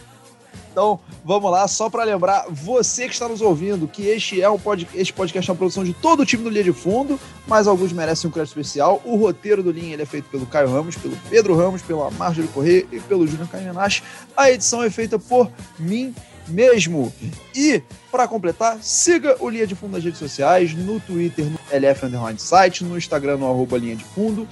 Então, 0.73 0.99
vamos 1.23 1.51
lá, 1.51 1.69
só 1.69 1.91
para 1.91 2.03
lembrar, 2.03 2.47
você 2.49 3.07
que 3.07 3.13
está 3.13 3.29
nos 3.29 3.43
ouvindo, 3.43 3.87
que 3.87 4.07
este 4.07 4.41
é 4.41 4.49
um 4.49 4.59
pod, 4.59 4.89
este 4.95 5.13
podcast 5.13 5.51
é 5.51 5.53
uma 5.53 5.59
produção 5.59 5.85
de 5.85 5.93
todo 5.93 6.21
o 6.21 6.25
time 6.25 6.43
do 6.43 6.49
Linha 6.49 6.65
de 6.65 6.73
Fundo, 6.73 7.21
mas 7.47 7.69
alguns 7.69 7.93
merecem 7.93 8.31
um 8.31 8.33
crédito 8.33 8.59
especial. 8.59 8.99
O 9.05 9.17
roteiro 9.17 9.63
do 9.63 9.71
Linha 9.71 9.93
ele 9.93 10.03
é 10.03 10.07
feito 10.07 10.31
pelo 10.31 10.47
Caio 10.47 10.73
Ramos, 10.73 10.97
pelo 10.97 11.15
Pedro 11.29 11.55
Ramos, 11.55 11.83
pela 11.83 12.11
Marjorie 12.13 12.49
Corrêa 12.49 12.87
e 12.91 12.99
pelo 13.01 13.27
Júnior 13.27 13.49
Caminhanache. 13.49 14.03
A 14.35 14.51
edição 14.51 14.83
é 14.83 14.89
feita 14.89 15.19
por 15.19 15.51
mim 15.79 16.15
mesmo. 16.49 17.13
E, 17.55 17.83
para 18.11 18.27
completar, 18.29 18.79
siga 18.83 19.37
o 19.41 19.49
Linha 19.49 19.67
de 19.67 19.75
Fundo 19.75 19.93
nas 19.93 20.05
redes 20.05 20.19
sociais, 20.19 20.75
no 20.75 21.01
Twitter, 21.01 21.47
no 21.47 21.59
LF 21.71 22.01
Site, 22.39 22.85
no 22.85 22.97
Instagram, 22.97 23.39
no 23.39 23.47
arroba 23.47 23.79
Linha 23.79 23.97
de 23.97 24.05
Fundo. 24.05 24.47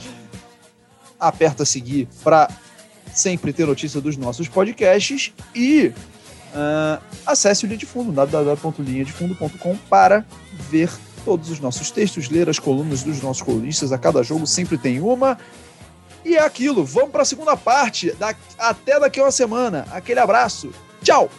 Aperta 1.18 1.64
seguir 1.64 2.08
para 2.24 2.48
sempre 3.12 3.52
ter 3.52 3.66
notícia 3.66 4.00
dos 4.00 4.16
nossos 4.16 4.48
podcasts 4.48 5.32
e 5.54 5.92
ah, 6.54 7.00
acesse 7.26 7.64
o 7.64 7.66
Linha 7.66 7.78
de 7.78 7.86
Fundo, 7.86 8.12
www.linhadefundo.com 8.12 9.76
para 9.88 10.24
ver 10.70 10.90
todos 11.24 11.50
os 11.50 11.60
nossos 11.60 11.90
textos, 11.90 12.28
ler 12.30 12.48
as 12.48 12.58
colunas 12.58 13.02
dos 13.02 13.20
nossos 13.20 13.42
colunistas. 13.42 13.92
A 13.92 13.98
cada 13.98 14.22
jogo 14.22 14.46
sempre 14.46 14.78
tem 14.78 15.00
uma. 15.00 15.38
E 16.24 16.36
é 16.36 16.42
aquilo. 16.42 16.84
Vamos 16.84 17.10
para 17.10 17.22
a 17.22 17.26
segunda 17.26 17.56
parte. 17.56 18.10
Da- 18.12 18.34
até 18.58 18.98
daqui 18.98 19.20
a 19.20 19.24
uma 19.24 19.30
semana. 19.30 19.86
Aquele 19.90 20.20
abraço. 20.20 20.70
Tchau! 21.02 21.30